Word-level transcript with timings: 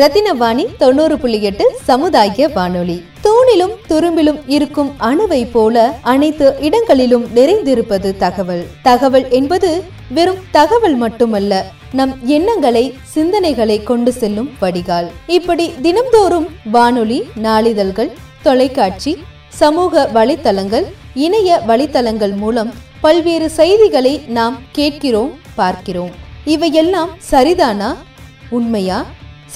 ரத்தினவாணி 0.00 0.64
தொண்ணூறு 0.78 1.18
புள்ளி 1.18 1.42
எட்டு 1.42 1.64
சமுதாய 1.82 2.48
வானொலி. 2.48 3.04
தூணிலும் 3.24 3.74
துரும்பிலும் 3.88 4.40
இருக்கும் 4.46 4.90
அணுவை 5.00 5.50
போல 5.50 5.98
அனைத்து 6.02 6.56
இடங்களிலும் 6.60 7.24
நிறைந்திருப்பது 7.34 8.16
தகவல். 8.16 8.64
தகவல் 8.82 9.30
என்பது 9.30 9.84
வெறும் 10.10 10.42
தகவல் 10.50 10.94
மட்டுமல்ல 10.94 11.64
நம் 11.92 12.18
எண்ணங்களை 12.24 12.94
சிந்தனைகளை 13.14 13.82
கொண்டு 13.82 14.12
செல்லும் 14.12 14.50
வடிகால். 14.60 15.10
இப்படி 15.26 15.72
தினம்தோறும் 15.82 16.46
வானொலி 16.64 17.28
நாளிதழ்கள் 17.42 18.12
தொலைக்காட்சி 18.42 19.18
சமூக 19.48 20.10
வலைத்தளங்கள் 20.14 20.84
இணைய 21.14 21.60
வலைத்தளங்கள் 21.68 22.36
மூலம் 22.36 22.72
பல்வேறு 23.00 23.50
செய்திகளை 23.50 24.22
நாம் 24.26 24.58
கேட்கிறோம் 24.72 25.32
பார்க்கிறோம். 25.54 26.10
இவையெல்லாம் 26.44 27.10
சரிதானா 27.30 27.94
உண்மையா? 28.50 29.04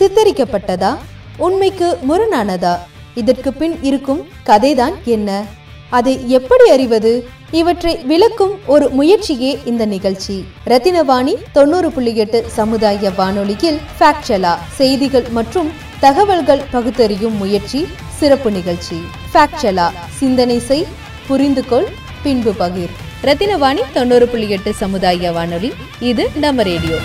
சித்தரிக்கப்பட்டதா? 0.00 0.96
உண்மைக்கு 1.36 1.98
முரணானதா? 2.08 2.78
இதற்கு 3.14 3.52
பின் 3.52 3.78
இருக்கும் 3.82 4.28
கதைதான் 4.46 4.92
என்ன? 5.04 5.45
அதை 5.91 6.30
எப்படி 6.30 6.70
அறிவது? 6.70 7.28
இவற்றை 7.50 7.96
விளக்கும் 7.96 8.58
ஒரு 8.66 8.88
முயற்சியே 8.88 9.58
இந்த 9.64 9.86
நிகழ்ச்சி. 9.86 10.44
ரத்தினவாணி 10.66 11.34
தொண்ணூறு 11.52 11.92
புள்ளி 11.92 12.16
எட்டு 12.16 12.44
சமுதாய 12.48 13.10
வானொலியில் 13.10 13.80
ஃபேக்சலா 13.98 14.55
செய்திகள் 14.68 15.27
மற்றும் 15.30 15.70
தகவல்கள் 16.00 16.62
பகுத்தறியும் 16.70 17.36
முயற்சி 17.36 17.86
சிறப்பு 18.08 18.50
நிகழ்ச்சி. 18.50 19.00
ஃபேக்சலா 19.34 19.91
சிந்தனை 20.08 20.58
செய் 20.58 20.86
புரிந்து 21.27 21.66
கொள் 21.66 21.88
பின்பு 22.22 22.52
பகிர். 22.52 22.94
ரத்தினவாணி 23.22 23.80
தொண்ணூறு 23.92 24.28
புள்ளி 24.28 24.50
எட்டு 24.50 24.75
சமுதாய 24.75 25.32
வானொலி 25.32 25.72
இது 26.00 26.30
நம்ம 26.34 26.62
ரேடியோ. 26.62 26.97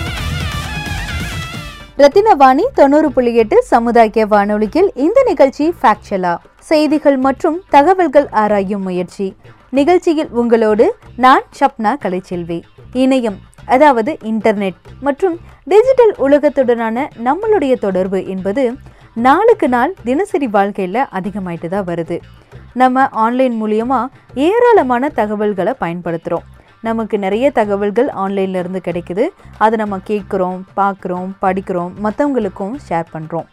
ரத்தினவாணி 2.00 2.64
தொண்ணூறு 2.78 3.08
புள்ளி 3.12 3.30
எட்டு 3.42 3.58
சமுதாய 3.68 4.24
வானொலியில் 4.32 4.88
இந்த 5.04 5.18
நிகழ்ச்சி 5.28 5.66
ஃபேக்சலா 5.80 6.32
செய்திகள் 6.70 7.16
மற்றும் 7.26 7.56
தகவல்கள் 7.74 8.26
ஆராயும் 8.42 8.82
முயற்சி. 8.88 9.26
நிகழ்ச்சியில் 9.78 10.30
உங்களோடு 10.40 10.86
நான் 11.24 11.44
ஷப்னா 11.58 11.92
கலைச்செல்வி. 12.02 12.58
இணையம் 13.02 13.38
அதாவது 13.74 14.12
இன்டர்நெட் 14.30 14.80
மற்றும் 15.06 15.36
டிஜிட்டல் 15.72 16.14
உலகத்துடனான 16.26 17.06
நம்மளுடைய 17.28 17.76
தொடர்பு 17.86 18.20
என்பது 18.34 18.64
நாளுக்கு 19.26 19.68
நாள் 19.76 19.94
தினசரி 20.04 20.50
வாழ்க்கையில் 20.56 21.02
அதிகமாயிட்டு 21.18 21.70
தான் 21.76 21.88
வருது. 21.92 22.18
நம்ம 22.82 23.06
ஆன்லைன் 23.24 23.56
மூலியமாக 23.62 24.12
ஏராளமான 24.48 25.08
தகவல்களை 25.20 25.74
பயன்படுத்துகிறோம் 25.84 26.46
நமக்கு 26.82 27.18
நிறைய 27.18 27.50
தகவல்கள் 27.50 28.08
ஆன்லைன்லேருந்து 28.08 28.80
கிடைக்குது. 28.88 29.26
அதை 29.58 29.78
நம்ம 29.78 29.98
கேட்குறோம் 30.06 30.60
பார்க்குறோம் 30.76 31.30
படிக்கிறோம் 31.42 31.92
மற்றவங்களுக்கும் 32.02 32.74
ஷேர் 32.88 33.04
பண்ணுறோம் 33.12 33.44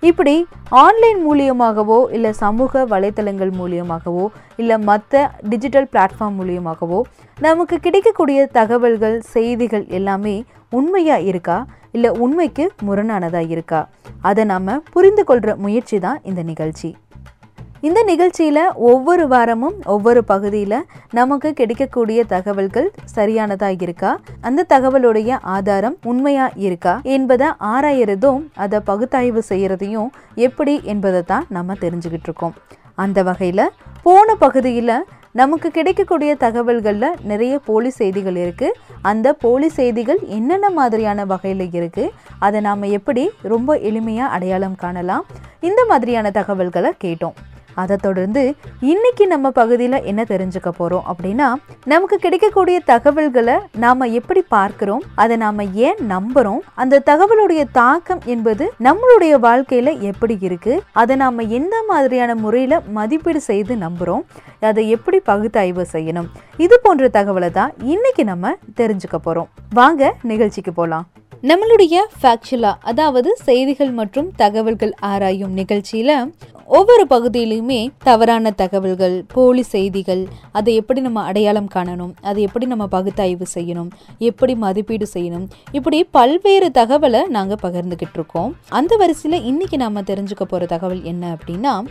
இப்படி 0.00 0.46
ஆன்லைன் 0.68 1.20
மூலியமாகவோ 1.26 2.12
இல்லை 2.12 2.32
சமூக 2.32 2.86
வலைத்தளங்கள் 2.86 3.52
மூலியமாகவோ 3.60 4.26
இல்லை 4.56 4.78
மற்ற 4.78 5.32
டிஜிட்டல் 5.48 5.88
பிளாட்ஃபார்ம் 5.92 6.36
மூலியமாகவோ 6.40 7.00
நமக்கு 7.40 7.78
கிடைக்கக்கூடிய 7.80 8.46
தகவல்கள் 8.46 9.20
செய்திகள் 9.20 9.86
எல்லாமே 9.86 10.44
உண்மையாக 10.70 11.20
இருக்கா? 11.20 11.66
இல்லை 11.92 12.10
உண்மைக்கு 12.10 12.70
முரணானதாக 12.84 13.48
இருக்கா? 13.48 13.88
அதை 14.20 14.44
நாம் 14.44 14.82
புரிந்து 14.92 15.24
கொள்கிற 15.24 15.56
முயற்சி 15.56 15.98
தான் 15.98 16.20
இந்த 16.22 16.42
நிகழ்ச்சி. 16.42 16.96
இந்த 17.86 18.00
நிகழ்ச்சியில் 18.10 18.60
ஒவ்வொரு 18.90 19.24
வாரமும் 19.32 19.74
ஒவ்வொரு 19.94 20.20
பகுதியில் 20.30 20.76
நமக்கு 21.18 21.48
கிடைக்கக்கூடிய 21.58 22.20
தகவல்கள் 22.32 22.86
சரியானதாக 23.16 23.84
இருக்கா? 23.86 24.10
அந்த 24.48 24.66
தகவலுடைய 24.72 25.38
ஆதாரம் 25.56 25.96
உண்மையா 26.10 26.46
இருக்கா? 26.66 26.94
என்பதை 27.16 27.48
ஆராயறதும் 27.72 28.40
அதை 28.64 28.78
பகுத்தாய்வு 28.90 29.42
செய்கிறதையும் 29.50 30.08
எப்படி 30.46 30.74
என்பதை 30.92 31.20
தான் 31.32 31.44
நம்ம 31.56 31.76
தெரிஞ்சுக்கிட்டு 31.82 32.28
இருக்கோம். 32.30 32.54
அந்த 33.04 33.22
வகையில் 33.28 33.64
போன 34.06 34.36
பகுதியில் 34.44 34.96
நமக்கு 35.40 35.70
கிடைக்கக்கூடிய 35.76 36.32
தகவல்களில் 36.44 37.18
நிறைய 37.30 37.54
போலி 37.68 37.90
செய்திகள் 37.98 38.38
இருக்குது 38.44 38.78
அந்த 39.10 39.34
போலி 39.44 39.68
செய்திகள் 39.78 40.22
என்னென்ன 40.36 40.70
மாதிரியான 40.78 41.26
வகையில் 41.32 41.64
இருக்குது 41.78 42.14
அதை 42.46 42.60
நாம் 42.68 42.86
எப்படி 42.98 43.26
ரொம்ப 43.54 43.76
எளிமையாக 43.90 44.32
அடையாளம் 44.38 44.80
காணலாம்? 44.84 45.26
இந்த 45.68 45.82
மாதிரியான 45.92 46.30
தகவல்களை 46.38 46.92
கேட்டோம். 47.04 47.36
அதை 47.76 47.96
தொடர்ந்து 47.98 48.42
இன்னைக்கு 48.86 49.24
நம்ம 49.26 49.50
பகுதியில் 49.52 49.98
என்ன 50.04 50.24
தெரிஞ்சுக்க 50.24 50.70
போகிறோம் 50.72 51.06
அப்படின்னா 51.08 51.48
நமக்கு 51.86 52.16
கிடைக்கக்கூடிய 52.18 52.76
தகவல்களை 52.86 53.56
நாம் 53.76 54.12
எப்படி 54.12 54.42
பார்க்குறோம் 54.50 55.04
அதை 55.16 55.36
நாம் 55.36 55.62
ஏன் 55.82 56.00
நம்புகிறோம் 56.08 56.62
அந்த 56.76 57.02
தகவலுடைய 57.06 57.64
தாக்கம் 57.72 58.22
என்பது 58.26 58.66
நம்மளுடைய 58.80 59.34
வாழ்க்கையில் 59.38 59.92
எப்படி 60.06 60.36
இருக்குது 60.42 60.82
அதை 60.94 61.16
நாம் 61.16 61.42
எந்த 61.52 61.76
மாதிரியான 61.86 62.34
முறையில் 62.36 62.78
மதிப்பீடு 62.96 63.42
செய்து 63.46 63.76
நம்புகிறோம் 63.76 64.24
அதை 64.62 64.84
எப்படி 64.88 65.20
பகுத்தாய்வு 65.26 65.84
செய்யணும் 65.92 66.30
இது 66.58 66.76
போன்ற 66.78 67.08
தகவலை 67.10 67.50
தான் 67.52 67.74
இன்னைக்கு 67.86 68.24
நம்ம 68.24 68.54
தெரிஞ்சுக்க 68.76 69.18
போகிறோம் 69.18 69.50
வாங்க 69.74 70.12
நிகழ்ச்சிக்கு 70.24 70.72
போகலாம் 70.72 71.06
நம்மளுடைய 71.42 71.96
ஃபேக்சுலா 72.22 72.74
அதாவது 72.80 73.36
செய்திகள் 73.44 73.90
மற்றும் 73.90 74.30
தகவல்கள் 74.36 74.92
ஆராயும் 75.00 75.48
நிகழ்ச்சியில் 75.48 76.32
ஒவ்வொரு 76.64 77.06
பகுதியிலையுமே 77.10 77.88
தவறான 78.04 78.50
தகவல்கள் 78.50 79.24
போலி 79.34 79.62
செய்திகள் 79.62 80.26
அதை 80.52 80.74
எப்படி 80.74 81.00
நம்ம 81.00 81.22
அடையாளம் 81.22 81.68
காணணும் 81.74 82.14
அதை 82.20 82.42
எப்படி 82.42 82.66
நம்ம 82.66 82.86
பகுத்தாய்வு 82.86 83.46
செய்யணும் 83.54 83.90
எப்படி 84.18 84.54
மதிப்பீடு 84.54 85.06
செய்யணும் 85.14 85.48
இப்படி 85.72 86.04
பல்வேறு 86.04 86.70
தகவலை 86.70 87.26
நாங்கள் 87.26 87.62
பகிர்ந்துக்கிட்டு 87.62 88.14
இருக்கோம். 88.14 88.56
அந்த 88.68 88.96
வரிசையில் 88.96 89.42
இன்றைக்கி 89.42 89.76
நாம் 89.76 89.96
தெரிஞ்சுக்க 89.96 90.42
போகிற 90.42 90.66
தகவல் 90.66 91.02
என்ன 91.02 91.36
அப்படின்னா 91.36 91.84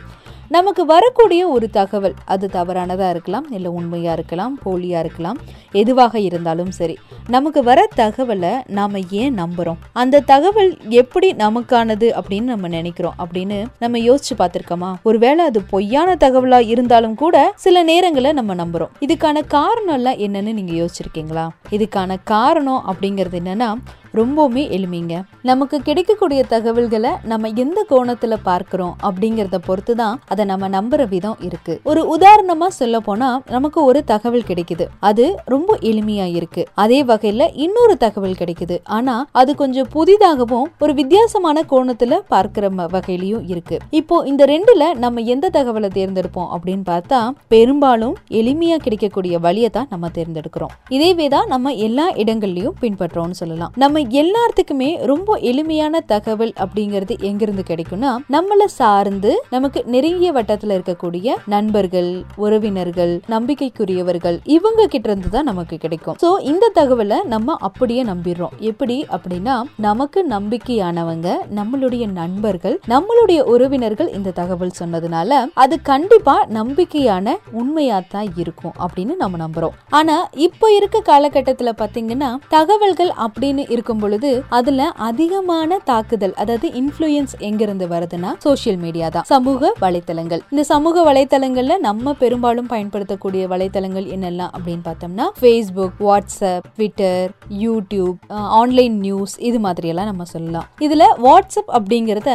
நமக்கு 0.50 0.86
வரக்கூடிய 0.86 1.48
ஒரு 1.48 1.70
தகவல். 1.70 2.14
அது 2.26 2.50
தவறானதாக 2.54 3.10
இருக்கலாம் 3.10 3.48
இல்லை 3.52 3.72
உண்மையாக 3.72 4.14
இருக்கலாம் 4.14 4.60
போலியாக 4.66 5.00
இருக்கலாம் 5.00 5.38
எதுவாக 5.72 6.20
இருந்தாலும் 6.20 6.72
சரி. 6.72 6.98
நமக்கு 7.28 7.64
வர 7.64 7.88
தகவலை 7.96 8.62
நாம் 8.68 8.96
ஏன் 9.10 9.38
நம்புகிறோம் 9.38 9.76
அந்த 9.94 10.20
தகவல் 10.20 10.78
எப்படி 10.90 11.34
நமக்கானது 11.34 12.22
அப்படின்னு 12.22 12.42
நம்ம 12.42 12.68
நினைக்கிறோம் 12.68 13.14
அப்படின்னு 13.20 13.66
நம்ம 13.80 13.98
யோசிச்சு 13.98 14.34
பார்த்துருக்கோமா? 14.38 14.96
ஒருவேளை 15.04 15.46
அது 15.46 15.62
பொய்யான 15.62 16.16
தகவலாக 16.16 16.68
இருந்தாலும் 16.68 17.16
கூட 17.16 17.54
சில 17.56 17.84
நேரங்களில் 17.84 18.34
நம்ம 18.34 18.56
நம்புகிறோம் 18.56 18.90
இதுக்கான 19.00 19.48
காரணம் 19.48 19.94
எல்லாம் 19.94 20.14
என்னன்னு 20.14 20.54
நீங்கள் 20.54 20.86
யோசிச்சிருக்கீங்களா? 20.86 21.48
இதுக்கான 21.72 22.18
காரணம் 22.24 22.84
அப்படிங்கிறது 22.88 23.40
என்னன்னா 23.44 23.76
ரொம்பவுமே 24.20 24.64
எளிமைங்க. 24.78 25.16
நமக்கு 25.50 25.78
கிடைக்கக்கூடிய 25.88 26.42
தகவல்களை 26.54 27.12
நம்ம 27.32 27.52
எந்த 27.64 27.80
கோணத்துல 27.90 28.38
பார்க்கிறோம் 28.44 28.96
அப்படிங்கறத 29.08 29.58
பொறுத்து 29.68 29.96
தான் 29.96 30.20
அதை 30.28 30.46
நம்ம 30.52 30.70
நம்புற 30.78 31.02
விதம் 31.14 31.40
இருக்கு. 31.48 31.74
ஒரு 31.84 32.02
உதாரணமா 32.16 32.68
சொல்ல 32.80 33.00
போனா 33.00 33.30
நமக்கு 33.56 33.80
ஒரு 33.84 34.04
தகவல் 34.04 34.48
கிடைக்குது. 34.50 34.88
அது 35.00 35.26
ரொம்ப 35.46 35.78
எளிமையா 35.82 36.28
இருக்கு. 36.40 36.64
அதே 36.74 37.00
வகையில 37.04 37.50
இன்னொரு 37.66 37.98
தகவல் 37.98 38.40
கிடைக்குது. 38.42 38.78
ஆனா 38.98 39.16
அது 39.32 39.56
கொஞ்சம் 39.56 39.90
புதிதாகவும் 39.96 40.70
ஒரு 40.80 40.94
வித்தியாசமான 40.94 41.64
கோணத்துல 41.72 42.20
பார்க்கிற 42.28 42.70
வகையிலயும் 42.70 43.44
இருக்கு. 43.54 43.78
இப்போ 44.00 44.16
இந்த 44.26 44.46
ரெண்டுல 44.46 44.84
நம்ம 45.04 45.22
எந்த 45.34 45.50
தகவலை 45.54 45.90
தேர்ந்தெடுப்போம் 45.98 46.50
அப்படின்னு 46.56 46.86
பார்த்தா 46.92 47.20
பெரும்பாலும் 47.48 48.16
எளிமையா 48.40 48.78
கிடைக்கக்கூடிய 48.86 49.40
வழியை 49.40 49.70
தான் 49.70 49.88
நம்ம 49.90 50.10
தேர்ந்தெடுக்கிறோம். 50.18 50.74
இதேவே 50.90 51.28
தான் 51.36 51.48
நம்ம 51.48 51.74
எல்லா 51.88 52.08
இடங்கள்லயும் 52.24 52.78
பின்பற்றோம்னு 52.82 53.40
சொல்லலாம். 53.42 53.72
நம்ம 53.84 54.04
எல்லாத்துக்குமே 54.22 54.90
ரொம்ப 55.12 55.38
எளிமையான 55.50 56.00
தகவல் 56.12 56.54
அப்படிங்கிறது 56.64 57.16
எங்கிருந்து 57.30 57.64
கிடைக்கும்னா 57.70 58.12
நம்மளை 58.36 58.68
சார்ந்து 58.80 59.32
நமக்கு 59.50 59.84
நெருங்கிய 59.94 60.32
வட்டத்துல 60.34 60.76
இருக்கக்கூடிய 60.78 61.36
நண்பர்கள் 61.54 62.10
உறவினர்கள் 62.36 63.14
நம்பிக்கைக்குரியவர்கள் 63.34 64.38
இவங்க 64.56 64.88
கிட்ட 64.88 65.10
இருந்து 65.10 65.30
தான் 65.30 65.50
நமக்கு 65.52 65.78
கிடைக்கும். 65.78 66.18
சோ 66.24 66.30
இந்த 66.52 66.72
தகவலை 66.80 67.18
நம்ம 67.34 67.56
அப்படியே 67.68 68.04
நம்பிடுறோம். 68.04 68.54
எப்படி 68.72 68.98
அப்படின்னா 69.18 69.56
நமக்கு 69.88 70.22
நம்பிக்கையானவங்க 70.36 71.28
நம்மளுடைய 71.60 72.06
நண்பர்கள் 72.12 72.78
நம்மளுடைய 72.94 73.40
உறவினர்கள் 73.54 74.12
இந்த 74.18 74.36
தகவல் 74.42 74.78
சொன்னதுனால 74.80 75.42
அது 75.54 75.82
கண்டிப்பா 75.82 76.36
நம்பிக்கையான 76.60 77.36
உண்மையா 77.52 78.00
தான் 78.10 78.30
இருக்கும் 78.44 78.76
அப்படின்னு 78.86 79.16
நம்ம 79.16 79.38
நம்புறோம். 79.46 79.76
ஆனா 79.90 80.18
இப்போ 80.48 80.68
இருக்க 80.76 81.04
காலகட்டத்துல 81.12 81.74
பாத்தீங்கன்னா 81.82 82.32
தகவல்கள் 82.50 83.12
அப்படின்னு 83.28 83.64
இருக்கும் 83.70 83.95
பொழுது 84.04 84.32
அதுல 84.58 84.90
அதிகமான 85.08 85.80
தாக்குதல் 85.90 86.36
அதாவது 86.42 86.68
இன்ஃப்ளூயன்ஸ் 86.82 87.34
எங்கிருந்து 87.48 87.88
வருதுன்னா 87.94 88.32
சோஷியல் 88.46 88.80
மீடியா 88.84 89.08
தான். 89.16 89.26
சமூக 89.34 89.72
வலைத்தளங்கள். 89.84 90.42
இந்த 90.54 90.64
சமூக 90.74 91.04
வலைத்தளங்கள்ல 91.10 91.78
நம்ம 91.88 92.14
பெரும்பாலும் 92.24 92.70
பயன்படுத்தக்கூடிய 92.74 93.44
வலைத்தளங்கள் 93.54 94.08
என்னெல்லாம் 94.16 94.54
அப்படின்னு 94.56 94.86
பார்த்தோம்னா 94.90 95.28
Facebook 95.42 96.00
WhatsApp 96.08 96.68
Twitter 96.78 97.30
YouTube 97.66 98.18
online 98.60 98.98
news 99.08 99.36
இது 99.50 99.60
மாதிரி 99.66 99.88
எல்லாம் 99.94 100.10
நம்ம 100.12 100.28
சொல்லலாம். 100.36 100.68
இதுல 100.88 101.04
வாட்ஸ்அப் 101.28 101.72
அப்படிங்கிறத 101.78 102.32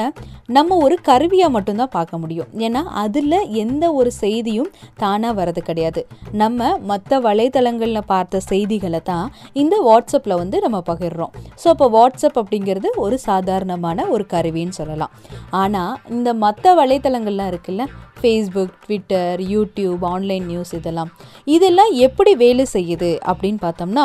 நம்ம 0.57 0.77
ஒரு 0.85 0.95
கருவியா 1.09 1.49
மட்டும்தான் 1.57 1.95
பார்க்க 1.97 2.19
முடியும். 2.23 2.49
ஏன்னா 2.67 2.81
அதுல 3.03 3.35
எந்த 3.65 3.85
ஒரு 3.99 4.11
செய்தியும் 4.23 4.71
தானா 5.03 5.29
வரது 5.41 5.61
கிடையாது. 5.69 6.01
நம்ம 6.43 6.71
மற்ற 6.91 7.21
வலைத்தளங்கள்ல 7.27 8.01
பார்த்த 8.13 8.41
செய்திகளை 8.49 9.01
தான் 9.11 9.27
இந்த 9.63 9.77
வாட்ஸ்அப்ல 9.89 10.37
வந்து 10.43 10.57
நம்ம 10.65 10.79
பகிர்றோம். 10.89 11.35
ஸோ 11.63 11.69
இப்போ 11.75 11.89
வாட்ஸ்அப் 11.97 12.39
அப்படிங்கிறது 12.43 12.91
ஒரு 13.05 13.19
சாதாரணமான 13.29 14.07
ஒரு 14.15 14.27
கருவின்னு 14.35 14.79
சொல்லலாம். 14.81 15.15
ஆனால் 15.63 15.97
இந்த 16.17 16.31
மற்ற 16.45 16.75
வலைத்தளங்கள்லாம் 16.83 17.51
இருக்குல்ல? 17.53 17.85
Facebook 18.21 18.73
Twitter 18.85 19.41
YouTube 19.53 20.03
online 20.11 20.47
news 20.51 20.73
இதெல்லாம். 20.79 21.11
இதெல்லாம் 21.55 21.93
எப்படி 22.07 22.33
வேலை 22.43 22.65
செய்யுது 22.73 23.11
அப்படின்னு 23.31 23.61
பார்த்தோம்னா 23.63 24.05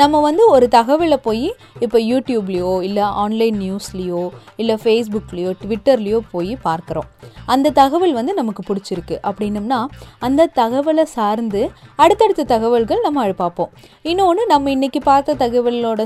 நம்ம 0.00 0.20
வந்து 0.26 0.42
ஒரு 0.54 0.66
தகவலை 0.76 1.18
போய் 1.26 1.48
இப்போ 1.84 1.98
யூடியூப்லேயோ 2.10 2.72
இல்லை 2.88 3.06
ஆன்லைன் 3.22 3.56
நியூஸ்லேயோ 3.64 4.22
இல்லை 4.62 4.76
ஃபேஸ்புக்லேயோ 4.82 5.52
ட்விட்டர்லேயோ 5.62 6.20
போய் 6.34 6.52
பார்க்குறோம். 6.68 7.08
அந்த 7.54 7.72
தகவல் 7.80 8.14
வந்து 8.18 8.32
நமக்கு 8.40 8.62
பிடிச்சிருக்கு. 8.68 9.16
அப்படின்னம்னா 9.28 9.80
அந்த 10.28 10.48
தகவலை 10.60 11.06
சார்ந்து 11.16 11.62
அடுத்தடுத்த 12.04 12.48
தகவல்கள் 12.54 13.04
நம்ம 13.06 13.24
பார்ப்போம் 13.42 13.72
இன்னொன்று 14.10 14.42
நம்ம 14.52 14.70
இன்றைக்கி 14.76 15.00
பார்த்த 15.10 15.38
தகவலோட 15.44 16.02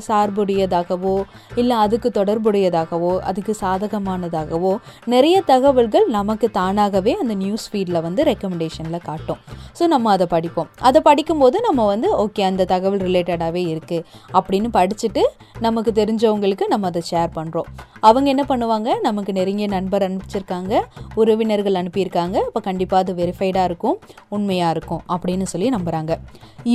சார்புடையதாகவோ 0.70 1.14
இல்லை 1.60 1.76
அதுக்கு 1.84 2.08
தொடர்புடையதாகவோ 2.18 3.12
அதுக்கு 3.28 3.52
சாதகமானதாகவோ 3.62 4.72
நிறைய 5.14 5.36
தகவல்கள் 5.52 6.06
நமக்கு 6.18 6.46
தானாகவே 6.58 7.12
அந்த 7.22 7.34
நியூஸ் 7.42 7.66
ஃபீடில் 7.70 8.00
வந்து 8.06 8.24
ரெக்கமெண்டேஷனில் 8.30 9.04
காட்டும். 9.08 9.40
ஸோ 9.78 9.86
நம்ம 9.94 10.10
அதை 10.16 10.26
படிப்போம். 10.34 10.68
அதை 10.88 11.00
படிக்கும்போது 11.08 11.56
நம்ம 11.68 11.86
வந்து 11.92 12.08
ஓகே 12.24 12.44
அந்த 12.50 12.66
தகவல் 12.74 13.04
ரிலேட்டடாகவே 13.08 13.62
இருக்குது 13.72 14.04
அப்படின்னு 14.38 14.70
படிச்சுட்டு 14.78 15.24
நமக்கு 15.66 15.90
தெரிஞ்சவங்களுக்கு 16.00 16.66
நம்ம 16.72 16.86
அதை 16.92 17.02
ஷேர் 17.10 17.32
பண்ணுறோம் 17.38 17.70
அவங்க 18.08 18.26
என்ன 18.34 18.44
பண்ணுவாங்க? 18.50 18.90
நமக்கு 19.06 19.30
நெருங்கிய 19.38 19.66
நண்பர் 19.74 20.04
அனுப்பிச்சிருக்காங்க. 20.06 20.74
உறவினர்கள் 21.20 21.78
அனுப்பியிருக்காங்க. 21.80 22.36
இப்போ 22.48 22.60
கண்டிப்பாக 22.68 23.04
அது 23.04 23.12
வெரிஃபைடாக 23.20 23.68
இருக்கும் 23.70 23.98
உண்மையாக 24.36 24.74
இருக்கும் 24.76 25.02
அப்படின்னு 25.14 25.46
சொல்லி 25.52 25.68
நம்புகிறாங்க 25.76 26.14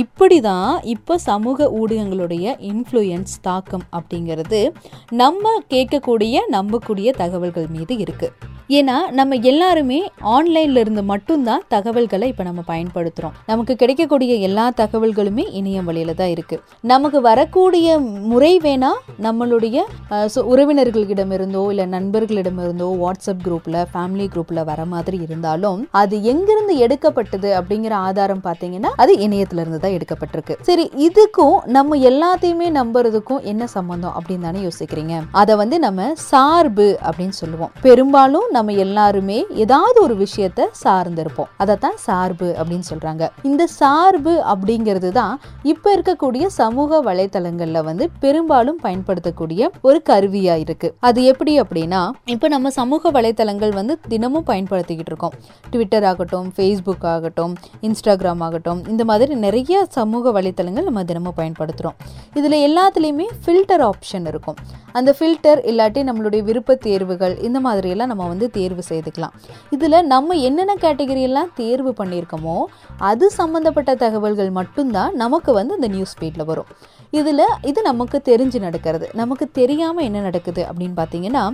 இப்படி 0.02 0.38
தான் 0.50 0.70
இப்போ 0.94 1.14
சமூக 1.28 1.68
ஊடகங்களுடைய 1.80 2.54
இன்ஃப்ளூயன்ஸ் 2.70 3.34
தாக்கம் 3.48 3.85
அப்படிங்கிறது 3.92 4.72
நம்ம 5.10 5.56
கேட்கக்கூடிய 5.68 6.36
நம்பக்கூடிய 6.50 7.10
தகவல்கள் 7.16 7.66
மீது 7.68 7.94
இருக்குது 7.96 8.54
ஏன்னா 8.70 9.10
நம்ம 9.10 9.34
எல்லாருமே 9.34 9.98
ஆன்லைன்ல 10.20 10.76
இருந்து 10.76 11.02
மட்டும்தான் 11.02 11.62
தகவல்களை 11.68 12.28
இப்போ 12.28 12.42
நம்ம 12.42 12.62
பயன்படுத்துகிறோம் 12.66 13.32
நமக்கு 13.46 13.76
கிடைக்கக்கூடிய 13.76 14.34
எல்லா 14.34 14.70
தகவல்களுமே 14.70 15.44
இணையம் 15.52 15.84
வழியில 15.84 16.12
தான் 16.12 16.28
இருக்கு. 16.28 16.60
நமக்கு 16.80 17.20
வரக்கூடிய 17.20 17.98
முறை 18.00 18.58
வேணா 18.58 18.90
நம்மளுடைய 19.20 19.84
உறவினர்களிடமிருந்தோ 20.52 21.70
இல்லை 21.70 21.86
நண்பர்களிடமிருந்தோ 21.86 22.88
வாட்ஸ்அப் 23.02 23.44
குரூப்ல 23.46 23.86
ஃபேமிலி 23.92 24.26
குரூப்ல 24.34 24.64
வர 24.64 24.84
மாதிரி 24.84 25.22
இருந்தாலும் 25.22 25.88
அது 25.90 26.22
எங்கிருந்து 26.22 26.76
எடுக்கப்பட்டது 26.76 27.60
அப்படிங்கிற 27.60 27.90
ஆதாரம் 27.90 28.42
பார்த்தீங்கன்னா 28.44 28.92
அது 28.96 29.14
இணையத்துல 29.14 29.60
இருந்து 29.60 29.80
தான் 29.80 29.96
எடுக்கப்பட்டிருக்கு. 29.98 30.56
சரி 30.60 30.90
இதுக்கும் 30.96 31.56
நம்ம 31.66 31.96
எல்லாத்தையுமே 31.96 32.70
நம்புறதுக்கும் 32.80 33.42
என்ன 33.42 33.68
சம்பந்தம் 33.76 34.14
அப்படின்னு 34.18 34.44
தானே 34.46 34.60
யோசிக்கிறீங்க? 34.66 35.14
அதை 35.42 35.54
வந்து 35.62 35.76
நம்ம 35.86 36.08
சார்பு 36.30 36.86
அப்படின்னு 37.08 37.36
சொல்லுவோம். 37.40 37.72
பெரும்பாலும் 37.86 38.48
நம்ம 38.56 38.72
எல்லாருமே 38.84 39.38
ஏதாவது 39.64 39.98
ஒரு 40.02 40.14
விஷயத்த 40.24 40.60
சார்ந்திருப்போம். 40.84 41.50
அதைத்தான் 41.56 41.98
சார்பு 42.06 42.48
அப்படின்னு 42.60 42.86
சொல்றாங்க. 42.92 43.24
இந்த 43.42 43.62
சார்பு 43.80 44.32
அப்படிங்கிறது 44.52 45.10
தான் 45.18 45.34
இப்ப 45.72 45.94
இருக்கக்கூடிய 45.96 46.44
சமூக 46.60 47.00
வலைத்தளங்கள்ல 47.08 47.84
வந்து 47.88 48.04
பெரும்பாலும் 48.20 48.78
பயன்படுத்தக்கூடிய 48.82 49.70
ஒரு 49.82 49.98
கருவியா 50.08 50.54
இருக்கு. 50.64 50.88
அது 51.08 51.20
எப்படி 51.32 51.52
அப்படின்னா 51.60 52.02
இப்போ 52.34 52.46
நம்ம 52.54 52.70
சமூக 52.80 53.10
வலைத்தளங்கள் 53.16 53.72
வந்து 53.80 53.94
தினமும் 54.08 54.46
பயன்படுத்திக்கிட்டு 54.50 55.10
இருக்கோம். 55.12 55.34
ட்விட்டர் 55.70 56.06
ஆகட்டும் 56.10 56.48
ஃபேஸ்புக் 56.56 57.06
ஆகட்டும் 57.14 57.54
இன்ஸ்டாகிராம் 57.82 58.42
ஆகட்டும் 58.46 58.80
இந்த 58.92 59.02
மாதிரி 59.10 59.34
நிறைய 59.46 59.84
சமூக 59.98 60.32
வலைத்தளங்கள் 60.36 60.88
நம்ம 60.88 61.04
தினமும் 61.10 61.38
பயன்படுத்துகிறோம் 61.40 61.96
இதில் 62.38 62.58
எல்லாத்துலேயுமே 62.66 63.26
ஃபில்டர் 63.66 63.84
ஆப்ஷன் 63.90 64.26
இருக்கும். 64.30 64.58
அந்த 64.98 65.10
ஃபில்டர் 65.18 65.60
இல்லாட்டி 65.70 66.00
நம்மளுடைய 66.08 66.40
விருப்ப 66.48 66.74
தேர்வுகள் 66.86 67.34
இந்த 67.46 67.58
மாதிரியெல்லாம் 67.66 68.10
நம்ம 68.12 68.26
வந்து 68.32 68.46
தேர்வு 68.56 68.82
செய்துக்கலாம். 68.90 69.34
இதில் 69.74 69.98
நம்ம 70.12 70.36
என்னென்ன 70.48 70.74
கேட்டகரியெல்லாம் 70.84 71.50
தேர்வு 71.60 71.92
பண்ணியிருக்கோமோ 72.00 72.56
அது 73.10 73.26
சம்மந்தப்பட்ட 73.38 73.94
தகவல்கள் 74.04 74.50
மட்டும்தான் 74.60 75.16
நமக்கு 75.22 75.52
வந்து 75.58 75.76
அந்த 75.78 75.88
நியூஸ் 75.96 76.16
ஃபீடில் 76.18 76.48
வரும். 76.50 76.70
இதில் 77.10 77.44
இது 77.70 77.82
நமக்கு 77.82 78.20
தெரிஞ்சு 78.24 78.58
நடக்கிறது. 78.60 79.08
நமக்கு 79.14 79.46
தெரியாமல் 79.50 80.04
என்ன 80.04 80.20
நடக்குது 80.20 80.66
அப்படின்னு 80.68 80.96
பார்த்தீங்கன்னா 81.00 81.44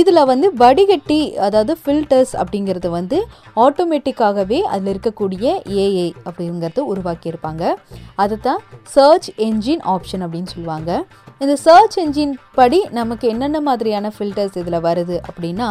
இதில் 0.00 0.24
வந்து 0.24 0.48
வடிகட்டி 0.62 1.20
அதாவது 1.36 1.76
ஃபில்டர்ஸ் 1.84 2.34
அப்படிங்கிறது 2.42 2.88
வந்து 2.88 3.20
ஆட்டோமேட்டிக்காகவே 3.66 4.60
அதில் 4.60 4.92
இருக்கக்கூடிய 4.94 5.46
ஏஐ 5.84 6.08
அப்படிங்கிறது 6.28 6.82
உருவாக்கியிருப்பாங்க. 6.92 7.74
அது 8.14 8.40
தான் 8.40 8.60
சர்ச் 8.82 9.30
என்ஜின் 9.36 9.84
ஆப்ஷன் 9.94 10.24
அப்படின்னு 10.26 10.52
சொல்லுவாங்க. 10.54 11.04
இந்த 11.38 11.56
சர்ச் 11.56 11.96
என்ஜின் 11.98 12.34
படி 12.58 12.78
நமக்கு 12.90 13.28
என்னென்ன 13.28 13.58
மாதிரியான 13.60 14.12
ஃபில்டர்ஸ் 14.18 14.58
இதில் 14.60 14.84
வருது 14.88 15.16
அப்படின்னா 15.28 15.68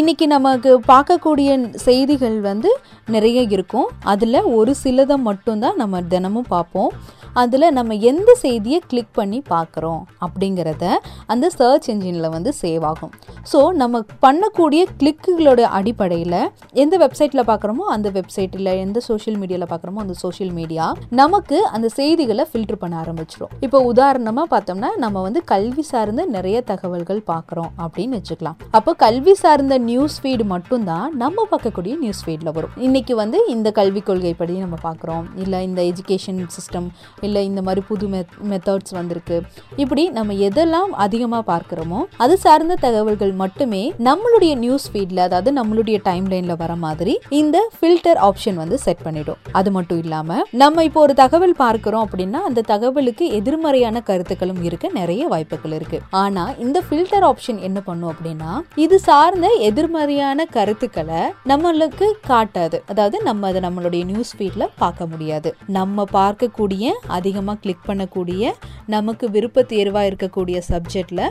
இன்றைக்கி 0.00 0.26
நமக்கு 0.26 0.70
பார்க்கக்கூடிய 0.90 1.72
செய்திகள் 1.86 2.40
வந்து 2.40 2.70
நிறைய 3.14 3.40
இருக்கும். 3.54 3.88
அதில் 4.12 4.38
ஒரு 4.58 4.74
சிலதை 4.84 5.16
மட்டும்தான் 5.16 5.76
நம்ம 5.76 6.02
தினமும் 6.02 6.48
பார்ப்போம். 6.48 6.92
அதில் 7.40 7.66
நம்ம 7.76 7.94
எந்த 8.10 8.30
செய்தியை 8.42 8.78
கிளிக் 8.90 9.14
பண்ணி 9.18 9.38
பார்க்குறோம் 9.52 10.02
அப்படிங்கிறத 10.24 10.84
அந்த 11.32 11.46
சர்ச் 11.58 11.88
என்ஜினில் 11.92 12.28
வந்து 12.34 12.50
சேவ் 12.60 12.84
ஆகும். 12.90 13.12
ஸோ 13.52 13.58
நம்ம 13.82 14.02
பண்ணக்கூடிய 14.24 14.82
கிளிக்குகளோட 15.00 15.60
அடிப்படையில் 15.78 16.38
எந்த 16.82 16.94
வெப்சைட்டில் 17.04 17.44
பார்க்குறோமோ 17.50 17.86
அந்த 17.94 18.10
வெப்சைட்டில் 18.18 18.72
எந்த 18.84 18.98
சோஷியல் 19.08 19.38
மீடியாவில் 19.42 19.70
பார்க்குறோமோ 19.72 20.02
அந்த 20.04 20.16
சோஷியல் 20.24 20.52
மீடியா 20.58 20.86
நமக்கு 21.20 21.58
அந்த 21.76 21.90
செய்திகளை 21.98 22.46
ஃபில்டர் 22.50 22.80
பண்ண 22.82 22.96
ஆரம்பிச்சிடும் 23.02 23.54
இப்போ 23.68 23.80
உதாரணமாக 23.92 24.46
பார்த்தோம்னா 24.54 24.90
நம்ம 25.04 25.22
வந்து 25.26 25.42
கல்வி 25.52 25.86
சார்ந்த 25.92 26.26
நிறைய 26.36 26.58
தகவல்கள் 26.72 27.22
பார்க்குறோம் 27.32 27.70
அப்படின்னு 27.84 28.18
வச்சுக்கலாம். 28.18 28.58
அப்போ 28.78 28.92
கல்வி 29.04 29.34
சார்ந்த 29.42 29.74
நியூஸ் 29.88 30.18
ஃபீடு 30.22 30.44
மட்டும்தான் 30.54 31.08
நம்ம 31.22 31.46
பார்க்கக்கூடிய 31.52 31.94
நியூஸ் 32.02 32.22
ஃபீடில் 32.24 32.52
வரும். 32.56 32.74
இன்றைக்கி 32.86 33.14
வந்து 33.22 33.38
இந்த 33.54 33.68
கல்விக் 33.78 34.06
கொள்கை 34.08 34.34
படி 34.40 34.54
நம்ம 34.64 34.76
பார்க்குறோம். 34.86 35.26
இல்லை 35.42 35.60
இந்த 35.68 35.80
எஜுகேஷன் 35.90 36.40
சிஸ்டம் 36.56 36.88
இல்லை 37.28 37.42
இந்த 37.50 37.62
மாதிரி 37.66 37.82
புது 37.90 38.06
மெத் 38.14 38.34
மெத்தட்ஸ் 38.50 38.94
வந்திருக்கு. 38.98 39.36
இப்படி 39.82 40.04
நம்ம 40.18 40.36
எதெல்லாம் 40.48 40.92
அதிகமாக 41.06 41.44
பார்க்குறோமோ 41.52 42.00
அது 42.24 42.34
சார்ந்த 42.44 42.78
தகவல்கள் 42.86 43.34
மட்டுமே 43.42 43.82
நம்மளுடைய 44.08 44.52
நியூஸ் 44.64 44.88
ஃபீடில் 44.92 45.22
அதாவது 45.26 45.52
நம்மளுடைய 45.58 45.98
டைம் 46.08 46.26
லைனில் 46.32 46.60
வர 46.62 46.72
மாதிரி 46.84 47.14
இந்த 47.40 47.58
ஃபில்டர் 47.76 48.20
ஆப்ஷன் 48.28 48.58
வந்து 48.62 48.78
செட் 48.86 49.04
பண்ணிடும். 49.06 49.40
அது 49.60 49.70
மட்டும் 49.76 50.00
இல்லாமல் 50.04 50.44
நம்ம 50.62 50.84
இப்போ 50.88 51.00
ஒரு 51.06 51.16
தகவல் 51.22 51.56
பார்க்குறோம் 51.64 52.04
அப்படின்னா 52.06 52.40
அந்த 52.50 52.66
தகவலுக்கு 52.72 53.24
எதிர்மறையான 53.40 54.02
கருத்துக்களும் 54.10 54.62
இருக்க 54.68 54.90
நிறைய 55.00 55.22
வாய்ப்புகள் 55.32 55.76
இருக்கு. 55.78 56.00
ஆனா 56.22 56.44
இந்த 56.64 56.78
ஃபில்டர் 56.86 57.26
ஆப்ஷன் 57.30 57.60
என்ன 57.68 57.78
பண்ணும் 57.88 58.12
அப்படின்னா 58.12 58.52
இது 58.84 58.96
சார்ந்த 59.08 59.48
எதிர்மறையான 59.68 60.46
கருத்துக்களை 60.56 61.22
நம்மளுக்கு 61.52 62.08
காட்டாது. 62.30 62.78
அதாவது 62.92 63.16
நம்ம 63.28 63.48
அதை 63.50 63.60
நம்மளுடைய 63.66 64.02
நியூஸ் 64.10 64.34
ஃபீட்ல 64.36 64.64
பார்க்க 64.82 65.10
முடியாது. 65.12 65.50
நம்ம 65.78 66.06
பார்க்கக்கூடிய 66.18 66.92
அதிகமாக 67.18 67.58
கிளிக் 67.62 67.86
பண்ணக்கூடிய 67.88 68.52
நமக்கு 68.94 69.24
விருப்ப 69.36 69.66
தேர்வாக 69.72 70.10
இருக்கக்கூடிய 70.10 70.58
சப்ஜெக்டில் 70.70 71.24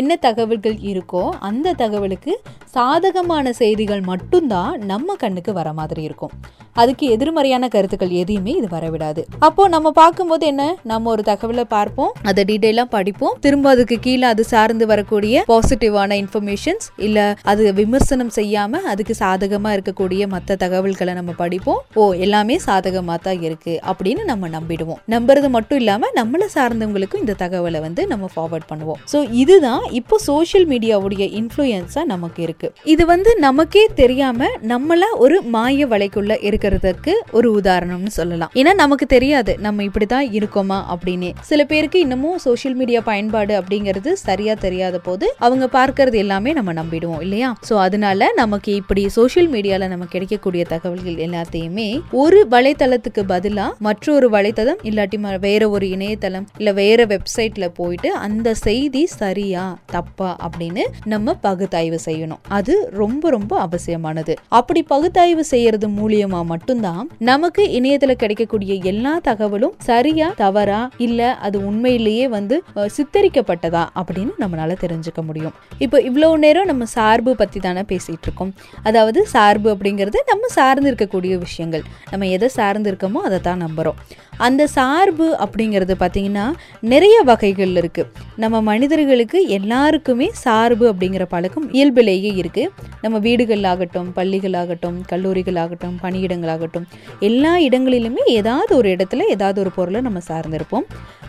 என்ன 0.00 0.18
தகவல்கள் 0.26 0.78
இருக்கோ 0.92 1.24
அந்த 1.48 1.74
தகவலுக்கு 1.82 2.34
சாதகமான 2.76 3.52
செய்திகள் 3.62 4.04
மட்டும்தான் 4.12 4.72
நம்ம 4.92 5.14
கண்ணுக்கு 5.24 5.52
வர 5.58 5.68
மாதிரி 5.80 6.02
இருக்கும். 6.08 6.32
அதுக்கு 6.80 7.04
எதிர்மறையான 7.14 7.64
கருத்துக்கள் 7.74 8.14
எதையுமே 8.22 8.52
இது 8.60 8.68
வரவிடாது. 8.74 9.22
அப்போ 9.46 9.62
நம்ம 9.74 9.90
பார்க்கும்போது 10.00 10.44
என்ன? 10.52 10.64
நம்ம 10.90 11.10
ஒரு 11.14 11.22
தகவலை 11.28 11.64
பார்ப்போம் 11.76 12.10
அதை 12.30 12.42
டீட்டெயிலாக 12.50 12.88
படிப்போம். 12.96 13.36
திரும்ப 13.44 13.70
அதுக்கு 13.74 13.96
கீழே 14.06 14.26
அது 14.32 14.42
சார்ந்து 14.50 14.86
வரக்கூடிய 14.92 15.44
பாசிட்டிவான 15.52 16.18
இன்ஃபர்மேஷன்ஸ் 16.22 16.86
இல்லை 17.06 17.24
அது 17.52 17.62
விமர்சனம் 17.80 18.32
செய்யாம 18.38 18.82
அதுக்கு 18.92 19.16
சாதகமா 19.22 19.72
இருக்கக்கூடிய 19.76 20.26
மற்ற 20.34 20.56
தகவல்களை 20.64 21.14
நம்ம 21.20 21.34
படிப்போம். 21.42 21.80
ஓ 22.00 22.04
எல்லாமே 22.26 22.58
சாதகமாக 22.66 23.18
தான் 23.28 23.40
இருக்கு 23.46 23.74
அப்படின்னு 23.92 24.24
நம்ம 24.32 24.50
நம்பிடுவோம். 24.56 25.00
நம்புறது 25.26 25.48
மட்டும் 25.54 25.78
இல்லாமல் 25.82 26.12
நம்மளை 26.18 26.46
சார்ந்தவங்களுக்கும் 26.54 27.22
இந்த 27.22 27.34
தகவலை 27.40 27.78
வந்து 27.84 28.02
நம்ம 28.10 28.26
ஃபார்வர்ட் 28.32 28.66
பண்ணுவோம். 28.68 28.98
ஸோ 29.12 29.18
இதுதான் 29.42 29.84
இப்போ 29.98 30.16
சோஷியல் 30.26 30.66
மீடியாவுடைய 30.72 31.24
இன்ஃப்ளூயன்ஸாக 31.40 32.04
நமக்கு 32.10 32.40
இருக்கு. 32.46 32.68
இது 32.92 33.04
வந்து 33.10 33.30
நமக்கே 33.44 33.82
தெரியாம 34.00 34.48
நம்மள 34.72 35.06
ஒரு 35.24 35.36
மாய 35.54 35.86
வலைக்குள்ள 35.92 36.34
இருக்கிறதுக்கு 36.48 37.14
ஒரு 37.38 37.48
உதாரணம்னு 37.60 38.12
சொல்லலாம். 38.18 38.52
ஏன்னா 38.60 38.74
நமக்கு 38.82 39.08
தெரியாது 39.14 39.54
நம்ம 39.66 39.84
இப்படிதான் 39.88 40.28
இருக்கோமா 40.38 40.78
அப்படின்னு. 40.94 41.30
சில 41.50 41.64
பேருக்கு 41.72 41.98
இன்னமும் 42.06 42.38
சோஷியல் 42.46 42.76
மீடியா 42.82 43.02
பயன்பாடு 43.10 43.54
அப்படிங்கிறது 43.60 44.12
சரியா 44.26 44.56
தெரியாத 44.66 45.00
போது 45.08 45.28
அவங்க 45.48 45.68
பார்க்கறது 45.78 46.18
எல்லாமே 46.24 46.52
நம்ம 46.60 46.76
நம்பிடுவோம் 46.80 47.24
இல்லையா? 47.26 47.50
ஸோ 47.70 47.76
அதனால 47.86 48.30
நமக்கு 48.42 48.72
இப்படி 48.82 49.04
சோஷியல் 49.18 49.50
மீடியால 49.56 49.90
நமக்கு 49.94 50.14
கிடைக்கக்கூடிய 50.16 50.64
தகவல்கள் 50.76 51.18
எல்லாத்தையுமே 51.28 51.88
ஒரு 52.24 52.40
வலைத்தளத்துக்கு 52.56 53.24
பதிலாக 53.34 53.76
மற்றொரு 53.88 54.28
வலைத்தளம் 54.38 54.82
இல்லாட்டி 54.88 55.14
இல்லாட்டி 55.16 55.40
வேற 55.40 55.62
ஒரு 55.70 55.88
இணையதளம் 55.88 56.46
இல்ல 56.58 56.72
வேற 56.72 57.06
வெப்சைட்ல 57.06 57.66
போயிட்டு 57.74 58.14
அந்த 58.14 58.54
செய்தி 58.54 59.06
சரியா 59.06 59.64
தப்பா 59.86 60.36
அப்படின்னு 60.46 60.84
நம்ம 61.04 61.34
பகுத்தாய்வு 61.42 61.98
செய்யணும். 62.04 62.42
அது 62.48 62.74
ரொம்ப 62.92 63.30
ரொம்ப 63.30 63.52
அவசியமானது. 63.60 64.34
அப்படி 64.48 64.84
பகுத்தாய்வு 64.90 65.44
செய்யறது 65.52 65.88
மூலியமா 65.88 66.44
மட்டும்தான் 66.44 67.08
நமக்கு 67.18 67.62
இணையத்துல 67.78 68.12
கிடைக்கக்கூடிய 68.12 68.74
எல்லா 68.82 69.18
தகவலும் 69.18 69.74
சரியா 69.78 70.32
தவறா 70.36 70.88
இல்ல 70.96 71.34
அது 71.34 71.66
உண்மையிலேயே 71.66 72.28
வந்து 72.28 72.62
சித்தரிக்கப்பட்டதா 72.96 73.84
அப்படின்னு 74.00 74.32
நம்மளால 74.38 74.76
தெரிஞ்சுக்க 74.84 75.22
முடியும். 75.22 75.54
இப்போ 75.78 76.00
இவ்வளவு 76.00 76.38
நேரம் 76.38 76.66
நம்ம 76.66 76.84
சார்பு 76.84 77.36
பத்தி 77.36 77.60
தானே 77.60 77.80
பேசிட்டு 77.80 78.26
இருக்கோம். 78.28 78.54
அதாவது 78.82 79.26
சார்பு 79.26 79.68
அப்படிங்கிறது 79.74 80.18
நம்ம 80.26 80.46
சார்ந்து 80.46 80.94
இருக்கக்கூடிய 80.94 81.38
விஷயங்கள். 81.38 81.82
நம்ம 82.10 82.26
எதை 82.26 82.48
சார்ந்து 82.48 82.90
இருக்கோமோ 82.92 83.20
அதை 83.28 83.40
தான் 83.40 83.62
நம்புறோம். 83.66 83.98
அந்த 84.36 84.66
சார் 84.66 85.05
சார்பு 85.06 85.26
அப்படிங்கிறது 85.44 85.94
பார்த்தீங்கன்னா 86.00 86.44
நிறைய 86.92 87.16
வகைகள் 87.28 87.72
இருக்குது 87.80 88.10
நம்ம 88.42 88.60
மனிதர்களுக்கு 88.68 89.38
எல்லாருக்குமே 89.56 90.28
சார்பு 90.42 90.84
அப்படிங்கிற 90.92 91.24
பழக்கம் 91.34 91.66
இயல்பிலேயே 91.76 92.30
இருக்கு. 92.40 92.64
நம்ம 93.04 93.20
வீடுகளாகட்டும் 93.26 94.08
பள்ளிகளாகட்டும் 94.18 94.98
கல்லூரிகளாகட்டும் 95.12 95.96
பணியிடங்களாகட்டும் 96.04 96.86
எல்லா 97.28 97.52
இடங்களிலுமே 97.68 98.24
ஏதாவது 98.38 98.72
ஒரு 98.80 98.90
இடத்துல 98.96 99.28
ஏதாவது 99.34 99.60
ஒரு 99.64 99.72
பொருளை 99.78 100.02
நம்ம 100.06 100.22
சார்ந்திருப்போம். 100.30 100.88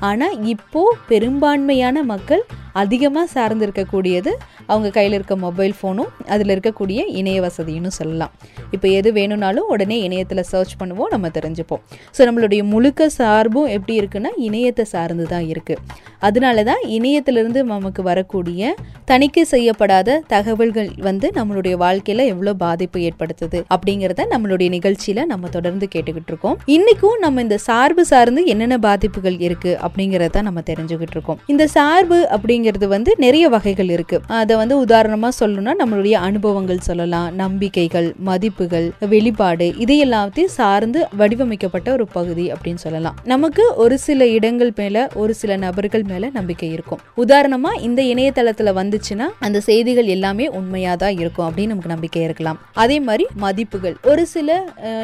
ஆனால் 0.10 0.38
இப்போ 0.54 0.84
பெரும்பான்மையான 1.12 2.04
மக்கள் 2.14 2.44
அதிகமாக 2.82 3.28
சார்ந்திருக்கக்கூடியது 3.36 4.32
அவங்க 4.72 4.88
கையில் 4.98 5.16
இருக்க 5.18 5.36
மொபைல் 5.46 5.74
ஃபோனும் 5.78 6.10
அதில் 6.34 6.52
இருக்கக்கூடிய 6.56 7.00
இணைய 7.20 7.38
வசதின்னு 7.46 7.92
சொல்லலாம். 8.00 8.34
இப்போ 8.76 8.88
எது 8.98 9.10
வேணும்னாலும் 9.18 9.70
உடனே 9.74 9.98
இணையத்தில் 10.08 10.44
சர்ச் 10.52 10.76
பண்ணுவோம் 10.82 11.12
நம்ம 11.14 11.32
தெரிஞ்சுப்போம். 11.38 11.82
ஸோ 12.16 12.22
நம்மளுடைய 12.28 12.62
முழுக்க 12.74 13.10
சார்பு 13.20 13.57
சார்பும் 13.58 13.76
எப்படி 13.76 13.94
இருக்குன்னா 14.00 14.32
இணையத்தை 14.48 14.84
சார்ந்து 14.94 15.26
தான் 15.32 15.46
இருக்குது 15.54 16.06
அதனால 16.28 16.64
தான் 16.68 16.82
இணையத்திலிருந்து 16.98 17.60
நமக்கு 17.72 18.02
வரக்கூடிய 18.08 18.70
தணிக்கை 19.10 19.44
செய்யப்படாத 19.52 20.16
தகவல்கள் 20.32 20.90
வந்து 21.08 21.28
நம்மளுடைய 21.38 21.74
வாழ்க்கையில் 21.84 22.24
எவ்வளோ 22.32 22.54
பாதிப்பு 22.64 23.00
ஏற்படுத்துது 23.08 23.60
அப்படிங்கிறத 23.74 24.22
நம்மளுடைய 24.34 24.70
நிகழ்ச்சியில் 24.76 25.22
நம்ம 25.32 25.50
தொடர்ந்து 25.56 25.86
கேட்டுக்கிட்டு 25.94 26.32
இருக்கோம். 26.34 26.56
இன்றைக்கும் 26.76 27.18
நம்ம 27.26 27.44
இந்த 27.46 27.58
சார்பு 27.68 28.04
சார்ந்து 28.12 28.44
என்னென்ன 28.54 28.78
பாதிப்புகள் 28.88 29.38
இருக்கு 29.48 29.72
அப்படிங்கிறத 29.88 30.42
நம்ம 30.48 30.64
தெரிஞ்சுக்கிட்டு 30.72 31.16
இருக்கோம். 31.18 31.40
இந்த 31.54 31.68
சார்பு 31.76 32.20
அப்படிங்கிறது 32.38 32.90
வந்து 32.96 33.14
நிறைய 33.26 33.46
வகைகள் 33.56 33.92
இருக்கு. 33.98 34.20
அதை 34.40 34.58
வந்து 34.62 34.78
உதாரணமாக 34.86 35.34
சொல்லணும்னா 35.42 35.76
நம்மளுடைய 35.84 36.18
அனுபவங்கள் 36.30 36.86
சொல்லலாம் 36.90 37.30
நம்பிக்கைகள் 37.44 38.10
மதிப்புகள் 38.32 38.90
வெளிப்பாடு 39.14 39.70
இதையெல்லாத்தையும் 39.86 40.56
சார்ந்து 40.60 41.02
வடிவமைக்கப்பட்ட 41.22 41.88
ஒரு 41.98 42.08
பகுதி 42.18 42.48
அப்படின்னு 42.56 42.84
சொல்லலாம். 42.88 43.18
நமக்கு 43.48 43.82
ஒரு 43.84 43.96
சில 44.06 44.22
இடங்கள் 44.38 44.72
மேல 44.77 45.04
ஒரு 45.22 45.34
சில 45.42 45.51
நபர்கள் 45.63 46.04
மேல 46.10 46.30
நம்பிக்கை 46.38 46.70
இருக்கும். 46.75 47.01
உதாரணமா 47.24 47.72
இந்த 47.88 48.01
இணையதளத்துல 48.13 48.72
வந்துச்சுன்னா 48.80 49.27
அந்த 49.46 49.60
செய்திகள் 49.68 50.10
எல்லாமே 50.16 50.46
உண்மையாக 50.60 50.96
தான் 51.04 51.16
இருக்கும் 51.22 51.46
அப்படின்னு 51.48 51.74
நமக்கு 51.74 51.92
நம்பிக்கை 51.94 52.24
இருக்கலாம். 52.27 52.58
அதே 52.84 52.98
மாதிரி 53.06 53.27
மதிப்புகள். 53.44 53.96
ஒரு 54.12 54.25
சில 54.34 54.58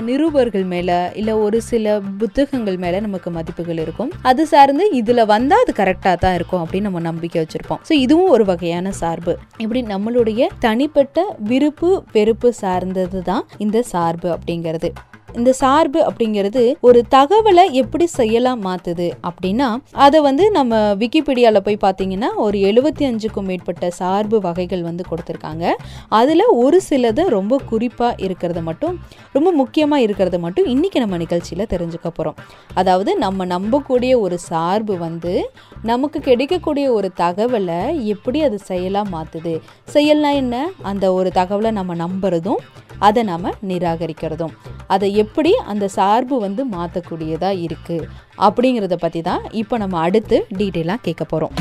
நிருபர்கள் 0.10 0.66
மேல 0.74 0.98
இல்ல 1.22 1.38
ஒரு 1.46 1.62
சில 1.70 1.96
புத்தகங்கள் 2.24 2.82
மேல 2.84 3.00
நமக்கு 3.08 3.32
மதிப்புகள் 3.38 3.80
இருக்கும். 3.86 4.12
அது 4.32 4.46
சார்ந்து 4.54 4.88
இதுல 5.00 5.26
வந்தா 5.34 5.62
அது 5.66 5.76
கரெக்டா 5.82 6.14
தான் 6.26 6.38
இருக்கும் 6.40 6.64
அப்படின்னு 6.66 6.90
நம்ம 6.90 7.06
நம்பிக்கை 7.10 7.40
வச்சிருப்போம். 7.46 7.82
ஸோ 7.92 7.96
இதுவும் 8.06 8.36
ஒரு 8.36 8.46
வகையான 8.52 8.94
சார்பு. 9.02 9.36
இப்படி 9.64 9.84
நம்மளுடைய 9.94 10.52
தனிப்பட்ட 10.68 11.28
விருப்பு 11.54 11.92
வெறுப்பு 12.18 12.52
சார்ந்தது 12.64 13.22
தான் 13.32 13.46
இந்த 13.66 13.86
சார்பு 13.94 14.30
அப்படிங்கிறது. 14.38 14.92
இந்த 15.36 15.54
சார்பு 15.54 16.00
அப்படிங்கிறது 16.10 16.76
ஒரு 16.80 17.04
தகவலை 17.16 17.72
எப்படி 17.72 18.08
செயலா 18.18 18.54
மாத்துது 18.66 19.12
அப்படின்னா 19.30 19.78
அதை 19.92 20.22
வந்து 20.22 20.52
நம்ம 20.52 20.94
விக்கிபீடியால 20.94 21.58
போய் 21.58 21.78
பார்த்தீங்கன்னா 21.82 22.30
ஒரு 22.36 22.58
எழுபத்தி 22.60 23.04
அஞ்சுக்கும் 23.10 23.42
மேற்பட்ட 23.42 23.90
சார்பு 23.90 24.40
வகைகள் 24.40 24.82
வந்து 24.82 25.04
கொடுத்துருக்காங்க. 25.10 25.72
அதில் 26.10 26.46
ஒரு 26.46 26.82
சிலது 26.90 27.26
ரொம்ப 27.26 27.60
குறிப்பாக 27.66 28.16
இருக்கிறத 28.24 28.62
மட்டும் 28.62 29.00
ரொம்ப 29.32 29.52
முக்கியமாக 29.52 30.06
இருக்கிறத 30.06 30.40
மட்டும் 30.40 30.66
இன்னைக்கு 30.66 31.00
நம்ம 31.00 31.18
நிகழ்ச்சியில் 31.18 31.66
தெரிஞ்சுக்க 31.66 32.04
போகிறோம் 32.04 32.36
அதாவது 32.74 33.18
நம்ம 33.18 33.46
நம்பக்கூடிய 33.46 34.20
ஒரு 34.20 34.40
சார்பு 34.40 34.98
வந்து 34.98 35.50
நமக்கு 35.82 36.20
கிடைக்கக்கூடிய 36.20 36.92
ஒரு 36.92 37.12
தகவலை 37.18 38.04
எப்படி 38.04 38.42
அது 38.42 38.60
செயலாக 38.60 39.10
மாற்றுது 39.10 39.62
செயல்னா 39.94 40.34
என்ன? 40.34 40.70
அந்த 40.82 41.14
ஒரு 41.14 41.32
தகவலை 41.36 41.72
நம்ம 41.72 41.96
நம்புறதும் 41.96 42.62
அதை 43.00 43.24
நாம் 43.24 43.48
நிராகரிக்கிறதும். 43.68 44.52
அதை 44.88 45.08
எப்படி 45.24 45.54
அந்த 45.74 45.88
சார்பு 45.98 46.38
வந்து 46.40 46.64
மாற்றக்கூடியதாக 46.76 47.62
இருக்குது 47.68 48.08
அப்படிங்கிறத 48.48 48.98
பற்றி 49.06 49.22
தான் 49.22 49.44
இப்போ 49.62 49.78
நம்ம 49.78 50.00
அடுத்து 50.08 50.40
டீட்டெயிலாக 50.60 51.04
கேட்க 51.08 51.24
போகிறோம் 51.24 51.56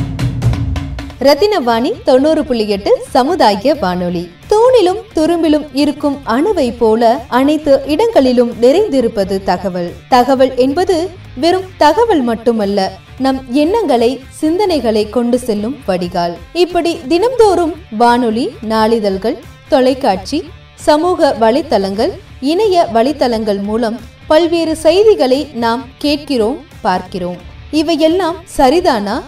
ரத்தினவாணி 1.27 1.91
தொண்ணூறு 2.07 2.43
புள்ளி 2.45 2.65
எட்டு 2.69 2.93
சமுதாய 3.15 3.75
வானொலி. 3.83 4.23
தூணிலும் 4.53 4.99
துரும்பிலும் 5.17 5.67
இருக்கும் 5.83 6.17
அணுவை 6.37 6.67
போல 6.79 7.03
அனைத்து 7.39 7.73
இடங்களிலும் 7.87 8.51
நிறைந்திருப்பது 8.63 9.37
தகவல். 9.51 9.91
தகவல் 10.09 10.53
என்பது 10.65 10.97
வெறும் 11.43 11.69
தகவல் 11.77 12.25
மட்டுமல்ல 12.31 12.89
நம் 13.19 13.39
எண்ணங்களை 13.63 14.11
சிந்தனைகளை 14.41 15.05
கொண்டு 15.11 15.39
செல்லும் 15.39 15.77
வடிகால். 15.87 16.35
இப்படி 16.65 16.93
தினம்தோறும் 17.09 17.75
வானொலி 17.99 18.47
நாளிதழ்கள் 18.73 19.39
தொலைக்காட்சி 19.69 20.41
சமூக 20.89 21.37
வலைத்தளங்கள் 21.41 22.13
இணைய 22.43 22.89
வலைத்தளங்கள் 22.95 23.63
மூலம் 23.63 24.01
பல்வேறு 24.27 24.77
செய்திகளை 24.77 25.51
நாம் 25.55 25.87
கேட்கிறோம் 25.99 26.59
பார்க்கிறோம். 26.81 27.37
இவையெல்லாம் 27.71 28.37
சரிதானா? 28.57 29.23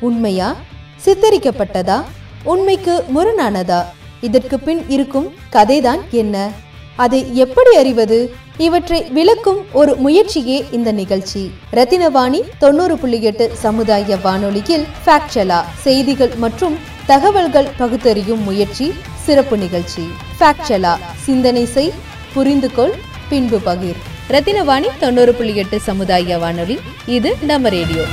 உண்மையா? 0.00 0.56
சித்தரிக்கப்பட்டதா? 1.04 2.02
உண்மைக்கு 2.44 3.04
முரணானதா? 3.14 3.84
இதற்கு 4.20 4.58
பின் 4.60 4.88
இருக்கும் 4.88 5.32
கதைதான் 5.52 6.00
என்ன? 6.10 6.50
அதை 6.96 7.36
எப்படி 7.36 7.76
அறிவது? 7.76 8.34
இவற்றை 8.56 9.02
விளக்கும் 9.02 9.64
ஒரு 9.72 9.96
முயற்சியே 9.96 10.64
இந்த 10.72 10.92
நிகழ்ச்சி. 10.92 11.50
ரத்தினவாணி 11.72 12.40
தொண்ணூறு 12.58 12.98
புள்ளி 12.98 13.22
எட்டு 13.22 13.50
சமுதாய 13.54 14.16
வானொலியில் 14.16 14.86
ஃபேக்சலா 15.04 15.60
செய்திகள் 15.74 16.34
மற்றும் 16.36 16.76
தகவல்கள் 17.06 17.68
பகுத்தறியும் 17.76 18.42
முயற்சி 18.42 18.92
சிறப்பு 19.14 19.58
நிகழ்ச்சி. 19.58 20.02
ஃபேக்சலா 20.40 20.96
சிந்தனை 21.16 21.64
செய் 21.64 21.92
புரிந்து 22.36 22.72
கொள் 22.72 22.94
பின்பு 23.28 23.58
பகிர். 23.58 23.98
ரத்தினவாணி 24.28 24.86
தொண்ணூறு 24.98 25.34
புள்ளி 25.34 25.56
எட்டு 25.56 25.80
சமுதாய 25.80 26.38
வானொலி. 26.38 26.78
இது 27.06 27.36
நம்ம 27.42 27.68
ரேடியோ. 27.68 28.04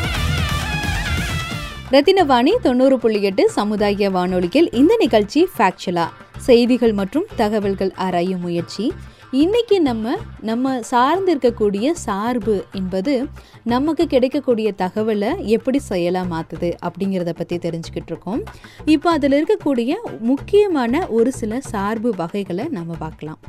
ரத்தினவாணி 1.92 2.50
தொண்ணூறு 2.62 3.00
புள்ளி 3.00 3.22
எட்டு 3.22 3.50
சமுதாய 3.50 4.10
வானொலியில் 4.10 4.72
இந்த 4.72 4.96
நிகழ்ச்சி 5.00 5.48
ஃபேக்சுவலா 5.58 6.08
செய்திகள் 6.38 6.94
மற்றும் 6.94 7.26
தகவல்கள் 7.36 7.92
ஆராயும் 7.96 8.40
முயற்சி. 8.40 8.94
இன்னைக்கு 9.42 9.78
நம்ம 9.88 10.08
நம்ம 10.48 10.72
சார்ந்து 10.90 11.30
இருக்கக்கூடிய 11.34 11.86
சார்பு 12.04 12.56
என்பது 12.80 13.14
நமக்கு 13.72 14.04
கிடைக்கக்கூடிய 14.12 14.68
தகவலை 14.82 15.32
எப்படி 15.56 15.80
செயலாக 15.88 16.30
மாற்றுது 16.34 16.70
அப்படிங்கிறத 16.88 17.32
பற்றி 17.40 17.58
தெரிஞ்சுக்கிட்டு 17.64 18.12
இருக்கோம். 18.14 18.42
இப்போ 18.96 19.08
அதில் 19.18 19.36
இருக்கக்கூடிய 19.38 19.94
முக்கியமான 20.32 21.02
ஒரு 21.18 21.32
சில 21.40 21.62
சார்பு 21.72 22.12
வகைகளை 22.22 22.66
நம்ம 22.78 22.98
பார்க்கலாம். 23.06 23.40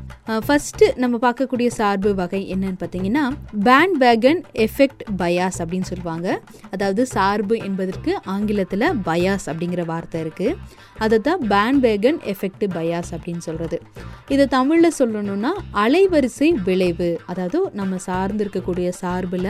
ஃபஸ்ட்டு 0.47 0.89
நம்ம 1.03 1.19
பார்க்கக்கூடிய 1.25 1.69
சார்பு 1.79 2.13
வகை 2.21 2.41
என்னன்னு 2.55 2.79
பார்த்தீங்கன்னா 2.83 3.25
பேண்ட் 3.67 3.99
வேகன் 4.05 4.41
எஃபெக்ட் 4.67 5.05
பயாஸ் 5.21 5.61
அப்படின்னு 5.65 5.89
சொல்லுவாங்க. 5.91 6.39
அதாவது 6.73 7.05
சார்பு 7.15 7.57
என்பதற்கு 7.69 8.13
ஆங்கிலத்தில் 8.37 8.87
பயாஸ் 9.11 9.47
அப்படிங்கிற 9.53 9.85
வார்த்தை 9.93 10.23
இருக்குது 10.25 10.57
அதை 11.05 11.17
தான் 11.29 11.41
பேண்ட் 11.53 11.79
வேகன் 11.85 12.19
எஃபெக்ட் 12.33 12.67
பயாஸ் 12.75 13.09
அப்படின்னு 13.15 13.45
சொல்கிறது 13.49 13.77
இதை 14.33 14.45
தமிழில் 14.57 14.97
சொல்லணும்னா 14.99 15.49
அலைவரிசை 15.83 16.49
விளைவு. 16.67 17.09
அதாவது 17.31 17.59
நம்ம 17.79 17.97
சார்ந்திருக்கக்கூடிய 18.07 18.87
சார்பில் 19.01 19.49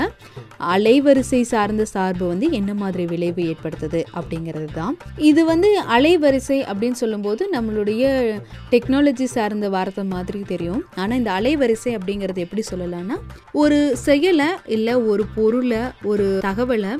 அலைவரிசை 0.75 1.41
சார்ந்த 1.51 1.85
சார்பு 1.93 2.25
வந்து 2.27 2.47
என்ன 2.59 2.73
மாதிரி 2.81 3.05
விளைவு 3.13 3.41
ஏற்படுத்துது 3.51 4.01
அப்படிங்கிறது 4.19 4.69
தான். 4.79 4.95
இது 5.29 5.41
வந்து 5.51 5.69
அலைவரிசை 5.97 6.59
அப்படின்னு 6.69 6.99
சொல்லும்போது 7.03 7.43
நம்மளுடைய 7.55 8.03
டெக்னாலஜி 8.73 9.27
சார்ந்த 9.35 9.69
வார்த்தை 9.75 10.05
மாதிரி 10.15 10.41
தெரியும். 10.53 10.81
ஆனால் 10.95 11.17
இந்த 11.17 11.31
அலைவரிசை 11.39 11.93
அப்படிங்கிறது 11.99 12.45
எப்படி 12.47 12.63
சொல்லலாம்னா 12.71 13.19
ஒரு 13.63 13.79
செயலை 14.07 14.49
இல்லை 14.77 14.95
ஒரு 15.11 15.25
பொருளை 15.35 15.83
ஒரு 16.03 16.27
தகவலை 16.47 16.93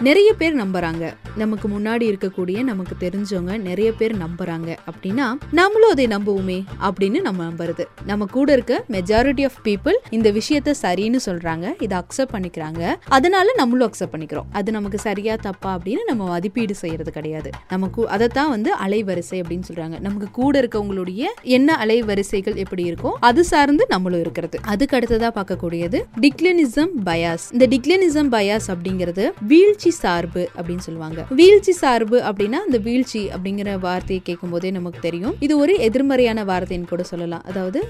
நிறைய 0.00 0.34
பேர் 0.34 0.56
நம்புறாங்க. 0.56 1.14
நமக்கு 1.36 1.68
முன்னாடி 1.68 2.04
இருக்கக்கூடிய 2.08 2.62
நமக்கு 2.64 2.94
தெரிஞ்சவங்க 3.00 3.58
நிறைய 3.60 3.92
பேர் 3.92 4.14
நம்புறாங்க. 4.16 4.76
அப்படின்னா 4.90 5.26
நம்மளும் 5.50 5.90
அதை 5.90 6.06
நம்புவோமே 6.06 6.64
அப்படின்னு 6.82 7.20
நம்ம 7.20 7.44
நம்புறது. 7.44 7.84
நம்ம 8.06 8.24
கூட 8.24 8.52
இருக்க 8.52 8.84
மெஜாரிட்டி 8.88 9.44
ஆஃப் 9.44 9.58
பீப்புள் 9.64 9.96
இந்த 10.10 10.32
விஷயத்த 10.32 10.74
சரின்னு 10.82 11.20
சொல்றாங்க 11.26 11.82
இதை 11.82 11.98
அக்செப்ட் 11.98 12.32
பண்ணிக்கிறாங்க. 12.32 12.94
அதனால 13.08 13.52
நம்மளும் 13.56 13.90
அக்செப்ட் 13.90 14.14
பண்ணிக்கிறோம். 14.14 14.48
அது 14.52 14.72
நமக்கு 14.72 14.98
சரியா 14.98 15.36
தப்பா 15.36 15.78
அப்படின்னு 15.78 16.04
நம்ம 16.06 16.28
மதிப்பீடு 16.28 16.74
செய்யறது 16.74 17.12
கிடையாது. 17.12 17.50
நமக்கு 17.68 18.08
அதைத்தான் 18.08 18.48
வந்து 18.48 18.72
அலைவரிசை 18.86 19.42
அப்படின்னு 19.42 19.68
சொல்றாங்க. 19.72 20.00
நமக்கு 20.00 20.30
கூட 20.30 20.60
இருக்கவங்களுடைய 20.60 21.24
என்ன 21.42 21.78
அலைவரிசைகள் 21.84 22.54
எப்படி 22.54 22.92
இருக்கோ 22.92 23.10
அது 23.20 23.44
சார்ந்து 23.44 23.86
நம்மளும் 23.88 24.20
இருக்கிறது. 24.20 24.58
அதுக்கு 24.62 24.96
அடுத்ததா 24.96 25.30
பார்க்கக்கூடியது 25.40 26.00
டிக்ளனிசம் 26.20 26.94
பயாஸ் 27.04 27.46
இந்த 27.52 27.66
டிக்ளனிசம் 27.66 28.32
பயாஸ் 28.36 28.70
அப்படிங்கிறது 28.74 29.30
வீழ்ச்சி 29.40 29.87
சார்பு 30.02 30.42
அப்படின்னு 30.56 30.86
சொல்லுவாங்க. 30.88 31.26
வீழ்ச்சி 31.40 31.74
சார்பு 31.82 32.20
அப்படின்னா 32.28 32.60
அந்த 32.66 32.80
வீழ்ச்சி 32.88 33.22
அப்படிங்கிற 33.36 33.72
வார்த்தையை 33.86 34.20
கேட்கும் 34.28 34.54
போதே 34.56 34.72
நமக்கு 34.78 35.00
தெரியும். 35.08 35.36
இது 35.46 35.56
ஒரு 35.64 35.74
எதிர்மறையான 35.88 36.44
வார்த்தைன்னு 36.52 36.92
கூட 36.92 37.04
சொல்லலாம். 37.12 37.44
அதாவது 37.52 37.80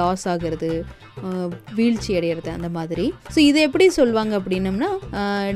லாஸ் 0.00 0.26
ஆகிறது 0.34 0.72
வீழ்ச்சி 1.78 2.10
அடையிறது 2.18 2.50
அந்த 2.56 2.68
மாதிரி. 2.78 3.06
ஸோ 3.34 3.38
இதை 3.50 3.60
எப்படி 3.68 3.88
சொல்லுவாங்க 4.00 4.34
அப்படின்னம்னா 4.40 4.90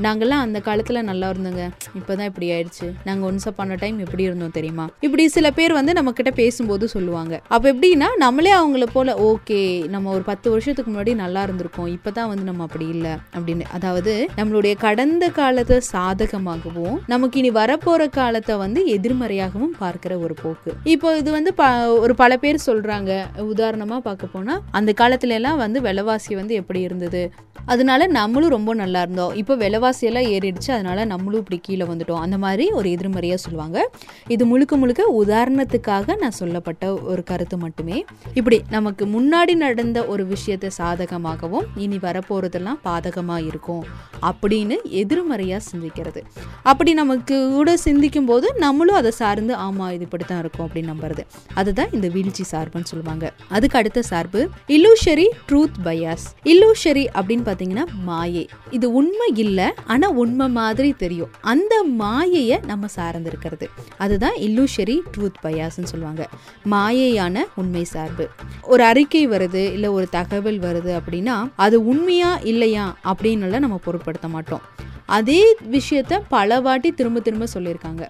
நாங்கள்லாம் 0.06 0.22
நாங்கெல்லாம் 0.24 0.44
அந்த 0.46 0.58
காலத்தில் 0.66 1.06
நல்லா 1.08 1.28
இருந்தோங்க. 1.32 1.62
இப்பதான் 1.98 2.28
இப்படி 2.30 2.46
ஆயிடுச்சு. 2.54 2.86
நாங்கள் 3.08 3.26
ஒன்ஸ் 3.28 3.46
அப்பான 3.50 3.76
டைம் 3.82 3.96
எப்படி 4.04 4.22
இருந்தோம் 4.28 4.54
தெரியுமா? 4.56 4.84
இப்படி 5.06 5.22
சில 5.34 5.46
பேர் 5.58 5.72
வந்து 5.78 5.92
நம்ம 5.98 6.12
கிட்ட 6.18 6.30
பேசும்போது 6.40 6.84
சொல்லுவாங்க. 6.94 7.34
அப்போ 7.54 7.66
எப்படின்னா 7.72 8.08
நம்மளே 8.24 8.52
அவங்கள 8.58 8.86
போல 8.92 9.14
ஓகே 9.30 9.60
நம்ம 9.94 10.12
ஒரு 10.16 10.24
பத்து 10.30 10.50
வருஷத்துக்கு 10.54 10.90
முன்னாடி 10.92 11.14
நல்லா 11.22 11.42
இருந்திருக்கோம். 11.46 11.90
இப்பதான் 11.96 12.30
வந்து 12.32 12.46
நம்ம 12.50 12.64
அப்படி 12.68 12.86
இல்லை. 12.94 13.14
அப்படின்னு. 13.36 13.66
அதாவது 13.78 14.14
நம்மளுடைய 14.38 14.74
கடந்த 14.86 15.24
காலத்தை 15.40 15.78
சாதகமாகவும் 15.93 16.99
நமக்கு 17.07 17.38
இனி 17.38 17.50
வரப்போற 17.50 18.09
காலத்தை 18.09 18.57
வந்து 18.57 18.87
எதிர்மறையாகவும் 18.87 19.76
பார்க்கிற 19.79 20.19
ஒரு 20.19 20.35
போக்கு. 20.43 20.75
இப்போ 20.85 21.17
இது 21.17 21.31
வந்து 21.31 21.55
ப- 21.55 21.99
ஒரு 21.99 22.14
பல 22.14 22.37
பேர் 22.37 22.62
சொல்றாங்க. 22.67 23.25
உதாரணமா 23.37 23.99
பார்க்க 23.99 24.26
போனா 24.26 24.62
அந்த 24.71 24.93
காலத்துல 25.00 25.29
எல்லாம் 25.29 25.57
வந்து 25.57 25.81
விலைவாசி 25.81 26.35
வந்து 26.35 26.55
எப்படி 26.55 26.81
இருந்தது? 26.81 27.31
அதனால 27.67 28.07
நம்மளும் 28.07 28.49
ரொம்ப 28.49 28.75
நல்லா 28.75 29.00
இருந்தோம். 29.00 29.35
இப்போ 29.35 29.55
விலைவாசி 29.55 30.07
எல்லாம் 30.07 30.23
ஏறிடுச்சு 30.23 30.71
அதனால 30.71 31.05
நம்மளும் 31.05 31.38
இப்படி 31.38 31.61
கீழே 31.62 31.85
வந்துட்டோம். 31.85 32.19
அந்த 32.19 32.38
மாதிரி 32.38 32.71
ஒரு 32.71 32.88
எதிர்மறையா 32.88 33.35
சொல்லுவாங்க. 33.35 33.91
இது 34.26 34.47
முழுக்க 34.47 34.76
முழுக்க 34.76 35.25
உதாரணத்துக்காக 35.26 36.19
நான் 36.19 36.31
சொல்லப்பட்ட 36.31 36.95
ஒரு 36.95 37.23
கருத்து 37.23 37.59
மட்டுமே. 37.59 38.05
இப்படி 38.35 38.62
நமக்கு 38.71 39.07
முன்னாடி 39.07 39.55
நடந்த 39.55 40.05
ஒரு 40.05 40.26
விஷயத்தை 40.26 40.71
சாதகமாகவும் 40.79 41.64
இனி 41.76 41.97
வரப்போறதெல்லாம் 41.97 42.79
பாதகமா 42.85 43.47
இருக்கும் 43.47 43.85
அப்படின்னு 44.23 44.76
எதிர்மறையா 44.85 45.57
சிந்திக்கிறது. 45.75 46.23
அப்படி 46.62 46.93
நமக்கு 46.95 47.50
கூட 47.50 47.76
சிந்திக்கும் 47.76 48.26
போது 48.26 48.54
நம்மளும் 48.59 48.95
அதை 48.95 49.11
சார்ந்து 49.11 49.57
ஆமா 49.57 49.93
இது 49.93 50.04
இப்படித்தான் 50.04 50.38
இருக்கும் 50.38 50.66
அப்படின்னு 50.66 50.93
நம்புறது. 50.95 51.23
அதுதான் 51.54 51.93
இந்த 51.93 52.09
வீழ்ச்சி 52.09 52.45
சார்புன்னு 52.52 52.90
சொல்லுவாங்க. 52.93 53.33
அதுக்கு 53.49 53.78
அடுத்த 53.78 54.02
சார்பு 54.02 54.49
இல்லூஷரி 54.69 55.26
ட்ரூத் 55.49 55.78
பயாஸ் 55.85 56.26
இல்லூஷரி 56.45 57.04
அப்படின்னு 57.21 57.45
பார்த்தீங்கன்னா 57.49 57.85
மாயை. 58.04 58.49
இது 58.71 58.93
உண்மை 58.93 59.28
இல்லை 59.35 59.69
ஆனா 59.87 60.11
உண்மை 60.11 60.49
மாதிரி 60.49 60.93
தெரியும். 60.93 61.31
அந்த 61.40 61.85
மாயையை 61.85 62.61
நம்ம 62.66 62.87
சார்ந்து 62.87 63.28
இருக்கிறது 63.28 63.69
அதுதான் 63.97 64.37
இல்லூஷரி 64.37 64.99
ட்ரூத் 65.16 65.40
பயாஸ்ன்னு 65.43 65.90
சொல்லுவாங்க. 65.93 66.28
மாயையான 66.71 67.38
உண்மை 67.54 67.85
சார்பு. 67.85 68.28
ஒரு 68.62 68.85
அறிக்கை 68.85 69.28
வருது 69.28 69.62
இல்லை 69.73 69.88
ஒரு 69.88 70.09
தகவல் 70.09 70.59
வருது 70.59 70.93
அப்படின்னா 71.00 71.37
அது 71.57 71.87
உண்மையா 71.87 72.38
இல்லையா 72.52 72.97
அப்படின்னு 73.04 73.59
நம்ம 73.59 73.81
பொருட்படுத்த 73.85 74.28
மாட்டோம். 74.28 74.62
அதே 75.08 75.40
விஷயத்த 75.76 76.18
பல 76.34 76.61
வாட்டி 76.66 76.90
திரும்ப 76.99 77.20
திரும்ப 77.26 77.46
சொல்லியிருக்காங்க. 77.54 78.02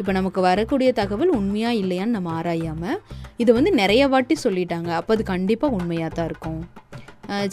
இப்போ 0.00 0.12
நமக்கு 0.18 0.40
வரக்கூடிய 0.48 0.90
தகவல் 1.00 1.32
உண்மையா 1.38 1.70
இல்லையான்னு 1.82 2.16
நம்ம 2.16 2.32
ஆராயாமல் 2.40 2.98
இது 3.42 3.50
வந்து 3.58 3.70
நிறைய 3.80 4.02
வாட்டி 4.12 4.36
சொல்லிட்டாங்க. 4.44 4.90
அப்போ 5.00 5.12
அது 5.16 5.24
கண்டிப்பாக 5.34 5.76
உண்மையாக 5.78 6.10
தான் 6.18 6.28
இருக்கும் 6.30 6.60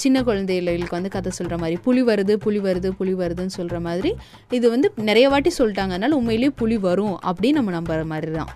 சின்ன 0.02 0.18
குழந்தைகளுக்கு 0.28 0.96
வந்து 0.98 1.12
கதை 1.16 1.32
சொல்கிற 1.38 1.56
மாதிரி 1.62 1.78
புலி 1.86 2.02
வருது 2.10 2.34
புலி 2.44 2.60
வருது 2.68 2.90
புலி 3.00 3.14
வருதுன்னு 3.22 3.56
சொல்கிற 3.60 3.78
மாதிரி 3.88 4.12
இது 4.58 4.66
வந்து 4.74 4.88
நிறைய 5.10 5.26
வாட்டி 5.34 5.52
சொல்லிட்டாங்க. 5.58 5.94
அதனால் 5.96 6.18
உண்மையிலேயே 6.20 6.52
புலி 6.62 6.78
வரும் 6.88 7.16
அப்படின்னு 7.30 7.60
நம்ம 7.60 7.74
நம்புற 7.78 8.06
மாதிரி 8.14 8.32
தான் 8.40 8.52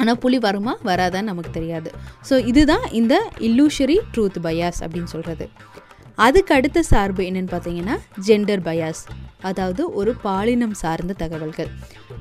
ஆனால் 0.00 0.20
புலி 0.24 0.38
வருமா 0.46 0.74
வராதான்னு 0.90 1.30
நமக்கு 1.32 1.50
தெரியாது. 1.56 1.90
ஸோ 2.28 2.36
இதுதான் 2.50 2.86
இந்த 3.00 3.16
இல்லூஷரி 3.48 3.98
ட்ரூத் 4.12 4.38
பயாஸ் 4.46 4.80
அப்படின்னு 4.84 5.12
சொல்கிறது 5.14 5.48
அதுக்கு 6.26 6.52
அடுத்த 6.58 6.78
சார்பு 6.92 7.22
என்னென்னு 7.30 7.52
பார்த்தீங்கன்னா 7.56 7.96
ஜெண்டர் 8.28 8.62
பயாஸ் 8.68 9.02
அதாவது 9.42 9.92
ஒரு 9.92 10.14
பாலினம் 10.22 10.74
சார்ந்த 10.74 11.12
தகவல்கள். 11.12 11.70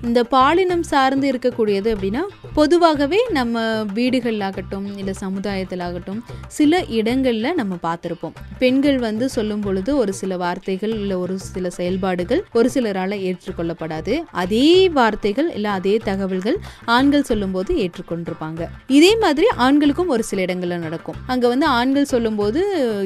இந்த 0.02 0.24
பாலினம் 0.24 0.84
சார்ந்து 0.84 1.32
இருக்கக்கூடியது 1.32 1.90
அப்படின்னா 1.94 2.22
பொதுவாகவே 2.54 3.20
நம்ம 3.30 3.64
வீடுகளாகட்டும் 3.84 4.98
இல்லை 4.98 5.14
சமுதாயத்திலாகட்டும் 5.20 6.22
சில 6.48 6.84
இடங்களில் 6.84 7.54
நம்ம 7.54 7.78
பார்த்துருப்போம். 7.84 8.36
பெண்கள் 8.60 8.98
வந்து 8.98 9.30
சொல்லும் 9.30 9.60
பொழுது 9.60 9.98
ஒரு 9.98 10.14
சில 10.14 10.38
வார்த்தைகள் 10.38 10.90
இல்லை 10.90 11.16
ஒரு 11.16 11.40
சில 11.40 11.70
செயல்பாடுகள் 11.70 12.46
ஒரு 12.54 12.70
சிலரால் 12.74 13.16
ஏற்றுக்கொள்ளப்படாது. 13.30 14.24
அதே 14.32 14.90
வார்த்தைகள் 14.90 15.54
இல்லை 15.54 15.72
அதே 15.72 15.98
தகவல்கள் 15.98 16.58
ஆண்கள் 16.86 17.24
சொல்லும்போது 17.24 17.76
ஏற்றுக்கொண்டிருப்பாங்க. 17.76 18.66
இதே 18.88 19.16
மாதிரி 19.16 19.48
ஆண்களுக்கும் 19.56 20.08
ஒரு 20.08 20.24
சில 20.24 20.42
இடங்களில் 20.42 20.80
நடக்கும். 20.80 21.16
அங்க 21.28 21.48
வந்து 21.48 21.66
ஆண்கள் 21.66 22.06
சொல்லும்போது 22.06 22.62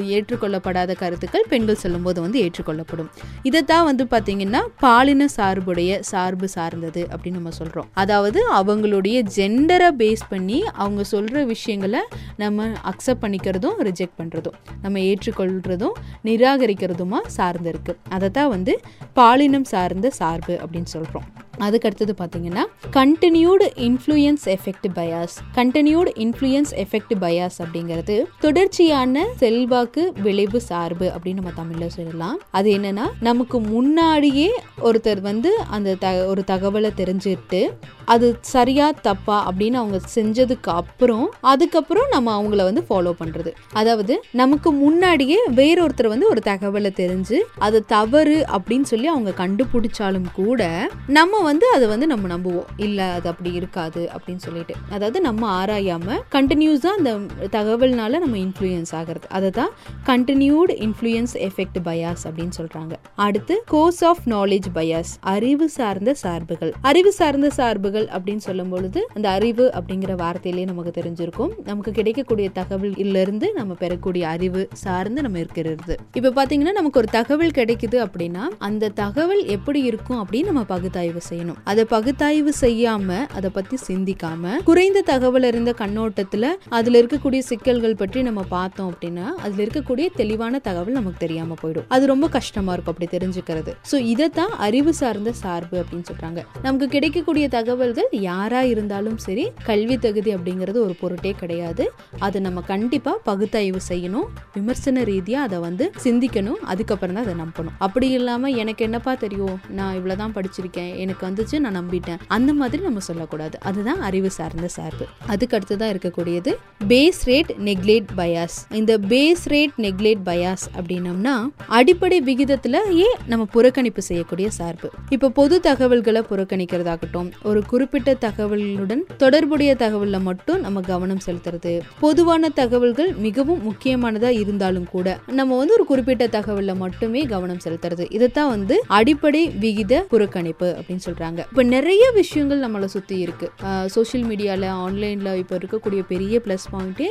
ஏற்றுக்கொள்ளப்படாத 0.06 0.94
கருத்துக்கள் 0.94 1.44
பெண்கள் 1.48 1.76
சொல்லும்போது 1.76 2.20
வந்து 2.20 2.40
ஏற்றுக்கொள்ளப்படும். 2.40 3.10
இதைத்தான் 3.42 3.84
வந்து 3.84 4.03
பாத்தீங்கன்னா 4.10 4.60
பாலின 4.80 5.26
சார்புடைய 5.36 6.00
சார்பு 6.00 6.48
சார்ந்தது 6.48 7.06
அப்படின்னு 7.10 7.30
நம்ம 7.30 7.50
சொல்கிறோம் 7.50 7.88
அதாவது 7.94 8.42
அவங்களுடைய 8.54 9.22
ஜெண்டரை 9.36 9.90
பேஸ் 9.96 10.22
பண்ணி 10.28 10.62
அவங்க 10.62 11.04
சொல்கிற 11.04 11.44
விஷயங்களை 11.44 12.00
நம்ம 12.36 12.66
அக்செப்ட் 12.66 13.22
பண்ணிக்கிறதும் 13.22 13.78
ரிஜெக்ட் 13.82 14.18
பண்ணுறதும் 14.18 14.58
நம்ம 14.82 14.98
ஏற்றுக்கொள்கிறதும் 14.98 15.92
நிராகரிக்கிறதுமா 16.24 17.20
சார்ந்து 17.26 17.96
அதை 18.08 18.30
தான் 18.30 18.48
வந்து 18.48 18.80
பாலினம் 19.14 19.64
சார்ந்த 19.64 20.10
சார்பு 20.10 20.54
அப்படின்னு 20.56 20.86
சொல்கிறோம் 20.86 21.43
அதுக்கு 21.58 21.88
அடுத்தது 21.88 22.14
பார்த்தீங்கன்னா 22.18 22.64
continued 22.92 23.66
influence 23.76 24.44
effect 24.44 24.88
bias 24.94 25.34
continued 25.54 26.10
influence 26.14 26.72
effect 26.76 27.14
bias 27.20 27.58
அப்படிங்கிறது 27.58 28.22
தொடர்ச்சியான 28.40 29.26
செல்வாக்கு 29.36 30.12
விளைவு 30.22 30.60
சார்பு 30.60 31.12
அப்படின்னு 31.16 31.34
நம்ம 31.34 31.50
தமிழில் 31.54 31.88
சொல்லலாம். 31.88 32.40
அது 32.50 32.78
என்னன்னா 32.78 33.02
நமக்கு 33.20 33.60
முன்னாடியே 33.60 34.50
ஒருத்தர் 34.82 35.20
வந்து 35.20 35.58
அந்த 35.70 35.94
த 35.94 36.26
ஒரு 36.26 36.44
தகவலை 36.46 36.90
தெரிஞ்சுட்டு 36.96 37.70
அது 38.04 38.38
சரியா 38.40 38.90
தப்பா 38.90 39.50
அப்படின்னு 39.50 39.72
அவங்க 39.72 40.00
செஞ்சதுக்கு 40.14 40.70
அப்புறம் 40.70 41.32
அதுக்கப்புறம் 41.40 42.06
நம்ம 42.10 42.42
அவங்கள 42.42 42.56
வந்து 42.56 42.84
ஃபாலோ 42.88 43.12
பண்ணுறது 43.24 43.52
அதாவது 43.72 44.24
நமக்கு 44.30 44.72
முன்னாடியே 44.72 45.38
வேறொருத்தர் 45.46 46.06
வந்து 46.06 46.28
ஒரு 46.28 46.40
தகவலை 46.44 46.90
தெரிஞ்சு 46.96 47.40
அது 47.58 47.84
தவறு 47.86 48.44
அப்படின்னு 48.52 48.82
சொல்லி 48.82 49.06
அவங்க 49.06 49.46
கண்டுபிடிச்சாலும் 49.46 50.24
கூட 50.32 50.88
நம்ம 51.06 51.43
வந்து 51.50 51.66
அதை 51.76 51.86
வந்து 51.92 52.06
நம்ம 52.12 52.28
நம்புவோம். 52.34 52.68
இல்லை 52.76 53.06
அது 53.16 53.28
அப்படி 53.32 53.52
இருக்காது 53.52 54.02
அப்படின்னு 54.14 54.42
சொல்லிட்டு. 54.46 54.74
அதாவது 54.90 55.20
நம்ம 55.20 55.42
ஆராயாமல் 55.60 56.20
கண்டினியூஸாக 56.34 56.98
அந்த 57.00 57.12
தகவல்னால 57.56 58.18
நம்ம 58.24 58.36
இன்ஃப்ளூயன்ஸ் 58.36 58.92
ஆகிறது. 59.00 59.26
அதை 59.28 59.50
தான் 59.50 59.72
கண்டினியூடு 60.06 60.72
இன்ஃப்ளூயன்ஸ் 60.86 61.34
எஃபெக்ட் 61.48 61.78
பயாஸ் 61.88 62.24
அப்படின்னு 62.28 62.56
சொல்கிறாங்க 62.60 62.94
அடுத்து 63.26 63.54
கோர்ஸ் 63.66 64.02
ஆஃப் 64.04 64.22
நாலேஜ் 64.26 64.68
பயாஸ் 64.74 65.12
அறிவு 65.34 65.68
சார்ந்த 65.68 66.14
சார்புகள். 66.22 66.72
அறிவு 66.80 67.12
சார்ந்த 67.12 67.50
சார்புகள் 67.58 68.06
அப்படின்னு 68.16 68.44
சொல்லும் 68.48 68.72
பொழுது 68.74 69.02
அந்த 69.14 69.28
அறிவு 69.28 69.70
அப்படிங்கிற 69.80 70.12
வார்த்தையிலே 70.24 70.64
நமக்கு 70.64 70.94
தெரிஞ்சிருக்கும். 71.00 71.52
நமக்கு 71.64 71.92
கிடைக்கக்கூடிய 71.92 72.48
தகவல் 72.60 72.96
இருந்து 72.96 73.52
நம்ம 73.52 73.74
பெறக்கூடிய 73.74 74.28
அறிவு 74.28 74.62
சார்ந்து 74.72 75.22
நம்ம 75.22 75.38
இருக்கிறது. 75.38 75.96
இப்போ 76.12 76.30
பார்த்தீங்கன்னா 76.38 76.72
நமக்கு 76.80 76.98
ஒரு 76.98 77.08
தகவல் 77.18 77.56
கிடைக்குது 77.60 77.98
அப்படின்னா 78.06 78.44
அந்த 78.58 78.88
தகவல் 78.88 79.42
எப்படி 79.46 79.82
இருக்கும் 79.90 80.20
அப்படின்னு 80.20 80.44
நம்ம 80.44 80.62
பகுத்தாய்வு 80.68 81.20
செய்யணும். 81.28 81.33
அதை 81.64 81.84
பகுத்தாய்வு 81.90 82.52
செய்யாம 82.60 83.26
அதை 83.26 83.50
பத்தி 83.50 83.76
சிந்திக்காம 83.88 84.52
குறைந்த 84.64 85.00
தகவல் 85.00 85.42
இருந்த 85.42 85.74
கண்ணோட்டத்துல 85.78 86.50
அதுல 86.68 87.02
இருக்கக்கூடிய 87.02 87.38
சிக்கல்கள் 87.38 87.96
பற்றி 87.96 88.22
நம்ம 88.22 88.42
பார்த்தோம் 88.42 88.94
அப்படின்னா 88.94 89.26
அதுல 89.44 89.64
இருக்கக்கூடிய 89.64 90.06
தெளிவான 90.16 90.58
தகவல் 90.58 90.92
நமக்கு 90.92 91.18
தெரியாம 91.18 91.54
போயிடும். 91.62 91.86
அது 91.88 92.06
ரொம்ப 92.06 92.28
கஷ்டமா 92.28 92.72
இருக்கும் 92.72 92.94
அப்படி 92.94 93.10
தெரிஞ்சுக்கிறது. 93.16 93.72
ஸோ 93.90 93.94
இதைத்தான் 93.94 94.52
அறிவு 94.58 94.94
சார்ந்த 94.94 95.32
சார்பு 95.32 95.76
அப்படின்னு 95.82 96.04
சொல்றாங்க. 96.10 96.40
நமக்கு 96.62 96.88
கிடைக்கக்கூடிய 96.88 97.48
தகவல்கள் 97.48 98.08
யாரா 98.10 98.62
இருந்தாலும் 98.62 99.18
சரி 99.18 99.52
கல்வி 99.64 99.98
தகுதி 99.98 100.34
அப்படிங்கிறது 100.34 100.74
ஒரு 100.74 100.94
பொருட்டே 101.00 101.34
கிடையாது. 101.42 101.92
அதை 102.18 102.40
நம்ம 102.40 102.60
கண்டிப்பா 102.60 103.18
பகுத்தாய்வு 103.26 103.80
செய்யணும். 103.88 104.28
விமர்சன 104.54 105.02
ரீதியா 105.02 105.32
அதை 105.32 105.58
வந்து 105.58 105.90
சிந்திக்கணும். 106.04 106.60
அதுக்கப்புறம் 106.64 107.14
தான் 107.14 107.24
அதை 107.24 107.34
நம்பணும். 107.44 107.74
அப்படி 107.78 108.08
இல்லாம 108.08 108.50
எனக்கு 108.50 108.84
என்னப்பா 108.84 109.14
தெரியும்? 109.14 109.60
நான் 109.68 109.94
இவ்வளவுதான் 109.94 110.34
படிச்சிருக்கேன். 110.34 110.96
எனக்கு 110.96 111.23
எனக்கு 111.24 111.44
வந்துச்சு 111.44 111.58
நான் 111.58 111.76
நம்பிட்டேன். 111.76 112.18
அந்த 112.26 112.52
மாதிரி 112.52 112.82
நம்ம 112.82 112.98
சொல்லக்கூடாது. 112.98 113.58
அதுதான் 113.60 114.00
அறிவு 114.00 114.30
சார்ந்த 114.30 114.68
சார்பு. 114.68 115.06
அதுக்கு 115.26 115.58
அடுத்ததான் 115.58 115.92
இருக்கக்கூடியது 115.94 116.54
பேஸ் 116.88 117.20
ரேட் 117.24 117.50
நெக்லேட் 117.64 118.06
பயாஸ் 118.16 118.56
இந்த 118.70 118.98
பேஸ் 118.98 119.44
ரேட் 119.48 119.74
நெக்லேட் 119.76 120.22
பயாஸ் 120.24 120.64
அப்படின்னம்னா 120.78 121.34
அடிப்படை 121.66 122.22
விகிதத்திலேயே 122.22 123.08
நம்ம 123.26 123.46
புறக்கணிப்பு 123.54 123.98
செய்யக்கூடிய 123.98 124.50
சார்பு. 124.50 124.90
இப்போ 125.08 125.30
பொது 125.30 125.60
தகவல்களை 125.60 126.22
புறக்கணிக்கிறதாகட்டும் 126.30 127.30
ஒரு 127.42 127.64
குறிப்பிட்ட 127.66 128.16
தகவலுடன் 128.20 129.02
தொடர்புடைய 129.16 129.76
தகவல்ல 129.78 130.20
மட்டும் 130.20 130.60
நம்ம 130.60 130.80
கவனம் 130.80 131.22
செலுத்துறது. 131.26 131.80
பொதுவான 132.00 132.48
தகவல்கள் 132.48 133.14
மிகவும் 133.14 133.62
முக்கியமானதா 133.70 134.28
இருந்தாலும் 134.28 134.88
கூட 134.90 135.18
நம்ம 135.26 135.56
வந்து 135.56 135.74
ஒரு 135.74 135.84
குறிப்பிட்ட 135.84 136.26
தகவல்ல 136.26 136.76
மட்டுமே 136.76 137.22
கவனம் 137.22 137.62
செலுத்துறது. 137.64 138.06
இதைத்தான் 138.10 138.48
வந்து 138.48 138.82
அடிப்படை 138.86 139.42
விகித 139.60 140.02
புறக்கணிப்பு 140.10 140.68
அப்படின்னு 140.78 141.04
சொல்கிறாங்க 141.14 141.40
இப்போ 141.48 141.62
நிறைய 141.68 142.04
விஷயங்கள் 142.14 142.62
நம்மளை 142.62 142.88
சுற்றி 142.90 143.16
இருக்குது 143.24 143.50
சோஷியல் 143.88 144.26
மீடியாவில் 144.26 144.68
ஆன்லைனில் 144.78 145.32
இப்போ 145.34 145.54
இருக்கக்கூடிய 145.56 146.00
பெரிய 146.08 146.40
ப்ளஸ் 146.44 146.66
பாயிண்ட்டே 146.72 147.08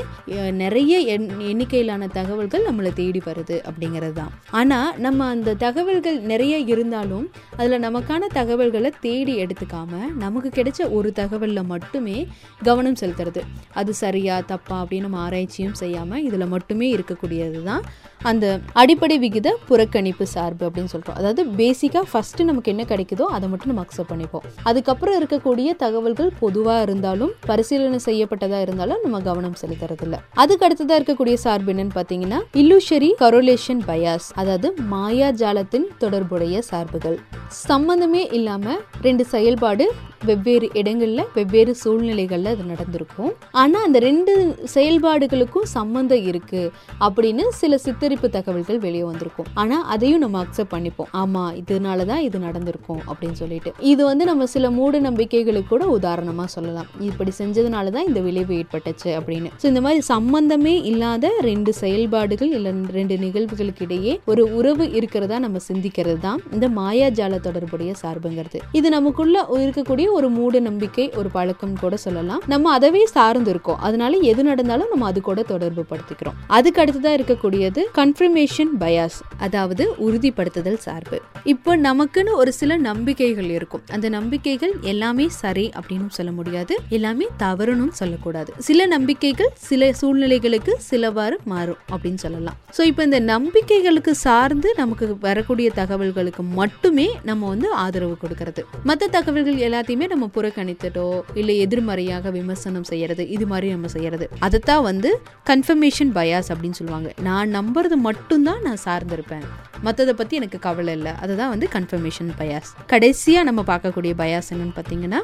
நிறைய 0.62 0.94
எண்- 1.14 1.30
எண்ணிக்கையிலான 1.48 2.08
தகவல்கள் 2.14 2.66
நம்மளை 2.66 2.94
தேடி 2.94 3.22
வருது 3.26 3.58
அப்படிங்கிறது 3.68 4.14
தான். 4.14 4.32
ஆனால் 4.52 4.90
நம்ம 4.98 5.28
அந்த 5.28 5.56
தகவல்கள் 5.60 6.18
நிறைய 6.24 6.42
இருந்தாலும் 6.68 7.26
அதில் 7.58 7.84
நமக்கான 7.84 8.28
தகவல்களை 8.34 8.92
தேடி 9.02 9.36
எடுத்துக்காம 9.44 9.92
நமக்கு 10.18 10.50
கிடைச்ச 10.56 10.90
ஒரு 10.92 11.10
தகவலில் 11.14 11.42
மட்டுமே 11.66 12.18
கவனம் 12.62 13.00
செலுத்துறது. 13.02 13.42
அது 13.74 13.92
சரியா 13.96 14.36
தப்பா 14.46 14.78
அப்படின்னு 14.82 15.02
நம்ம 15.02 15.22
ஆராய்ச்சியும் 15.24 15.76
செய்யாமல் 15.76 16.24
இதில் 16.24 16.48
மட்டுமே 16.48 16.90
இருக்கக்கூடியது 16.96 17.62
தான் 17.64 17.84
அந்த 18.22 18.46
அடிப்படை 18.74 19.16
விகித 19.20 19.40
புறக்கணிப்பு 19.68 20.26
சார்பு 20.34 20.64
அப்படின்னு 20.68 20.92
சொல்கிறோம் 20.92 21.18
அதாவது 21.20 21.42
பேசிக்காக 21.58 22.06
ஃபஸ்ட்டு 22.12 22.46
நமக்கு 22.46 22.72
என்ன 22.72 22.84
கிடைக்குதோ 22.90 23.26
அதை 23.34 23.48
மட்டும் 23.50 23.72
நம்ம 23.72 23.84
அக்செப்ட் 23.94 24.12
பண்ணிப்போம். 24.14 24.46
அதுக்கப்புறம் 24.64 25.18
இருக்கக்கூடிய 25.22 25.76
தகவல்கள் 25.76 26.32
பொதுவாக 26.40 26.82
இருந்தாலும் 26.82 27.32
பரிசீலனை 27.46 28.00
செய்யப்பட்டதா 28.06 28.62
இருந்தாலும் 28.62 29.02
நம்ம 29.04 29.20
கவனம் 29.20 29.56
செலுத்துறது 29.62 30.02
இல்ல 30.02 30.20
அதுக்கு 30.34 30.68
அடுத்ததா 30.68 30.96
இருக்கக்கூடிய 31.00 31.34
சார்பு 31.34 31.74
என்னன்னு 31.74 31.96
பாத்தீங்கன்னா 31.96 32.40
இல்லூஷரி 32.54 33.12
கரோலேஷன் 33.20 33.82
பயாஸ் 33.88 34.28
அதாவது 34.36 34.74
மாயா 34.88 35.30
ஜாலத்தின் 35.30 35.88
தொடர்புடைய 35.98 36.62
சார்புகள். 36.62 37.20
சம்பந்தமே 37.48 38.28
இல்லாம 38.32 38.76
ரெண்டு 39.02 39.26
செயல்பாடு 39.26 39.92
வெவ்வேறு 40.26 40.70
இடங்கள்ல 40.74 41.22
வெவ்வேறு 41.34 41.76
சூழ்நிலைகள்ல 41.84 42.46
அது 42.46 42.64
நடந்திருக்கும். 42.64 43.32
ஆனா 43.52 43.82
அந்த 43.82 44.00
ரெண்டு 44.00 44.34
செயல்பாடுகளுக்கும் 44.74 45.64
சம்பந்தம் 45.64 46.24
இருக்கு 46.24 46.72
அப்படின்னு 47.00 47.44
சில 47.50 47.80
சித்தரிப்பு 47.86 48.30
தகவல்கள் 48.30 48.80
வெளியே 48.80 49.04
வந்திருக்கும். 49.04 49.46
ஆனா 49.54 49.82
அதையும் 49.86 50.20
நம்ம 50.20 50.44
அக்செப்ட் 50.44 50.74
பண்ணிப்போம். 50.76 51.10
ஆமா 51.14 51.44
இதனாலதான் 51.62 52.18
இது 52.18 52.40
நடந்திருக்கும் 52.40 53.02
அப்படின்னு 53.10 53.32
சொல்லிட்டு. 53.32 53.74
இது 53.92 54.02
வந்து 54.10 54.24
நம்ம 54.30 54.46
சில 54.54 54.70
மூட 54.76 55.00
நம்பிக்கைகளுக்கு 55.06 55.70
கூட 55.72 55.86
உதாரணமாக 55.98 56.50
சொல்லலாம். 56.54 56.90
இப்படி 57.08 57.32
செஞ்சதுனாலதான் 57.40 58.08
இந்த 58.10 58.20
விளைவு 58.28 58.54
ஏற்பட்டுச்சு 58.60 59.10
அப்படின்னு. 59.18 59.50
ஸோ 59.62 59.66
இந்த 59.72 59.82
மாதிரி 59.86 60.02
சம்பந்தமே 60.12 60.74
இல்லாத 60.92 61.32
ரெண்டு 61.48 61.72
செயல்பாடுகள் 61.82 62.52
இல்லை 62.58 62.72
ரெண்டு 62.98 63.16
நிகழ்வுகளுக்கு 63.24 63.86
இடையே 63.88 64.14
ஒரு 64.32 64.44
உறவு 64.60 64.86
இருக்கிறதா 65.00 65.40
நம்ம 65.46 65.62
சிந்திக்கிறது 65.70 66.20
தான் 66.28 66.40
இந்த 66.56 66.68
மாயாஜால 66.80 67.40
தொடர்புடைய 67.48 67.94
சார்புங்கிறது. 68.04 68.62
இது 68.80 68.90
நமக்குள்ள 68.98 69.46
இருக்கக்கூடிய 69.64 70.08
ஒரு 70.18 70.30
மூட 70.38 70.62
நம்பிக்கை 70.70 71.08
ஒரு 71.22 71.32
பழக்கம் 71.38 71.76
கூட 71.84 71.98
சொல்லலாம். 72.06 72.42
நம்ம 72.54 72.72
அதவே 72.78 73.04
சார்ந்து 73.16 73.52
இருக்கோம் 73.56 73.82
அதனால 73.90 74.22
எது 74.32 74.44
நடந்தாலும் 74.52 74.92
நம்ம 74.94 75.08
அது 75.12 75.22
கூட 75.30 75.42
தொடர்பு 75.54 75.86
படுத்திக்கிறோம் 75.92 76.38
அதுக்கு 76.60 76.82
அடுத்ததான் 76.86 77.18
இருக்கக்கூடியது 77.20 77.84
கன்ஃபர்மேஷன் 78.00 78.74
பயாஸ் 78.84 79.20
அதாவது 79.48 79.84
உறுதிப்படுத்துதல் 80.08 80.82
சார்பு. 80.88 81.20
இப்போ 81.54 81.72
நமக்குன்னு 81.90 82.34
ஒரு 82.42 82.52
சில 82.62 82.78
நம்பிக்கைகள் 82.90 83.50
இருக்கும் 83.50 83.63
அந்த 83.96 84.08
நம்பிக்கைகள் 84.18 84.74
எல்லாமே 84.92 85.28
சரி 85.42 85.66
அப்படின்னு 85.80 86.10
சொல்ல 86.18 86.32
முடியாது. 86.32 86.74
எல்லாமே 86.98 87.26
தவறுனும் 87.44 87.94
சொல்லக்கூடாது. 88.02 88.52
சில 88.68 88.86
நம்பிக்கைகள் 88.86 89.52
சில 89.70 89.92
சூழ்நிலைகளுக்கு 90.02 90.76
சிலவாறு 90.90 91.38
மாறும் 91.54 91.80
அப்படின்னு 91.94 92.22
சொல்லலாம். 92.26 92.58
ஸோ 92.78 92.82
இப்போ 92.92 93.04
இந்த 93.04 93.20
நம்பிக்கைகளுக்கு 93.34 94.16
சார்ந்து 94.26 94.70
நமக்கு 94.82 95.18
வரக்கூடிய 95.28 95.70
தகவல்களுக்கு 95.80 96.44
மட்டுமே 96.60 97.08
நம்ம 97.30 97.48
வந்து 97.54 97.74
ஆதரவு 97.74 98.18
கொடுக்கறது. 98.24 98.64
மற்ற 98.90 99.08
தகவல்கள் 99.18 99.60
எல்லாத்தையுமே 99.68 100.08
நம்ம 100.14 100.30
புறக்கணித்துட்டோ 100.38 101.08
இல்லை 101.42 101.58
எதிர்மறையாக 101.66 102.32
விமர்சனம் 102.40 102.88
செய்யறது 102.92 103.26
இது 103.30 103.48
மாதிரி 103.54 103.70
நம்ம 103.76 103.88
செய்யறது. 103.88 104.28
அதைத்தான் 104.40 104.84
வந்து 104.90 105.12
கன்ஃபர்மேஷன் 105.52 106.12
பயாஸ் 106.20 106.50
அப்படின்னு 106.54 106.80
சொல்லுவாங்க. 106.80 107.12
நான் 107.30 107.54
நம்புறது 107.60 107.98
மட்டும்தான் 108.08 108.62
நான் 108.68 108.82
சார்ந்திருப்பேன். 108.88 109.46
மற்றதை 109.86 110.14
பற்றி 110.20 110.34
எனக்கு 110.40 110.60
கவலை 110.60 110.94
இல்லை. 110.98 111.12
அதுதான் 111.24 111.52
வந்து 111.54 111.68
கன்ஃபர்மேஷன் 111.74 112.30
பயாஸ் 112.40 112.70
கடைசியாக 112.92 113.46
நம்ம 113.54 113.70
பார்க்கக்கூடிய 113.74 114.14
பயாஸ் 114.22 114.50
என்னன்னு 114.54 114.76
பார்த்தீங்கன்னா 114.78 115.20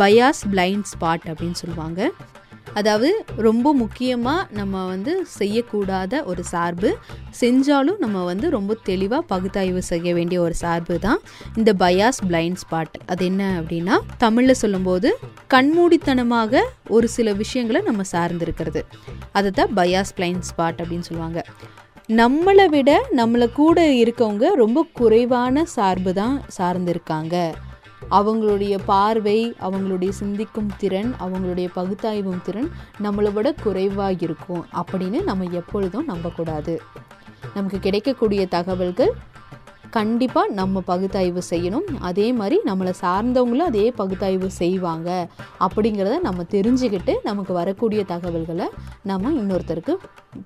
பயாஸ் 0.00 0.42
பிளைண்ட் 0.52 0.86
ஸ்பாட் 0.90 1.24
அப்படின்னு 1.30 1.58
சொல்லுவாங்க. 1.60 2.00
அதாவது 2.80 3.08
ரொம்ப 3.46 3.68
முக்கியமாக 3.80 4.46
நம்ம 4.58 4.84
வந்து 4.90 5.12
செய்யக்கூடாத 5.38 6.20
ஒரு 6.30 6.42
சார்பு 6.50 6.90
செஞ்சாலும் 7.40 7.98
நம்ம 8.04 8.22
வந்து 8.28 8.46
ரொம்ப 8.54 8.76
தெளிவாக 8.88 9.22
பகுத்தாய்வு 9.32 9.82
செய்ய 9.90 10.14
வேண்டிய 10.18 10.38
ஒரு 10.44 10.54
சார்பு 10.62 10.94
தான் 11.06 11.20
இந்த 11.60 11.72
பயாஸ் 11.82 12.20
பிளைண்ட் 12.28 12.60
ஸ்பாட் 12.62 12.96
அது 13.14 13.26
என்ன 13.30 13.42
அப்படின்னா 13.60 13.98
தமிழில் 14.24 14.60
சொல்லும்போது 14.62 15.10
கண்மூடித்தனமாக 15.54 16.62
ஒரு 16.96 17.08
சில 17.16 17.34
விஷயங்களை 17.42 17.82
நம்ம 17.90 18.06
சார்ந்திருக்கிறது. 18.14 18.82
அதை 19.38 19.52
தான் 19.60 19.74
பயாஸ் 19.80 20.16
பிளைண்ட் 20.18 20.48
ஸ்பாட் 20.52 20.80
அப்படின்னு 20.82 21.08
சொல்லுவாங்க. 21.10 21.42
நம்மளை 22.20 22.64
விட 22.72 22.90
நம்மளை 23.18 23.46
கூட 23.58 23.80
இருக்கவங்க 24.04 24.46
ரொம்ப 24.62 24.78
குறைவான 24.98 25.64
சார்பு 25.74 26.12
தான் 26.18 26.34
சார்ந்திருக்காங்க. 26.56 27.36
அவங்களுடைய 28.12 28.78
பார்வை 28.84 29.38
அவங்களுடைய 29.60 30.08
சிந்திக்கும் 30.08 30.70
திறன் 30.78 31.14
அவங்களுடைய 31.20 31.68
பகுத்தாய்வும் 31.76 32.42
திறன் 32.42 32.70
நம்மளை 33.02 33.32
விட 33.32 33.52
குறைவாக 33.52 34.16
இருக்கும் 34.20 34.66
அப்படின்னு 34.74 35.22
நம்ம 35.22 35.44
எப்பொழுதும் 35.50 36.04
நம்பக்கூடாது. 36.04 36.74
நமக்கு 37.54 37.78
கிடைக்கக்கூடிய 37.78 38.46
தகவல்கள் 38.46 39.12
கண்டிப்பாக 39.96 40.52
நம்ம 40.58 40.82
பகுத்தாய்வு 40.90 41.40
செய்யணும். 41.50 41.88
அதே 42.08 42.26
மாதிரி 42.38 42.56
நம்மளை 42.68 42.92
சார்ந்தவங்களும் 43.00 43.68
அதே 43.70 43.84
பகுத்தாய்வு 43.98 44.48
செய்வாங்க. 44.60 45.08
அப்படிங்கிறத 45.64 46.14
நம்ம 46.26 46.44
தெரிஞ்சுக்கிட்டு 46.54 47.14
நமக்கு 47.28 47.52
வரக்கூடிய 47.60 48.00
தகவல்களை 48.12 48.66
நம்ம 49.10 49.32
இன்னொருத்தருக்கு 49.40 49.94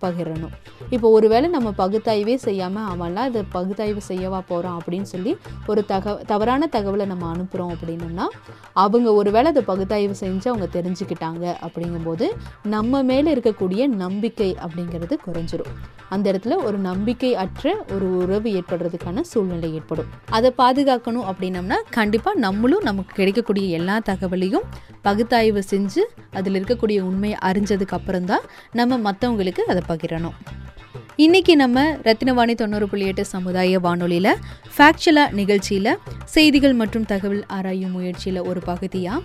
பகிரணும். 0.05 0.55
இப்போ 0.95 1.09
ஒருவேளை 1.17 1.49
நம்ம 1.57 1.73
பகுத்தாய்வே 1.83 2.35
செய்யாமல் 2.47 2.89
அவன்லாம் 2.93 3.29
இதை 3.31 3.43
பகுத்தாய்வு 3.57 4.03
செய்யவா 4.09 4.41
போகிறோம் 4.51 4.79
அப்படின்னு 4.79 5.09
சொல்லி 5.15 5.35
ஒரு 5.67 5.85
தக 5.93 6.15
தவறான 6.33 6.69
தகவலை 6.77 7.07
நம்ம 7.13 7.29
அனுப்புகிறோம் 7.35 7.73
அப்படின்னோம்னா 7.77 8.27
அவங்க 8.85 9.09
ஒருவேளை 9.21 9.51
அதை 9.55 9.65
பகுத்தாய்வு 9.73 10.17
செஞ்சு 10.25 10.49
அவங்க 10.53 10.69
தெரிஞ்சுக்கிட்டாங்க 10.79 11.45
அப்படிங்கும்போது 11.69 12.29
நம்ம 12.75 13.03
மேலே 13.13 13.35
இருக்கக்கூடிய 13.37 13.83
நம்பிக்கை 14.05 14.51
அப்படிங்கிறது 14.67 15.17
குறைஞ்சிரும். 15.27 15.73
அந்த 16.15 16.27
இடத்துல 16.33 16.57
ஒரு 16.65 16.79
நம்பிக்கை 16.91 17.31
அற்ற 17.45 17.65
ஒரு 17.95 18.09
உறவு 18.17 18.49
ஏற்படுறதுக்கான 18.59 19.25
சூழ்நிலை 19.37 19.71
ஏற்படும். 19.79 20.11
அதை 20.39 20.53
பாதுகாக்கணும் 20.63 21.29
அப்படின்னம்னா 21.31 21.81
கண்டிப்பாக 21.99 22.43
நம்மளும் 22.47 22.87
நமக்கு 22.91 23.15
கிடைக்கக்கூடிய 23.21 23.67
எல்லா 23.81 23.99
தகவலையும் 24.11 24.69
பகுத்தாய்வு 25.09 25.63
செஞ்சு 25.73 26.05
அதில் 26.39 26.59
இருக்கக்கூடிய 26.59 27.01
உண்மையை 27.11 27.39
அறிஞ்சதுக்கு 27.51 27.99
அப்புறம் 28.01 28.31
தான் 28.33 28.47
நம்ம 28.81 29.03
மற்றவங்களுக்கு 29.09 29.65
அதை 29.73 29.85
பகிரணும். 29.91 30.39
இன்னைக்கு 31.25 31.53
நம்ம 31.57 31.83
ரத்தினவாணி 32.07 32.55
தொண்ணூறு 32.61 32.87
புள்ளி 32.89 33.05
எட்டு 33.11 33.23
சமுதாய 33.33 33.79
வானொலியில் 33.85 34.33
ஃபேக்சுவலா 34.75 35.23
நிகழ்ச்சியில் 35.39 35.91
செய்திகள் 36.35 36.75
மற்றும் 36.81 37.07
தகவல் 37.13 37.41
ஆராயும் 37.57 37.95
முயற்சியில் 37.97 38.41
ஒரு 38.51 38.61
பகுதியாக 38.61 39.23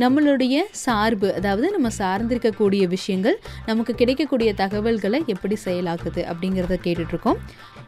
நம்மளுடைய 0.00 0.62
சார்பு 0.84 1.28
அதாவது 1.38 1.66
நம்ம 1.70 1.90
சார்ந்திருக்கக்கூடிய 1.98 2.84
விஷயங்கள் 2.88 3.36
நமக்கு 3.66 3.94
கிடைக்கக்கூடிய 3.94 4.52
தகவல்களை 4.54 5.20
எப்படி 5.26 5.58
செயலாக்குது 5.64 6.22
அப்படிங்கிறத 6.30 6.78
கேட்டுட்ருக்கோம் 6.82 7.40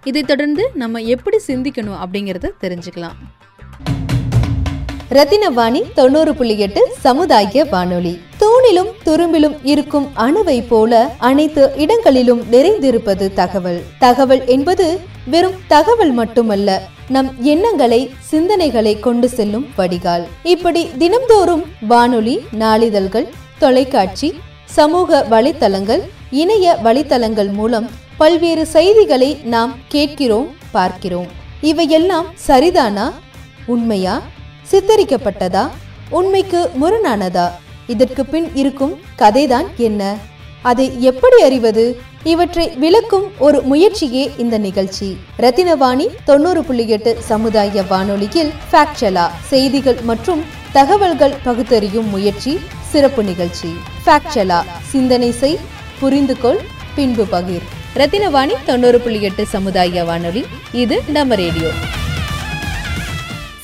இதை 0.04 0.22
தொடர்ந்து 0.22 0.70
நம்ம 0.74 1.00
எப்படி 1.00 1.38
சிந்திக்கணும் 1.46 1.98
அப்படிங்கிறத 2.04 2.50
தெரிஞ்சுக்கலாம். 2.61 3.18
ரத்தினவாணி 5.11 5.82
தொண்ணூறு 5.94 6.34
புள்ளி 6.34 6.58
எட்டு 6.58 6.88
சமுதாய 7.00 7.64
வானொலி. 7.64 8.20
தூணிலும் 8.40 8.90
துரும்பிலும் 9.04 9.56
இருக்கும் 9.62 10.11
அணுவை 10.16 10.64
போல 10.68 11.14
அனைத்து 11.18 11.72
இடங்களிலும் 11.76 12.42
நிறைந்திருப்பது 12.52 13.32
தகவல். 13.32 13.82
தகவல் 13.98 14.46
என்பது 14.46 15.00
வெறும் 15.26 15.54
தகவல் 15.66 16.12
மட்டுமல்ல 16.12 16.82
நம் 17.08 17.34
எண்ணங்களை 17.40 18.11
சிந்தனைகளை 18.30 19.00
கொண்டு 19.00 19.28
செல்லும் 19.28 19.66
வடிகால். 19.76 20.26
இப்படி 20.42 20.90
தினம்தோறும் 20.98 21.64
வானொலி 21.80 22.44
நாளிதழ்கள் 22.58 23.28
தொலைக்காட்சி 23.58 24.40
சமூக 24.64 25.26
வலைத்தளங்கள் 25.30 26.00
இணைய 26.30 26.78
வலைத்தளங்கள் 26.84 27.52
மூலம் 27.52 27.90
பல்வேறு 28.18 28.66
செய்திகளை 28.66 29.35
நாம் 29.44 29.76
கேட்கிறோம் 29.88 30.57
பார்க்கிறோம். 30.70 31.26
இவையெல்லாம் 31.61 32.26
சரிதானா? 32.46 33.12
உண்மையா? 33.66 34.22
சித்தரிக்கப்பட்டதா? 34.70 35.68
உண்மைக்கு 36.11 36.70
முரணானதா? 36.81 37.50
இதற்கு 37.87 38.26
பின் 38.26 38.54
இருக்கும் 38.54 39.00
கதைதான் 39.18 39.66
என்ன? 39.76 40.16
அதை 40.62 41.02
எப்படி 41.02 41.42
அறிவது? 41.42 42.00
இவற்றை 42.22 42.68
விளக்கும் 42.68 43.31
ஒரு 43.38 43.62
முயற்சியே 43.62 44.31
இந்த 44.37 44.59
நிகழ்ச்சி. 44.59 45.16
ரத்தினவாணி 45.38 46.07
தொண்ணூறு 46.24 46.64
புள்ளி 46.64 46.88
எட்டு 46.88 47.16
சமுதாய 47.20 47.83
வானொலியில் 47.83 48.52
ஃபேக்சலா 48.72 49.31
செய்திகள் 49.40 50.00
மற்றும் 50.02 50.44
தகவல்கள் 50.72 51.35
பகுத்தறியும் 51.44 52.09
முயற்சி 52.09 52.59
சிறப்பு 52.88 53.24
நிகழ்ச்சி. 53.24 53.74
ஃபேக்சலா 54.07 54.62
சிந்தனை 54.83 55.31
செய் 55.31 55.59
புரிந்து 55.98 56.38
கொள் 56.38 56.61
பின்பு 56.94 57.26
பகிர். 57.33 57.76
ரத்தினவாணி 57.98 58.54
தொண்ணூறு 58.66 59.00
புள்ளி 59.00 59.20
எட்டு 59.22 59.46
சமுதாய 59.46 60.04
வானொலி. 60.04 60.42
இது 60.72 61.02
நம்ம 61.06 61.34
ரேடியோ. 61.34 61.70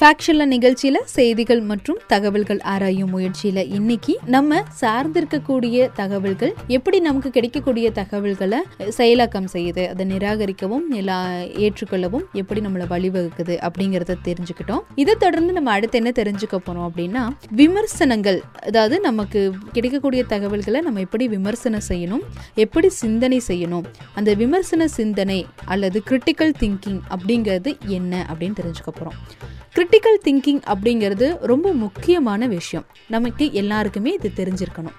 ஃபேக்ஷன்ல 0.04 0.44
நிகழ்ச்சியில 0.46 0.98
செய்திகள் 1.04 1.60
மற்றும் 1.60 2.00
தகவல்கள் 2.06 2.58
ஆராயும் 2.72 3.12
முயற்சியில 3.14 3.60
இன்னைக்கு 3.76 4.14
நம்ம 4.24 4.58
சார்ந்திருக்கக்கூடிய 4.80 5.86
தகவல்கள் 5.94 6.52
எப்படி 6.66 6.98
நமக்கு 7.00 7.30
கிடைக்கக்கூடிய 7.30 7.90
தகவல்களை 7.90 8.58
செயலாக்கம் 8.98 9.48
செய்யுது 9.54 9.84
அதை 9.88 10.06
நிராகரிக்கவும் 10.06 10.84
நிலா 10.88 11.16
ஏற்றுக்கொள்ளவும் 11.58 12.26
எப்படி 12.32 12.60
நம்மளை 12.66 12.88
வழிவகுக்குது 12.92 13.56
அப்படிங்கறத 13.68 14.18
தெரிஞ்சுக்கிட்டோம். 14.28 14.82
இதை 14.94 15.14
தொடர்ந்து 15.14 15.52
நம்ம 15.52 15.72
அடுத்து 15.72 15.98
என்ன 15.98 16.12
தெரிஞ்சுக்க 16.20 16.60
போறோம் 16.66 16.86
அப்படின்னா 16.88 17.22
விமர்சனங்கள் 17.62 18.42
அதாவது 18.66 18.98
நமக்கு 19.00 19.42
கிடைக்கக்கூடிய 19.72 20.24
தகவல்களை 20.34 20.80
நம்ம 20.80 21.00
எப்படி 21.00 21.28
விமர்சனம் 21.28 21.86
செய்யணும் 21.88 22.26
எப்படி 22.66 22.90
சிந்தனை 23.02 23.40
செய்யணும் 23.48 23.88
அந்த 24.14 24.34
விமர்சன 24.34 24.90
சிந்தனை 25.00 25.40
அல்லது 25.64 26.00
கிரிட்டிக்கல் 26.10 26.54
திங்கிங் 26.62 27.02
அப்படிங்கிறது 27.10 27.72
என்ன 27.88 28.26
அப்படின்னு 28.30 28.60
தெரிஞ்சுக்க 28.62 28.92
போறோம். 28.92 29.18
கிரிட்டிக்கல் 29.76 30.18
திங்கிங் 30.24 30.60
அப்படிங்கிறது 30.72 31.26
ரொம்ப 31.50 31.68
முக்கியமான 31.84 32.46
விஷயம். 32.52 32.84
நமக்கு 33.14 33.44
எல்லாருக்குமே 33.60 34.10
இது 34.18 34.28
தெரிஞ்சிருக்கணும். 34.36 34.94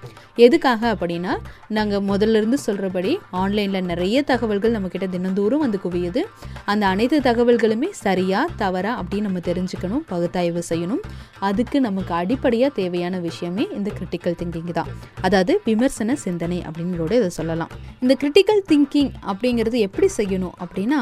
எதுக்காக 0.46 0.90
அப்படின்னா 0.94 1.34
நாங்கள் 1.76 2.02
முதல்ல 2.08 2.40
இருந்து 2.40 2.58
சொல்கிறபடி 2.64 3.12
ஆன்லைனில் 3.42 3.86
நிறைய 3.90 4.22
தகவல்கள் 4.30 4.74
நம்மக்கிட்ட 4.74 5.06
தினந்தோறும் 5.14 5.62
வந்து 5.64 5.78
குவியுது. 5.84 6.24
அந்த 6.72 6.84
அனைத்து 6.86 7.20
தகவல்களுமே 7.28 7.88
சரியா 8.02 8.40
தவறா 8.62 8.92
அப்படின்னு 9.00 9.28
நம்ம 9.28 9.42
தெரிஞ்சுக்கணும் 9.48 10.04
பகுத்தாய்வு 10.12 10.64
செய்யணும். 10.70 11.02
அதுக்கு 11.48 11.80
நமக்கு 11.86 12.14
அடிப்படையாக 12.20 12.76
தேவையான 12.80 13.20
விஷயமே 13.28 13.66
இந்த 13.78 13.88
கிரிட்டிக்கல் 14.00 14.38
திங்கிங் 14.42 14.76
தான். 14.80 14.92
அதாவது 15.20 15.54
விமர்சன 15.70 16.18
சிந்தனை 16.26 16.60
அப்படிங்கிறோட 16.66 17.12
இதை 17.20 17.32
சொல்லலாம். 17.38 17.72
இந்த 18.02 18.16
கிரிட்டிக்கல் 18.20 18.62
திங்கிங் 18.72 19.12
அப்படிங்கிறது 19.32 19.80
எப்படி 19.88 20.10
செய்யணும் 20.18 20.54
அப்படின்னா 20.66 21.00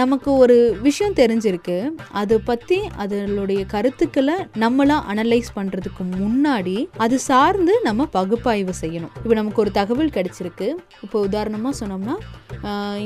நமக்கு 0.00 0.32
ஒரு 0.44 0.58
விஷயம் 0.88 1.20
தெரிஞ்சிருக்கு. 1.22 1.78
அதை 2.22 2.40
பற்றி 2.50 2.80
அதனுடைய 3.02 3.60
கருத்துக்களை 3.74 4.36
நம்மளா 4.62 4.96
அனலைஸ் 5.12 5.50
பண்ணுறதுக்கு 5.58 6.04
முன்னாடி 6.20 6.76
அது 7.04 7.16
சார்ந்து 7.28 7.74
நம்ம 7.88 8.06
பகுப்பாய்வு 8.18 8.74
செய்யணும். 8.82 9.14
இப்போ 9.22 9.34
நமக்கு 9.40 9.62
ஒரு 9.64 9.72
தகவல் 9.80 10.14
கிடைச்சிருக்கு. 10.16 10.68
இப்போ 11.06 11.20
உதாரணமாக 11.28 11.74
சொன்னோம்னா 11.80 12.16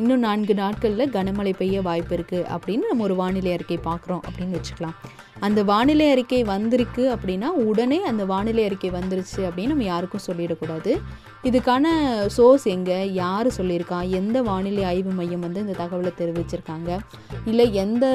இன்னும் 0.01 0.25
நான்கு 0.29 0.55
நாட்களில் 0.63 1.13
கனமழை 1.17 1.55
பெய்ய 1.63 1.83
வாய்ப்பு 1.89 2.15
இருக்குது 2.19 2.47
அப்படின்னு 2.57 2.91
நம்ம 2.91 3.05
ஒரு 3.09 3.17
வானிலை 3.23 3.53
அறிக்கை 3.57 3.81
பார்க்குறோம் 3.89 4.23
அப்படின்னு 4.29 4.57
வச்சுக்கலாம். 4.59 4.97
அந்த 5.41 5.63
வானிலை 5.63 6.11
அறிக்கை 6.11 6.43
வந்திருக்கு 6.43 7.17
அப்படின்னா 7.17 7.45
உடனே 7.45 8.03
அந்த 8.03 8.25
வானிலை 8.25 8.65
அறிக்கை 8.65 8.91
வந்துருச்சு 8.91 9.37
அப்படின்னு 9.37 9.67
நம்ம 9.67 9.85
யாருக்கும் 9.85 10.27
சொல்லிடக்கூடாது. 10.27 11.01
இதுக்கான 11.43 11.87
சோர்ஸ் 12.27 12.65
எங்கே? 12.65 13.13
யார் 13.13 13.47
சொல்லியிருக்கா? 13.47 14.09
எந்த 14.09 14.43
வானிலை 14.43 14.85
ஆய்வு 14.85 15.11
மையம் 15.11 15.41
வந்து 15.41 15.61
இந்த 15.61 15.75
தகவலை 15.83 16.13
தெரிவிச்சிருக்காங்க? 16.19 16.99
இல்லை 17.45 17.75
எந்த 17.75 18.07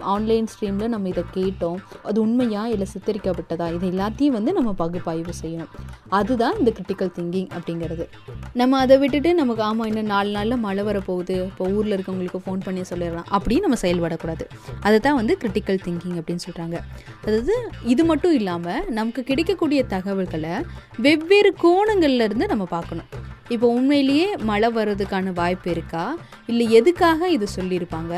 ஆன்லைன் 0.00 0.46
ஸ்ட்ரீமில் 0.54 0.88
நம்ம 0.88 1.08
இதை 1.08 1.24
கேட்டோம்? 1.34 1.76
அது 2.02 2.20
உண்மையா 2.20 2.66
இல்லை 2.66 2.86
சித்தரிக்கப்பட்டதா? 2.94 3.74
இது 3.74 3.90
எல்லாத்தையும் 3.90 4.36
வந்து 4.38 4.52
நம்ம 4.52 4.72
பகுப்பாய்வு 4.72 5.32
செய்யணும். 5.42 5.72
அதுதான் 6.08 6.58
இந்த 6.58 6.72
கிரிட்டிக்கல் 6.78 7.12
திங்கிங் 7.18 7.48
அப்படிங்கிறது. 7.58 8.08
நம்ம 8.52 8.78
அதை 8.78 8.98
விட்டுட்டு 8.98 9.34
நமக்கு 9.34 9.62
ஆமாம் 9.62 9.86
இன்னும் 9.86 10.04
நாலு 10.04 10.30
நாளில் 10.30 10.56
மழை 10.56 10.84
வரப்போகுது. 10.84 11.44
இப்போ 11.44 11.66
ஊரில் 11.66 11.98
இருக்கவங்களுக்கு 11.98 12.42
ஃபோன் 12.46 12.60
பண்ணி 12.64 12.80
சொல்லிடலாம். 12.80 13.38
அப்படின்னு 13.38 13.60
நம்ம 13.60 13.76
செயல்படக்கூடாது. 13.80 14.44
அதை 14.80 14.98
தான் 14.98 15.14
வந்து 15.14 15.36
கிரிட்டிக்கல் 15.40 15.78
திங்கிங் 15.86 16.18
அப்படின்னு 16.20 16.44
சொல்கிறாங்க 16.56 16.78
அதாவது 17.26 17.54
இது 17.92 18.02
மட்டும் 18.10 18.34
இல்லாமல் 18.40 18.84
நமக்கு 18.98 19.22
கிடைக்கக்கூடிய 19.30 19.80
தகவல்களை 19.94 20.54
வெவ்வேறு 21.06 21.52
கோணங்கள்ல 21.64 22.26
இருந்து 22.28 22.46
நம்ம 22.52 22.64
பார்க்கணும். 22.76 23.10
இப்போ 23.54 23.66
உண்மையிலேயே 23.76 24.28
மழை 24.48 24.68
வர்றதுக்கான 24.76 25.32
வாய்ப்பு 25.40 25.68
இருக்கா? 25.74 26.04
இல்லை 26.50 26.64
எதுக்காக 26.78 27.28
இது 27.34 27.46
சொல்லியிருப்பாங்க? 27.56 28.14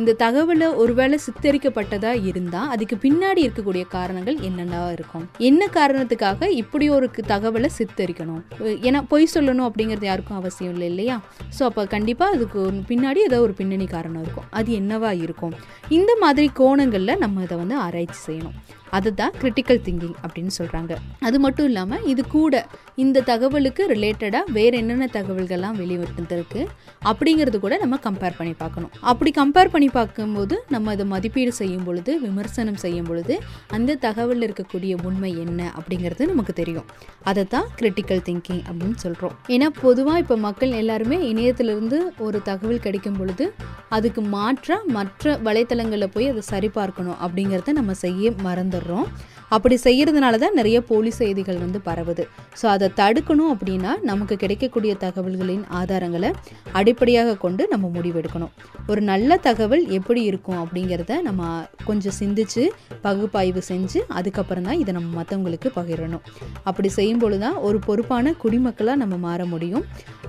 இந்த 0.00 0.14
தகவலை 0.22 0.68
ஒருவேளை 0.82 1.16
சித்தரிக்கப்பட்டதாக 1.24 2.24
இருந்தால் 2.30 2.70
அதுக்கு 2.74 2.96
பின்னாடி 3.02 3.40
இருக்கக்கூடிய 3.46 3.84
காரணங்கள் 3.96 4.38
என்னென்னா 4.48 4.80
இருக்கும்? 4.96 5.24
என்ன 5.48 5.68
காரணத்துக்காக 5.78 6.48
இப்படி 6.60 6.86
ஒரு 6.96 7.08
தகவலை 7.32 7.70
சித்தரிக்கணும்? 7.78 8.42
ஏன்னா 8.88 9.02
பொய் 9.12 9.32
சொல்லணும் 9.34 9.66
அப்படிங்கிறது 9.68 10.08
யாருக்கும் 10.10 10.38
அவசியம் 10.40 10.72
இல்லை 10.74 10.88
இல்லையா? 10.92 11.16
ஸோ 11.58 11.64
அப்போ 11.68 11.84
கண்டிப்பாக 11.96 12.36
அதுக்கு 12.36 12.62
பின்னாடி 12.92 13.22
ஏதோ 13.28 13.40
ஒரு 13.48 13.56
பின்னணி 13.60 13.88
காரணம் 13.96 14.22
இருக்கும். 14.24 14.48
அது 14.60 14.70
என்னவா 14.80 15.12
இருக்கும்? 15.26 15.54
இந்த 15.98 16.14
மாதிரி 16.24 16.48
கோணங்களில் 16.62 17.20
நம்ம 17.24 17.42
இதை 17.48 17.58
வந்து 17.62 17.69
வந்து 17.70 17.84
ஆராய்ச்சி 17.86 18.20
செய்யணும். 18.26 18.56
அதுதான் 18.90 19.34
கிரிட்டிக்கல் 19.40 19.80
திங்கிங் 19.86 20.16
அப்படின்னு 20.24 20.52
சொல்கிறாங்க 20.58 20.92
அது 21.28 21.38
மட்டும் 21.38 21.68
இல்லாமல் 21.70 22.04
இது 22.12 22.22
கூட 22.36 22.54
இந்த 22.94 23.22
தகவலுக்கு 23.30 23.82
ரிலேட்டடாக 23.92 24.52
வேறு 24.52 24.78
என்னென்ன 24.80 25.08
தகவல்கள்லாம் 25.16 25.76
வெளிவந்துருக்கு 25.82 26.62
அப்படிங்கிறது 27.10 27.58
கூட 27.60 27.74
நம்ம 27.82 27.98
கம்பேர் 28.06 28.36
பண்ணி 28.38 28.54
பார்க்கணும். 28.62 28.92
அப்படி 29.10 29.30
கம்பேர் 29.38 29.72
பண்ணி 29.74 29.88
பார்க்கும்போது 29.98 30.54
நம்ம 30.68 30.90
அதை 30.90 31.04
மதிப்பீடு 31.12 31.52
செய்யும் 31.60 31.84
பொழுது 31.84 32.12
விமர்சனம் 32.24 32.80
செய்யும் 32.84 33.08
பொழுது 33.10 33.36
அந்த 33.76 33.98
தகவலில் 34.06 34.46
இருக்கக்கூடிய 34.48 34.92
உண்மை 35.08 35.32
என்ன 35.44 35.60
அப்படிங்கிறது 35.78 36.28
நமக்கு 36.32 36.54
தெரியும். 36.60 36.88
அதை 37.30 37.44
தான் 37.54 37.68
கிரிட்டிக்கல் 37.78 38.24
திங்கிங் 38.28 38.62
அப்படின்னு 38.68 38.98
சொல்கிறோம் 39.04 39.34
ஏன்னா 39.54 39.68
பொதுவாக 39.82 40.22
இப்போ 40.24 40.36
மக்கள் 40.46 40.72
எல்லாருமே 40.80 41.18
இணையத்திலிருந்து 41.30 41.98
ஒரு 42.18 42.40
தகவல் 42.42 42.84
கிடைக்கும் 42.86 43.18
பொழுது 43.20 43.46
அதுக்கு 43.88 44.20
மாற்றாக 44.36 44.92
மற்ற 44.96 45.38
வலைத்தளங்களில் 45.46 46.12
போய் 46.14 46.30
அதை 46.32 46.42
சரிபார்க்கணும் 46.52 47.18
அப்படிங்கிறத 47.24 47.72
நம்ம 47.72 47.92
செய்ய 48.04 48.32
மறந்துடுறோம் 48.80 49.08
அப்படி 49.54 49.76
செய்கிறதுனால 49.84 50.34
தான் 50.42 50.56
நிறைய 50.58 50.78
போலி 50.88 51.10
செய்திகள் 51.18 51.56
வந்து 51.62 51.78
பரவுது. 51.86 52.24
ஸோ 52.58 52.66
அதை 52.72 52.88
தடுக்கணும் 52.98 53.52
அப்படின்னா 53.54 53.92
நமக்கு 54.10 54.34
கிடைக்கக்கூடிய 54.42 54.92
தகவல்களின் 55.04 55.64
ஆதாரங்களை 55.78 56.30
அடிப்படையாக 56.78 57.34
கொண்டு 57.44 57.62
நம்ம 57.72 57.88
முடிவெடுக்கணும். 57.96 58.52
ஒரு 58.90 59.00
நல்ல 59.08 59.38
தகவல் 59.46 59.82
எப்படி 59.98 60.20
இருக்கும் 60.30 60.58
அப்படிங்கிறத 60.64 61.14
நம்ம 61.28 61.48
கொஞ்சம் 61.88 62.16
சிந்திச்சு 62.20 62.62
பகுப்பாய்வு 63.06 63.62
செஞ்சு 63.70 64.02
அதுக்கப்புறம் 64.18 64.68
தான் 64.68 64.78
இதை 64.82 64.94
நம்ம 64.98 65.10
மற்றவங்களுக்கு 65.18 65.70
பகிரணும். 65.78 66.22
அப்படி 66.68 66.90
செய்யும் 66.98 67.20
பொழுது 67.24 67.42
தான் 67.46 67.58
ஒரு 67.68 67.80
பொறுப்பான 67.88 68.34
குடிமக்களாக 68.44 68.96
நம்ம 69.02 69.18
மாற 69.26 69.40
முடியும். 69.54 69.84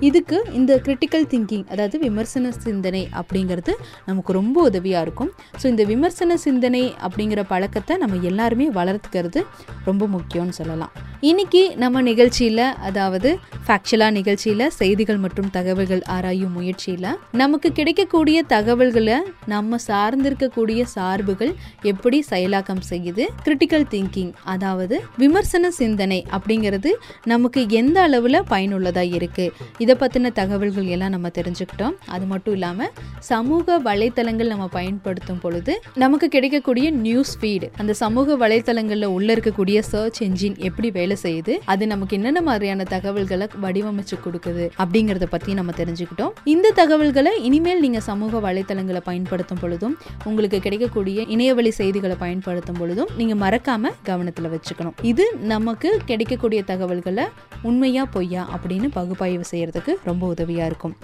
இதுக்கு 0.08 0.36
இந்த 0.60 0.72
கிரிட்டிக்கல் 0.88 1.28
திங்கிங் 1.34 1.64
அதாவது 1.72 1.96
விமர்சன 2.06 2.52
சிந்தனை 2.66 3.04
அப்படிங்கிறது 3.22 3.74
நமக்கு 4.10 4.32
ரொம்ப 4.40 4.56
உதவியாக 4.70 5.06
இருக்கும். 5.08 5.32
ஸோ 5.60 5.64
இந்த 5.74 5.82
விமர்சன 5.94 6.40
சிந்தனை 6.48 6.84
அப்படிங்கிற 7.06 7.40
பழக்கத்தை 7.54 7.96
நம்ம 8.04 8.20
எல்லாருமே 8.42 8.66
வளர்த்துக்கிறது 8.76 9.40
ரொம்ப 9.88 10.04
முக்கியம்னு 10.14 10.54
சொல்லலாம். 10.58 10.92
இன்னைக்கு 11.28 11.60
நம்ம 11.82 12.00
நிகழ்ச்சியில் 12.08 12.62
அதாவது 12.88 13.28
ஃபேக்சுவலா 13.66 14.06
நிகழ்ச்சியில் 14.16 14.64
செய்திகள் 14.78 15.20
மற்றும் 15.24 15.50
தகவல்கள் 15.56 16.00
ஆராயும் 16.14 16.54
முயற்சியில் 16.58 17.06
நமக்கு 17.40 17.68
கிடைக்கக்கூடிய 17.78 18.38
தகவல்களை 18.52 19.18
நம்ம 19.52 19.78
சார்ந்திருக்கக்கூடிய 19.86 20.80
சார்புகள் 20.94 21.52
எப்படி 21.90 22.18
செயலாக்கம் 22.30 22.82
செய்யுது 22.90 23.26
கிரிட்டிக்கல் 23.44 23.86
திங்கிங் 23.92 24.32
அதாவது 24.54 24.98
விமர்சன 25.22 25.70
சிந்தனை 25.78 26.20
அப்படிங்கிறது 26.38 26.92
நமக்கு 27.32 27.62
எந்த 27.80 28.00
அளவில் 28.08 28.40
பயனுள்ளதாக 28.52 29.14
இருக்குது 29.20 29.54
இதை 29.84 29.96
பற்றின 30.02 30.32
தகவல்கள் 30.40 30.90
எல்லாம் 30.96 31.14
நம்ம 31.16 31.30
தெரிஞ்சுக்கிட்டோம். 31.38 31.96
அது 32.14 32.26
மட்டும் 32.32 32.56
இல்லாமல் 32.58 32.92
சமூக 33.30 33.78
வலைத்தளங்கள் 33.88 34.52
நம்ம 34.54 34.68
பயன்படுத்தும் 34.78 35.40
பொழுது 35.44 35.74
நமக்கு 36.04 36.28
கிடைக்கக்கூடிய 36.36 36.86
நியூஸ் 37.06 37.34
ஃபீடு 37.38 37.70
அந்த 37.80 37.92
சமூக 38.02 38.31
வலைத்தளங்களில் 38.42 39.12
உள்ள 39.16 39.28
இருக்கக்கூடிய 39.34 39.78
சர்ச் 39.90 40.20
என்ஜின் 40.26 40.56
எப்படி 40.68 40.90
வேலை 40.90 41.16
செய்யுது 41.22 41.54
அது 41.72 41.86
நமக்கு 41.92 42.16
என்னென்ன 42.16 42.40
மாதிரியான 42.48 42.86
தகவல்களை 42.94 43.46
வடிவமைச்சு 43.64 44.16
கொடுக்குது 44.24 44.64
அப்படிங்கிறத 44.82 45.26
பற்றி 45.34 45.54
நம்ம 45.58 45.72
தெரிஞ்சுக்கிட்டோம். 45.80 46.32
இந்த 46.54 46.72
தகவல்களை 46.80 47.32
இனிமேல் 47.48 47.82
நீங்கள் 47.84 48.06
சமூக 48.10 48.40
வலைத்தளங்களை 48.48 49.02
பயன்படுத்தும் 49.08 49.60
பொழுதும் 49.62 49.96
உங்களுக்கு 50.24 50.60
கிடைக்கக்கூடிய 50.60 51.22
இணையவழி 51.34 51.70
செய்திகளை 51.80 52.16
பயன்படுத்தும் 52.24 52.80
பொழுதும் 52.82 53.12
நீங்கள் 53.16 53.42
மறக்காம 53.44 53.92
கவனத்தில் 54.10 54.52
வச்சுக்கணும். 54.54 54.96
இது 55.12 55.26
நமக்கு 55.54 55.90
கிடைக்கக்கூடிய 56.06 56.62
தகவல்களை 56.72 57.26
உண்மையா 57.62 58.04
பொய்யா 58.16 58.44
அப்படின்னு 58.56 58.90
பகுப்பாய்வு 58.98 59.46
செய்யறதுக்கு 59.52 59.94
ரொம்ப 60.04 60.34
உதவியா 60.34 60.66
இருக்கும். 60.72 60.96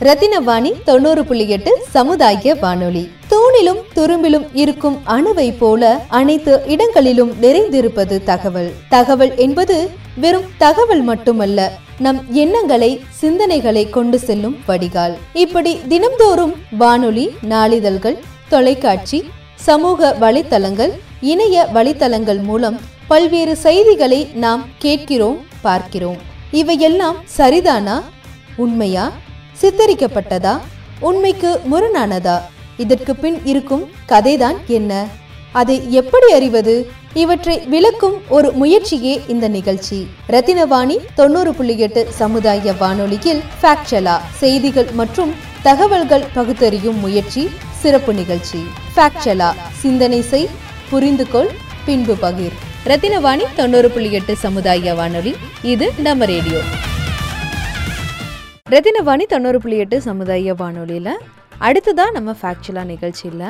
ரத்தினவாணி 0.00 0.72
தொண்ணூறு 0.84 1.24
புள்ளி 1.24 1.48
எட்டு 1.48 1.84
சமுதாய 1.90 2.54
வானொலி. 2.54 3.08
தூணிலும் 3.30 3.80
துரும்பிலும் 3.96 4.46
இருக்கும் 4.52 4.98
அணுவை 5.06 5.54
போல 5.58 6.04
அனைத்து 6.08 6.62
இடங்களிலும் 6.66 7.32
நிறைந்திருப்பது 7.42 8.24
தகவல். 8.24 8.72
தகவல் 8.88 9.36
என்பது 9.36 9.90
வெறும் 10.16 10.44
தகவல் 10.58 11.02
மட்டுமல்ல 11.02 11.72
நம் 11.98 12.24
எண்ணங்களை 12.30 13.00
சிந்தனைகளை 13.22 13.90
கொண்டு 13.90 14.18
செல்லும் 14.18 14.56
வடிகால். 14.66 15.16
இப்படி 15.32 15.80
தினம்தோறும் 15.88 16.54
வானொலி 16.70 17.34
நாளிதழ்கள் 17.48 18.18
தொலைக்காட்சி 18.48 19.30
சமூக 19.54 20.16
வலைத்தளங்கள் 20.20 20.90
இணைய 21.20 21.68
வலைத்தளங்கள் 21.74 22.42
மூலம் 22.42 22.80
பல்வேறு 23.06 23.56
செய்திகளை 23.56 24.28
நாம் 24.34 24.64
கேட்கிறோம் 24.78 25.38
பார்க்கிறோம். 25.62 26.16
இவையெல்லாம் 26.50 27.16
சரிதானா 27.36 28.02
உண்மையா? 28.56 29.12
சித்தரிக்கப்பட்டதா? 29.60 30.60
உண்மைக்கு 31.00 31.60
முரணானதா? 31.70 32.40
இதற்கு 32.76 33.16
பின் 33.16 33.40
இருக்கும் 33.44 33.90
கதைதான் 34.08 34.56
என்ன? 34.66 35.06
அதை 35.52 35.92
எப்படி 35.92 36.32
அறிவது? 36.32 36.90
இவற்றை 37.14 37.58
விளக்கும் 37.58 38.22
ஒரு 38.28 38.52
முயற்சியே 38.52 39.20
இந்த 39.28 39.48
நிகழ்ச்சி. 39.48 40.06
ரத்தினவாணி 40.28 40.96
தொண்ணூறு 41.14 41.54
புள்ளி 41.54 41.78
எட்டு 41.78 42.06
சமுதாய 42.10 42.72
வானொலியில் 42.72 43.42
ஃபேக்சலா 43.62 44.20
செய்திகள் 44.30 44.90
மற்றும் 44.92 45.34
தகவல்கள் 45.62 46.24
பகுத்தறியும் 46.34 46.98
முயற்சி 46.98 47.50
சிறப்பு 47.70 48.14
நிகழ்ச்சி. 48.14 48.64
ஃபேக்சலா 48.96 49.52
சிந்தனை 49.72 50.20
செய் 50.20 50.48
புரிந்து 50.90 51.28
கொள் 51.28 51.50
பின்பு 51.84 52.14
பகிர். 52.14 52.56
ரத்தினவாணி 52.86 53.42
தொண்ணூறு 53.56 53.90
புள்ளி 53.90 54.12
எட்டு 54.12 54.36
சமுதாய 54.36 54.94
வானொலி 54.94 55.34
இது 55.62 55.92
நம்ம 55.98 56.24
ரேடியோ. 56.24 56.58
ரத்தினவாணி 58.74 59.24
தொண்ணூறு 59.26 59.58
புள்ளி 59.60 59.76
எட்டு 59.78 59.96
சமுதாய 60.00 60.54
வானொலியில் 60.54 61.10
அடுத்ததான் 61.66 62.14
நம்ம 62.16 62.30
ஃபேக்சுவலாக 62.38 62.90
நிகழ்ச்சியில் 62.92 63.44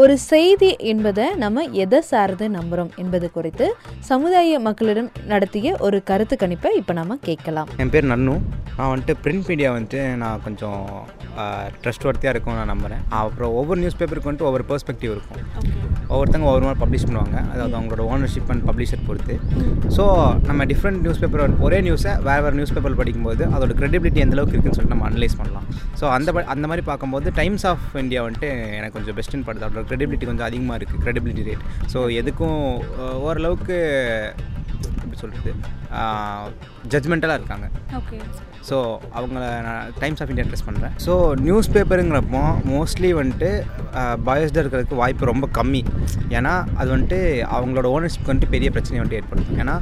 ஒரு 0.00 0.14
செய்தி 0.30 0.68
என்பதை 0.90 1.24
நம்ம 1.42 1.62
எதை 1.84 2.00
சார்ந்து 2.10 2.46
நம்புகிறோம் 2.56 2.92
என்பது 3.02 3.26
குறித்து 3.36 3.66
சமுதாய 4.10 4.58
மக்களிடம் 4.66 5.10
நடத்திய 5.32 5.74
ஒரு 5.86 5.98
கருத்து 6.10 6.36
கணிப்பை 6.42 6.70
இப்போ 6.80 6.94
நம்ம 7.00 7.16
கேட்கலாம். 7.28 7.70
என் 7.84 7.92
பேர் 7.94 8.10
நன்னு. 8.12 8.34
நான் 8.76 8.90
வந்துட்டு 8.92 9.14
பிரிண்ட் 9.24 9.48
மீடியா 9.50 9.70
வந்துட்டு 9.76 10.02
நான் 10.22 10.42
கொஞ்சம் 10.44 10.84
ட்ரஸ்ட் 11.82 12.06
ஒர்த்தியாக 12.08 12.34
இருக்கும் 12.34 12.58
நான் 12.60 12.72
நம்புகிறேன் 12.72 13.02
அப்புறம் 13.20 13.56
ஒவ்வொரு 13.60 13.80
நியூஸ் 13.82 13.98
பேப்பருக்கு 14.00 14.28
வந்துட்டு 14.28 14.48
ஒவ்வொரு 14.50 14.64
பெர்ஸ்பெக்டிவ் 14.70 15.12
இருக்கும். 15.16 15.42
ஒவ்வொருத்தங்க 16.12 16.46
ஒவ்வொரு 16.50 16.64
மாதிரி 16.66 16.80
பப்ளிஷ் 16.84 17.06
பண்ணுவாங்க. 17.08 17.36
அதாவது 17.52 17.74
அவங்களோட 17.78 18.04
ஓனர்ஷிப் 18.12 18.50
அண்ட் 18.52 18.64
பப்ளிஷர் 18.68 19.04
பொறுத்து. 19.08 19.34
ஸோ 19.96 20.04
நம்ம 20.48 20.64
டிஃப்ரெண்ட் 20.72 21.02
நியூஸ் 21.04 21.20
பேப்பர் 21.24 21.58
ஒரே 21.66 21.80
நியூஸை 21.88 22.14
வேறு 22.28 22.42
வேறு 22.46 22.58
நியூஸ் 22.60 22.74
பேப்பர் 22.76 22.98
படிக்கும்போது 23.02 23.44
அதோட 23.56 23.74
credibility 23.80 24.22
எந்த 24.26 24.36
அளவுக்கு 24.36 24.56
இருக்குன்னு 24.56 24.78
சொல்லிட்டு 24.78 24.96
நம்ம 24.96 25.08
அனலைஸ் 25.10 25.38
பண்ணலாம். 25.42 25.68
ஸோ 26.00 26.06
அந்த 26.16 26.32
அந்த 26.54 26.64
மாதிரி 26.72 26.84
பார்க்கும்போது 26.90 27.28
டைம்ஸ் 27.40 27.66
ஆஃப் 27.72 27.84
இந்தியா 28.04 28.22
வந்துட்டு 28.28 28.50
எனக்கு 28.78 28.96
கொஞ்சம் 28.98 29.18
பெஸ்ட்டுன்னு 29.18 29.48
படுது. 29.48 29.66
அதோட 29.68 29.84
credibility 29.90 30.28
கொஞ்சம் 30.30 30.48
அதிகமாக 30.50 30.78
இருக்குது 30.80 31.02
credibility 31.06 31.44
ரேட் 31.50 31.66
ஸோ 31.94 32.00
எதுக்கும் 32.20 32.60
ஓரளவுக்கு 33.26 33.76
எப்படி 35.02 35.18
சொல்கிறது 35.22 35.52
ஜட்ஜ்மெண்டலாக 36.92 37.38
இருக்காங்க. 37.40 37.66
ஓகே 37.98 38.18
ஸோ 38.68 38.76
அவங்கள 39.18 39.44
நான் 39.66 39.92
டைம்ஸ் 40.02 40.20
ஆஃப் 40.22 40.30
இந்தியா 40.32 40.46
ட்ரெஸ் 40.48 40.66
பண்ணுறேன் 40.66 40.94
ஸோ 41.06 41.12
நியூஸ் 41.46 41.70
பேப்பருங்கிறப்போ 41.76 42.42
மோஸ்ட்லி 42.72 43.10
வந்துட்டு 43.20 43.50
பயஸ்டாக 44.26 44.62
இருக்கிறதுக்கு 44.62 45.00
வாய்ப்பு 45.02 45.30
ரொம்ப 45.32 45.48
கம்மி. 45.58 45.82
ஏன்னா 46.38 46.52
அது 46.80 46.88
வந்துட்டு 46.94 47.18
அவங்களோட 47.56 47.86
ஓனர்ஷிப் 47.96 48.28
வந்துட்டு 48.30 48.52
பெரிய 48.54 48.68
பிரச்சனையை 48.74 49.00
வந்துட்டு 49.02 49.20
ஏற்படுத்தும். 49.20 49.60
ஏன்னா 49.64 49.76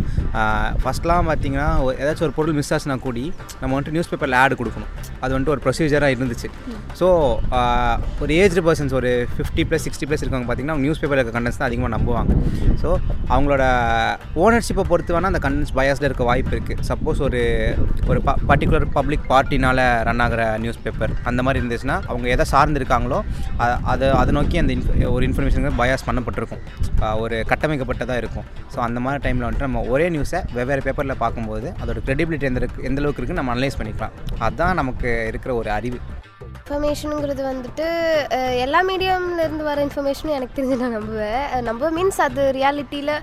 ஃபஸ்ட்லாம் 0.83 1.29
பார்த்தீங்கன்னா 1.31 1.69
ஏதாச்சும் 2.03 2.27
ஒரு 2.29 2.37
பொருள் 2.39 2.57
மிஸ் 2.59 2.73
ஆச்சுனா 2.77 2.97
கூடி 3.07 3.25
நம்ம 3.61 3.71
வந்துட்டு 3.75 3.95
நியூஸ் 3.97 4.11
பேப்பரில் 4.13 4.39
ஆடு 4.43 4.57
கொடுக்கணும். 4.61 4.93
அது 5.23 5.31
வந்துட்டு 5.35 5.55
ஒரு 5.57 5.63
ப்ரொசீஜராக 5.67 6.17
இருந்துச்சு. 6.17 6.51
ஸோ 7.01 7.07
ஒரு 8.23 8.33
ஏஜ்டு 8.43 8.63
பர்சன்ஸ் 8.69 8.95
ஒரு 9.01 9.11
ஃபிஃப்டி 9.35 9.65
ப்ளஸ் 9.69 9.85
சிக்ஸ்டி 9.87 10.07
ப்ளஸ் 10.09 10.23
இருக்கவங்க 10.25 10.49
பார்த்தீங்கன்னா 10.49 10.77
அவங்க 10.77 10.87
நியூஸ் 10.89 11.01
பேப்பரில் 11.03 11.23
இருக்க 11.23 11.37
கண்டென்ட்ஸ் 11.39 11.61
தான் 11.63 11.69
அதிகமாக 11.71 11.93
நம்புவாங்க. 11.97 12.33
ஸோ 12.83 12.89
அவங்களோட 13.33 13.65
ஓனர்ஷிப்பை 14.45 14.85
பொறுத்து 14.91 15.15
வேணால் 15.15 15.33
அந்த 15.33 15.43
கண்டென்ட்ஸ் 15.47 15.75
பயாஸில் 15.79 16.09
இருக்க 16.09 16.25
வாய்ப்பு 16.31 16.53
இருக்குது 16.57 16.85
சப்போஸ் 16.91 17.21
ஒரு 17.29 17.41
ஒரு 18.11 18.21
ப 18.27 18.35
பர்டிகுலர் 18.51 18.87
பப்ளிக் 18.99 19.25
பார்ட்டினால் 19.33 19.83
ரன் 20.09 20.23
ஆகிற 20.27 20.43
நியூஸ் 20.65 20.83
பேப்பர் 20.85 21.15
அந்த 21.31 21.41
மாதிரி 21.47 21.61
இருந்துச்சுன்னா 21.63 21.97
அவங்க 22.11 22.29
எதை 22.35 22.45
சார்ந்து 22.53 22.81
இருக்காங்களோ 22.81 23.19
அது 23.93 23.98
அதை 23.99 24.11
அதை 24.11 24.33
நோக்கி 24.33 24.59
அந்த 24.59 24.73
inf- 24.73 25.11
ஒரு 25.11 25.27
இன்ஃபர்மேஷன் 25.27 25.73
பயாஸ் 25.79 26.07
பண்ணப்பட்டிருக்கும். 26.07 27.19
ஒரு 27.19 27.45
கட்டமைக்கப்பட்டதாக 27.49 28.17
இருக்கும். 28.17 28.45
ஸோ 28.75 28.79
அந்த 28.79 29.01
மாதிரி 29.01 29.31
டைமில் 29.31 29.43
வந்துட்டு 29.43 29.59
நம்ம 29.59 29.81
ஒரே 29.81 30.09
நியூஸை 30.09 30.45
வெவ்வேறு 30.53 30.83
பேப்பரில் 30.83 31.17
பார்க்கும்போது 31.19 31.73
அதோட 31.85 31.99
க்ரெடிபிலிட்டி 32.07 32.41
எந்த 32.41 32.61
இருக்கு 32.61 32.83
எந்த 32.83 33.01
அளவுக்கு 33.01 33.23
இருக்குன்னு 33.23 33.43
நம்ம 33.43 33.55
அனலைஸ் 33.55 33.79
பண்ணிக்கலாம். 33.79 34.11
அதுதான் 34.39 34.75
நமக்கு 34.75 35.25
இருக்கிற 35.27 35.55
ஒரு 35.55 35.71
அறிவு. 35.71 35.99
இன்ஃபர்மேஷனுங்கிறது 36.69 37.43
வந்துட்டு 37.51 37.87
எல்லா 38.59 38.81
மீடியம்லேருந்து 38.89 39.63
வர 39.63 39.85
இன்ஃபர்மேஷனும் 39.85 40.31
எனக்கு 40.31 40.63
தெரிஞ்சு 40.63 40.79
நான் 40.79 40.97
நம்புவேன். 40.97 41.63
நம்ப 41.63 41.91
மீன்ஸ் 41.91 42.21
அது 42.21 42.53
ரியாலிட்டியில் 42.55 43.19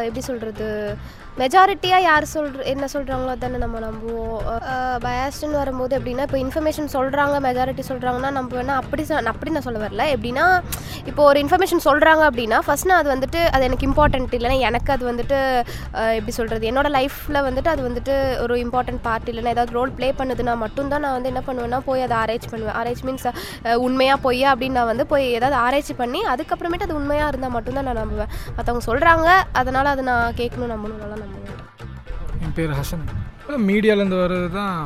எப்படி 0.00 0.20
சொல்கிறது 0.20 0.96
மெஜாரிட்டியாக 1.40 2.06
யார் 2.06 2.24
சொல்கிற 2.32 2.64
என்ன 2.72 2.86
சொல்கிறாங்களோ 2.94 3.34
தானே 3.42 3.58
நம்ம 3.64 3.80
நம்புவோம். 3.84 4.40
பயாஸ்டுன்னு 5.04 5.58
வரும்போது 5.60 5.92
எப்படின்னா 5.98 6.24
இப்போ 6.28 6.38
இன்ஃபர்மேஷன் 6.44 6.88
சொல்கிறாங்க 6.94 7.36
மெஜாரிட்டி 7.46 7.84
சொல்கிறாங்கன்னா 7.90 8.30
நம்ம 8.36 8.48
வேணால் 8.56 8.80
அப்படி 8.82 9.04
நான் 9.10 9.30
அப்படி 9.32 9.52
நான் 9.56 9.66
சொல்ல 9.66 9.80
வரல. 9.84 10.04
எப்படின்னா 10.14 10.46
இப்போ 11.10 11.22
ஒரு 11.30 11.38
இன்ஃபர்மேஷன் 11.44 11.82
சொல்கிறாங்க 11.88 12.22
அப்படின்னா 12.30 12.58
ஃபஸ்ட் 12.66 12.88
நான் 12.90 13.00
அது 13.02 13.10
வந்துட்டு 13.14 13.42
அது 13.54 13.66
எனக்கு 13.68 13.86
இம்பார்ட்டன்ட் 13.90 14.34
இல்லைன்னா 14.38 14.58
எனக்கு 14.68 14.90
அது 14.96 15.04
வந்துட்டு 15.10 15.38
எப்படி 16.18 16.34
சொல்கிறது 16.38 16.68
என்னோடய 16.70 16.94
லைஃப்பில் 16.98 17.40
வந்துட்டு 17.48 17.72
அது 17.74 17.82
வந்துட்டு 17.88 18.14
ஒரு 18.44 18.56
இம்பார்ட்டன்ட் 18.64 19.02
பார்ட் 19.06 19.30
இல்லைன்னா 19.32 19.54
ஏதாவது 19.56 19.76
ரோல் 19.78 19.94
ப்ளே 20.00 20.10
பண்ணுதுன்னா 20.20 20.56
மட்டும்தான் 20.64 21.04
நான் 21.06 21.16
வந்து 21.18 21.32
என்ன 21.32 21.44
பண்ணுவேன்னா 21.48 21.80
போய் 21.88 22.04
அதை 22.06 22.16
ஆராய்ச்சி 22.22 22.50
பண்ணுவேன். 22.52 22.76
ஆராய்ச்சி 22.82 23.06
மீன்ஸ் 23.08 23.28
உண்மையாக 23.86 24.24
பொய்யா 24.26 24.50
அப்படின்னு 24.54 24.78
நான் 24.80 24.90
வந்து 24.92 25.06
போய் 25.14 25.26
ஏதாவது 25.38 25.58
ஆராய்ச்சி 25.64 25.96
பண்ணி 26.02 26.22
அதுக்கப்புறமேட்டு 26.34 26.88
அது 26.88 26.98
உண்மையாக 27.00 27.32
இருந்தால் 27.32 27.56
மட்டும்தான் 27.58 27.88
நான் 27.90 28.02
நம்புவேன். 28.02 28.32
மற்றவங்க 28.58 28.84
சொல்கிறாங்க 28.90 29.28
அதனால் 29.62 29.92
அதை 29.94 30.04
நான் 30.12 30.38
கேட்கணும் 30.42 30.72
நம்பணும் 30.76 31.02
நல்லா 31.04 31.16
என் 32.50 32.56
பேர் 32.58 32.72
ஹசன். 32.78 33.02
மீடியாலேருந்து 33.66 34.16
வர்றது 34.20 34.46
தான் 34.56 34.78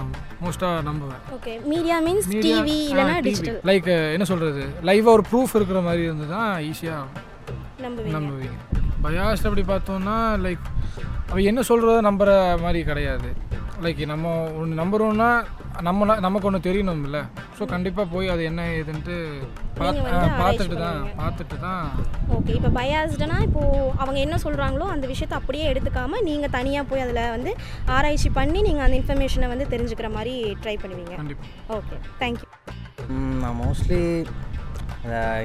மோஸ்ட்டாக 0.42 0.80
நம்புவேன். 0.88 1.22
ஓகே 1.36 1.52
மீடியா 1.72 1.96
மீன்ஸ் 2.06 2.26
டிவி 2.44 2.74
இல்லைனா 2.90 3.14
டிஜிட்டல் 3.26 3.58
லைக் 3.70 3.88
என்ன 4.14 4.24
சொல்கிறது 4.30 4.62
லைவாக 4.88 5.14
ஒரு 5.16 5.24
ப்ரூஃப் 5.30 5.54
இருக்கிற 5.58 5.80
மாதிரி 5.86 6.02
இருந்து 6.08 6.26
தான் 6.34 6.50
ஈஸியாக 6.68 7.04
நம்புவீங்க. 8.16 8.58
பயாஸ்ட் 9.04 9.48
அப்படி 9.48 9.64
பார்த்தோம்னா 9.72 10.16
லைக் 10.46 10.66
அவ 11.30 11.38
என்ன 11.50 11.60
சொல்கிறத 11.70 11.98
நம்புற 12.08 12.30
மாதிரி 12.64 12.80
கிடையாது. 12.90 13.28
லைக் 13.84 14.00
நம்ம 14.10 14.32
ஒன்று 14.58 14.74
நம்புறோம்னா 14.80 15.28
நம்ம 15.86 16.18
நமக்கு 16.24 16.48
ஒன்று 16.48 16.66
தெரியணும்ல. 16.66 17.20
ஸோ 17.56 17.62
கண்டிப்பாக 17.72 18.06
போய் 18.12 18.32
அது 18.34 18.42
என்ன 18.50 18.62
ஏதுன்ட்டு 18.80 19.16
பார்த்துட்டு 19.80 20.76
தான். 20.82 21.00
பார்த்துட்டு 21.20 21.56
தான். 21.64 21.86
ஓகே 22.36 22.52
இப்போ 22.58 22.70
பயாஸ்டுனா 22.78 23.38
இப்போது 23.46 23.90
அவங்க 24.02 24.18
என்ன 24.26 24.36
சொல்கிறாங்களோ 24.44 24.86
அந்த 24.94 25.06
விஷயத்தை 25.12 25.36
அப்படியே 25.40 25.64
எடுத்துக்காம 25.72 26.20
நீங்கள் 26.28 26.54
தனியாக 26.58 26.88
போய் 26.92 27.04
அதில் 27.06 27.32
வந்து 27.36 27.52
ஆராய்ச்சி 27.96 28.30
பண்ணி 28.38 28.60
நீங்கள் 28.68 28.86
அந்த 28.86 28.96
இன்ஃபர்மேஷனை 29.00 29.48
வந்து 29.54 29.66
தெரிஞ்சுக்கிற 29.74 30.10
மாதிரி 30.16 30.34
ட்ரை 30.62 30.76
பண்ணுவீங்க. 30.84 31.16
கண்டிப்பாக 31.22 31.78
ஓகே 31.78 31.98
தேங்க்யூ 32.22 32.48
நான் 33.42 33.58
மோஸ்ட்லி 33.64 34.02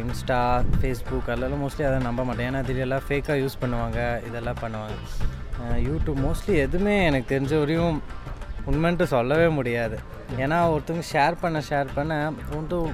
இன்ஸ்டா 0.03 0.41
ஃபேஸ்புக் 0.79 1.29
அதெல்லாம் 1.33 1.63
மோஸ்ட்லி 1.65 1.85
அதை 1.87 1.97
நம்ப 2.09 2.23
மாட்டேன். 2.27 2.47
ஏன்னா 2.49 2.61
இதெல்லாம் 2.75 3.05
ஃபேக்காக 3.07 3.41
யூஸ் 3.43 3.61
பண்ணுவாங்க 3.63 3.99
இதெல்லாம் 4.29 4.61
பண்ணுவாங்க. 4.63 4.97
யூடியூப் 5.59 6.19
மோஸ்ட்லி 6.25 6.55
எதுவுமே 6.65 7.05
எனக்கு 7.05 7.27
தெரிஞ்ச 7.35 7.59
வரையும் 7.59 8.01
உண்மைன்ட்டு 8.71 9.03
சொல்லவே 9.03 9.47
முடியாது. 9.47 9.99
ஏன்னா 10.37 10.57
ஒருத்தவங்க 10.73 11.05
ஷேர் 11.13 11.35
பண்ண 11.41 11.61
ஷேர் 11.69 11.87
பண்ண 11.95 12.31
ஒன்றும் 12.57 12.91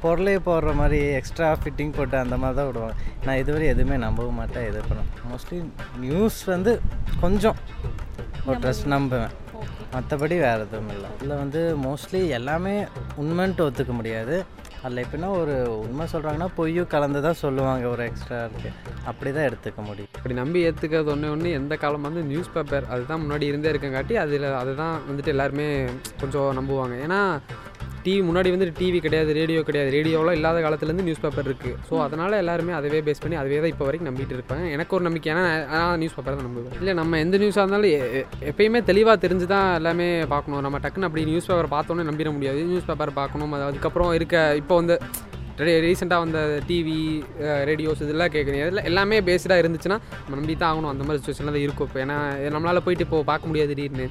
பொருளே 0.00 0.36
போடுற 0.36 0.74
மாதிரி 0.74 0.98
எக்ஸ்ட்ரா 1.18 1.56
ஃபிட்டிங் 1.60 1.92
போட்டு 1.96 2.16
அந்த 2.16 2.36
மாதிரி 2.36 2.56
தான் 2.58 2.66
விடுவாங்க. 2.66 2.94
நான் 3.24 3.36
இதுவரை 3.36 3.66
எதுவுமே 3.66 3.96
நம்பவும் 4.06 4.38
மாட்டேன் 4.40 4.66
இது 4.68 4.80
பண்ண. 4.88 5.02
மோஸ்ட்லி 5.30 5.58
நியூஸ் 5.96 6.44
வந்து 6.44 6.80
கொஞ்சம் 7.20 7.56
ஒரு 8.46 8.58
ட்ரெஸ் 8.58 8.84
நம்புவேன். 8.84 9.32
மற்றபடி 9.94 10.36
வேறு 10.46 10.66
எதுவும் 10.66 10.88
இல்லை. 10.88 11.10
இதில் 11.16 11.36
வந்து 11.36 11.76
மோஸ்ட்லி 11.82 12.28
எல்லாமே 12.28 12.84
உண்மைன்ட்டு 13.20 13.66
ஒத்துக்க 13.68 13.92
முடியாது. 13.92 14.44
அதில் 14.84 15.02
எப்படின்னா 15.02 15.28
ஒரு 15.40 15.54
உண்மை 15.84 16.06
சொல்கிறாங்கன்னா 16.12 16.48
பொய்யும் 16.56 16.90
கலந்து 16.94 17.20
தான் 17.26 17.38
சொல்லுவாங்க 17.42 17.84
ஒரு 17.94 18.02
எக்ஸ்ட்ரா 18.08 18.38
இருக்குது 18.46 18.72
அப்படி 19.10 19.30
தான் 19.36 19.46
எடுத்துக்க 19.48 19.80
முடியும். 19.88 20.10
இப்படி 20.18 20.34
நம்பி 20.40 20.64
ஏற்றுக்கிறது 20.68 21.12
ஒன்று 21.14 21.30
ஒன்று 21.34 21.50
எந்த 21.60 21.74
காலம் 21.84 22.06
வந்து 22.08 22.22
நியூஸ் 22.30 22.52
பேப்பர் 22.54 22.90
அதுதான் 22.94 23.22
முன்னாடி 23.24 23.46
இருந்தே 23.50 23.70
இருக்கங்காட்டி 23.72 24.16
அதில் 24.24 24.46
அதுதான் 24.62 24.96
வந்துட்டு 25.08 25.32
எல்லாருமே 25.34 25.68
கொஞ்சம் 26.22 26.50
நம்புவாங்க. 26.60 26.96
ஏன்னா 27.06 27.20
டிவி 28.04 28.20
முன்னாடி 28.28 28.48
வந்து 28.54 28.66
டிவி 28.78 28.98
கிடையாது 29.06 29.30
ரேடியோ 29.38 29.60
கிடையாது. 29.68 29.90
ரேடியோலாம் 29.96 30.36
இல்லாத 30.38 30.60
காலத்துலேருந்து 30.66 31.06
நியூஸ் 31.08 31.22
பேப்பர் 31.24 31.48
இருக்குது 31.50 31.76
ஸோ 31.88 31.94
அதனால் 32.06 32.38
எல்லாருமே 32.42 32.74
அதவே 32.78 33.00
பேஸ் 33.08 33.22
பண்ணி 33.24 33.38
அதவே 33.42 33.58
தான் 33.64 33.72
இப்போ 33.74 33.86
வரைக்கும் 33.88 34.10
நம்பிட்டு 34.10 34.36
இருப்பாங்க. 34.38 34.64
எனக்கு 34.76 34.96
ஒரு 34.98 35.06
நம்பிக்கை 35.08 35.30
ஏன்னா 35.34 35.44
நான் 35.74 36.00
நியூஸ் 36.02 36.16
பேப்பர் 36.16 36.38
தான் 36.38 36.48
நம்புவேன். 36.48 36.78
இல்லை 36.80 36.94
நம்ம 37.00 37.18
எந்த 37.24 37.42
நியூஸாக 37.42 37.64
இருந்தாலும் 37.64 37.92
எப்பயுமே 38.52 38.82
தெளிவாக 38.90 39.16
தெரிஞ்சு 39.26 39.48
தான் 39.54 39.68
எல்லாமே 39.80 40.08
பார்க்கணும். 40.34 40.64
நம்ம 40.68 40.80
டக்குன்னு 40.86 41.08
அப்படி 41.10 41.28
நியூஸ் 41.32 41.50
பேப்பர் 41.50 41.74
பார்த்தோன்னே 41.76 42.08
நம்பிட 42.10 42.32
முடியாது. 42.38 42.62
நியூஸ் 42.72 42.88
பேப்பர் 42.90 43.18
பார்க்கணும். 43.22 43.54
அது 43.58 43.68
அதுக்கப்புறம் 43.70 44.12
இருக்க 44.18 44.44
இப்போ 44.62 44.76
வந்து 44.82 44.96
ரீசெண்டாக 45.86 46.22
வந்த 46.24 46.38
டிவி 46.68 47.00
ரேடியோஸ் 47.68 48.00
இதெல்லாம் 48.04 48.32
கேட்குறீங்க 48.34 48.62
இதெல்லாம் 48.66 48.88
எல்லாமே 48.90 49.16
பேஸ்டாக 49.28 49.62
இருந்துச்சுன்னா 49.62 49.98
நம்ம 50.22 50.36
நம்பி 50.38 50.54
தான் 50.62 50.70
ஆகணும். 50.70 50.90
அந்த 50.92 51.02
மாதிரி 51.06 51.20
சுச்சுவேஷனில் 51.20 51.54
தான் 51.56 51.64
இருக்கும். 51.66 51.88
இப்போ 51.88 52.00
ஏன்னா 52.04 52.16
நம்மளால் 52.54 52.82
போயிட்டு 52.86 53.04
இப்போ 53.06 53.18
பார்க்க 53.30 53.50
முடியாது 53.50 53.70
திடீர்னு. 53.72 54.06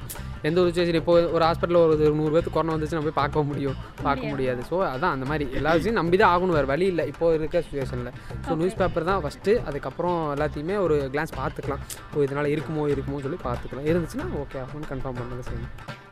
எந்த 0.48 0.56
ஒரு 0.62 0.68
சுச்சுவேஷன் 0.70 0.98
இப்போ 1.00 1.14
ஒரு 1.36 1.44
ஹாஸ்பிட்டலில் 1.48 1.82
ஒரு 1.84 2.14
நூறு 2.20 2.32
பேருக்கு 2.34 2.54
கொரோனா 2.56 2.74
வந்துச்சு 2.76 2.96
நம்ம 2.96 3.08
போய் 3.08 3.20
பார்க்க 3.20 3.44
முடியும். 3.50 3.76
பார்க்க 4.06 4.30
முடியாது. 4.32 4.62
ஸோ 4.70 4.78
அதான் 4.92 5.14
அந்த 5.16 5.26
மாதிரி. 5.30 5.46
எல்லா 5.60 5.72
விஷயம் 5.78 5.98
நம்பி 6.00 6.18
தான் 6.22 6.32
ஆகணும். 6.36 6.56
வேறு 6.58 6.70
வழி 6.72 6.88
இல்லை. 6.92 7.06
இப்போ 7.12 7.32
இருக்க 7.38 7.62
சுச்சுவேஷனில் 7.66 8.12
ஸோ 8.46 8.56
நியூஸ் 8.62 8.78
பேப்பர் 8.82 9.08
தான் 9.10 9.22
ஃபஸ்ட்டு 9.26 9.54
அதுக்கப்புறம் 9.70 10.18
எல்லாத்தையுமே 10.36 10.78
ஒரு 10.86 10.96
கிளான்ஸ் 11.14 11.36
பார்த்துக்கலாம். 11.40 11.84
ஓ 12.14 12.24
இதனால் 12.28 12.52
இருக்குமோ 12.54 12.86
இருக்குமோ 12.94 13.20
சொல்லி 13.26 13.40
பார்த்துக்கலாம். 13.48 13.88
இருந்துச்சுன்னா 13.92 14.28
ஓகே 14.44 14.58
ஆகும்னு 14.64 14.90
கன்ஃபார்ம் 14.94 15.20
பண்ணது 15.22 15.46
செய்யணும். 15.50 16.02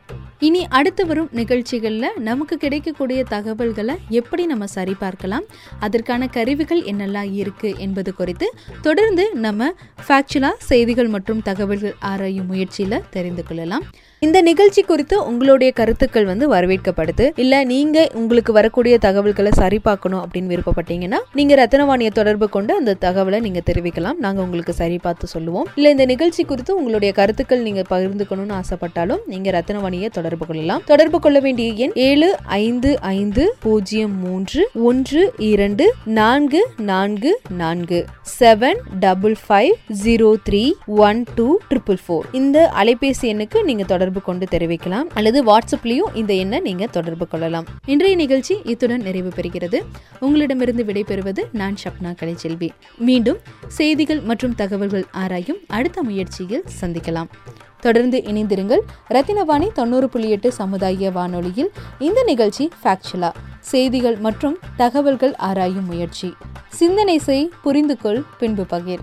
இனி 0.45 0.61
அடுத்து 0.69 1.03
வரும் 1.05 1.29
நிகழ்ச்சிகளில் 1.39 2.17
நமக்கு 2.27 2.55
கிடைக்கக்கூடிய 2.57 3.19
தகவல்களை 3.33 3.95
எப்படி 4.19 4.43
நம்ம 4.45 4.65
சரிபார்க்கலாம் 4.75 5.45
அதற்கான 5.79 6.27
கருவிகள் 6.27 6.81
என்னெல்லாம் 6.91 7.29
இருக்கு 7.41 7.69
என்பது 7.85 8.11
குறித்து 8.15 8.47
தொடர்ந்து 8.81 9.25
நம்ம 9.45 9.69
ஃபேக்சுவலாக 10.07 10.65
செய்திகள் 10.71 11.13
மற்றும் 11.15 11.43
தகவல்கள் 11.49 11.95
ஆராயும் 12.11 12.49
முயற்சியில் 12.51 13.03
தெரிந்து 13.09 13.43
கொள்ளலாம். 13.43 13.85
இந்த 14.23 14.41
நிகழ்ச்சி 14.41 14.81
குறித்து 14.81 15.15
உங்களுடைய 15.25 15.73
கருத்துக்கள் 15.73 16.25
வந்து 16.25 16.45
வரவேற்கப்படுது. 16.53 17.25
இல்ல 17.35 17.63
நீங்க 17.63 18.09
உங்களுக்கு 18.13 18.53
வரக்கூடிய 18.53 18.97
தகவல்களை 18.97 19.51
சரி 19.51 19.79
பார்க்கணும் 19.79 20.25
அப்படின்னு 20.25 20.51
விருப்பப்பட்டீங்கன்னா 20.53 21.19
நீங்க 21.33 21.53
ரத்தனவாணியை 21.61 22.11
தொடர்பு 22.11 22.49
கொண்டு 22.49 22.75
அந்த 22.75 22.95
தகவலை 23.01 23.39
நீங்க 23.39 23.61
தெரிவிக்கலாம். 23.69 24.19
நாங்க 24.25 24.41
உங்களுக்கு 24.41 24.73
சரி 24.73 24.97
பார்த்து 24.97 25.27
சொல்லுவோம். 25.27 25.67
இல்ல 25.75 25.89
இந்த 25.89 26.05
நிகழ்ச்சி 26.05 26.43
குறித்து 26.43 26.75
உங்களுடைய 26.75 27.13
கருத்துக்கள் 27.13 27.61
நீங்க 27.61 27.83
பகிர்ந்துக்கணும்னு 27.89 28.55
ஆசைப்பட்டாலும் 28.59 29.19
நீங்க 29.25 29.51
ரத்தனவாணியை 29.57 30.09
தொடர்பு 30.09 30.45
கொள்ளலாம். 30.45 30.81
தொடர்பு 30.85 31.19
கொள்ள 31.19 31.39
வேண்டிய 31.39 31.73
எண் 31.73 31.91
ஏழு 31.93 32.29
ஐந்து 32.45 32.99
ஐந்து 33.01 33.55
பூஜ்ஜியம் 33.59 34.15
மூன்று 34.19 34.69
ஒன்று 34.73 35.33
இரண்டு 35.37 35.93
நான்கு 36.05 36.63
நான்கு 36.77 37.39
நான்கு. 37.49 38.05
Seven 38.39 38.81
double 38.99 39.35
five 39.49 39.73
zero 40.05 40.31
three 40.49 40.63
one 40.85 41.25
two 41.35 41.57
triple 41.69 42.01
four. 42.07 42.25
இந்த 42.31 42.71
அலைபேசி 42.81 43.29
எண்ணுக்கு 43.33 43.63
நீங்க 43.63 43.83
தொடர்பு 43.83 44.11
கொண்டு 44.21 44.47
தெரிவிக்கலாம் 44.51 45.09
அல்லது 45.13 45.43
வாட்ஸ்அப்லயும் 45.43 46.15
இந்த 46.15 46.33
எண்ணை 46.33 46.59
நீங்க 46.59 46.85
தொடர்பு 46.85 47.27
கொள்ளலாம். 47.27 47.65
இன்றைய 47.85 48.15
நிகழ்ச்சி 48.15 48.61
இத்துடன் 48.63 49.01
நிறைவு 49.01 49.31
பெறுகிறது. 49.35 49.81
உங்களிடமிருந்து 50.19 50.83
விடைபெறுவது 50.83 51.39
நான் 51.51 51.75
ஷப்னா 51.83 52.05
கலைச்செல்வி. 52.05 52.69
மீண்டும் 52.97 53.37
செய்திகள் 53.67 54.19
மற்றும் 54.19 54.55
தகவல்கள் 54.55 55.05
ஆராயும் 55.11 55.57
அடுத்த 55.67 56.03
முயற்சியில் 56.03 56.63
சந்திக்கலாம். 56.81 57.27
தொடர்ந்து 57.79 58.17
இணைந்திருங்கள் 58.17 58.79
ரத்தினவாணி 59.09 59.71
தொண்ணூறு 59.71 60.09
புள்ளி 60.09 60.29
எட்டு 60.29 60.51
சமுதாய 60.51 61.11
வானொலியில். 61.11 61.71
இந்த 61.99 62.23
நிகழ்ச்சி 62.25 62.69
ஃபேக்சுவலா 62.83 63.31
செய்திகள் 63.59 64.15
மற்றும் 64.15 64.57
தகவல்கள் 64.75 65.35
ஆராயும் 65.35 65.85
முயற்சி. 65.85 66.33
சிந்தனை 66.69 67.17
செய் 67.17 67.51
புரிந்து 67.63 67.97
கொள் 67.97 68.23
பின்பு 68.39 68.63
பகிர். 68.63 68.99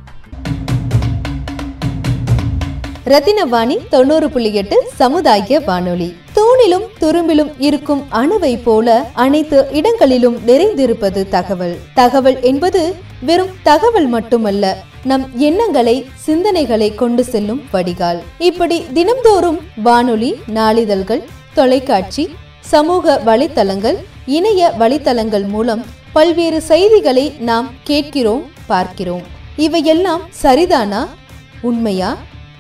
ரத்தினவாணி 3.07 3.76
தொண்ணூறு 3.88 4.30
புள்ளி 4.30 4.55
எட்டு 4.55 4.90
சமுதாய 4.94 5.61
வானொலி. 5.61 6.14
தூணிலும் 6.34 6.86
துரும்பிலும் 7.01 7.53
இருக்கும் 7.59 8.05
அணுவை 8.12 8.59
போல 8.62 9.11
அனைத்து 9.12 9.68
இடங்களிலும் 9.72 10.36
நிறைந்திருப்பது 10.46 11.28
தகவல். 11.28 11.78
தகவல் 11.94 12.40
என்பது 12.40 12.94
வெறும் 13.20 13.48
தகவல் 13.62 14.07
மட்டுமல்ல 14.07 14.76
நம் 15.05 15.30
எண்ணங்களை 15.36 16.07
சிந்தனைகளை 16.26 16.94
கொண்டு 16.94 17.24
செல்லும் 17.24 17.62
வடிகால். 17.70 18.22
இப்படி 18.38 18.84
தினம்தோறும் 18.94 19.61
வானொலி 19.76 20.40
நாளிதழ்கள் 20.55 21.22
தொலைக்காட்சி 21.55 22.34
சமூக 22.61 23.20
வலைத்தளங்கள் 23.26 23.96
இணைய 24.26 24.72
வலைத்தளங்கள் 24.78 25.46
மூலம் 25.46 25.84
பல்வேறு 26.12 26.61
செய்திகளை 26.61 27.32
நாம் 27.38 27.70
கேட்கிறோம் 27.82 28.42
பார்க்கிறோம். 28.66 29.22
இவையெல்லாம் 29.57 30.20
சரிதானா? 30.42 31.07
உண்மையா? 31.61 32.16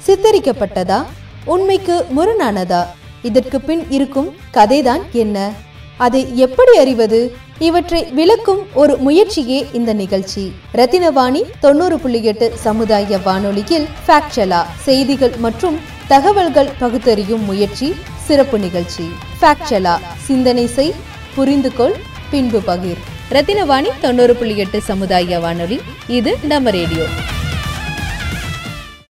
சித்தரிக்கப்பட்டதா? 0.06 1.04
உண்மைக்கு 1.44 2.06
முரணானதா? 2.16 2.86
இதற்கு 3.22 3.60
பின் 3.60 3.86
இருக்கும் 3.90 4.34
கதைதான் 4.54 5.00
என்ன? 5.12 5.52
அதை 5.96 6.36
எப்படி 6.36 6.78
அறிவது? 6.78 7.36
இவற்றை 7.58 8.04
விளக்கும் 8.04 8.66
ஒரு 8.74 8.96
முயற்சியே 8.96 9.66
இந்த 9.72 9.92
நிகழ்ச்சி. 9.92 10.52
ரத்தினவாணி 10.74 11.42
தொண்ணூறு 11.60 11.98
புள்ளி 11.98 12.24
எட்டு 12.24 12.52
சமுதாய 12.56 13.18
வானொலியில் 13.18 13.86
ஃபேக்சலா 14.06 14.64
செய்திகள் 14.76 15.34
மற்றும் 15.38 15.78
தகவல்கள் 16.08 16.70
பகுத்தறியும் 16.78 17.44
முயற்சி 17.44 17.94
சிறப்பு 18.26 18.58
நிகழ்ச்சி. 18.58 19.08
ஃபேக்சலா 19.40 19.98
சிந்தனை 20.16 20.66
செய் 20.66 20.94
புரிந்து 21.34 21.72
கொள் 21.74 21.96
பின்பு 22.30 22.58
பகிர். 22.58 23.02
ரத்தினவாணி 23.30 23.88
தொண்ணூறு 24.00 24.36
புள்ளி 24.36 24.56
எட்டு 24.56 24.80
சமுதாய 24.80 25.38
வானொலி 25.38 25.80
இது 26.08 26.38
நம்ம 26.42 26.70
ரேடியோ. 26.70 27.04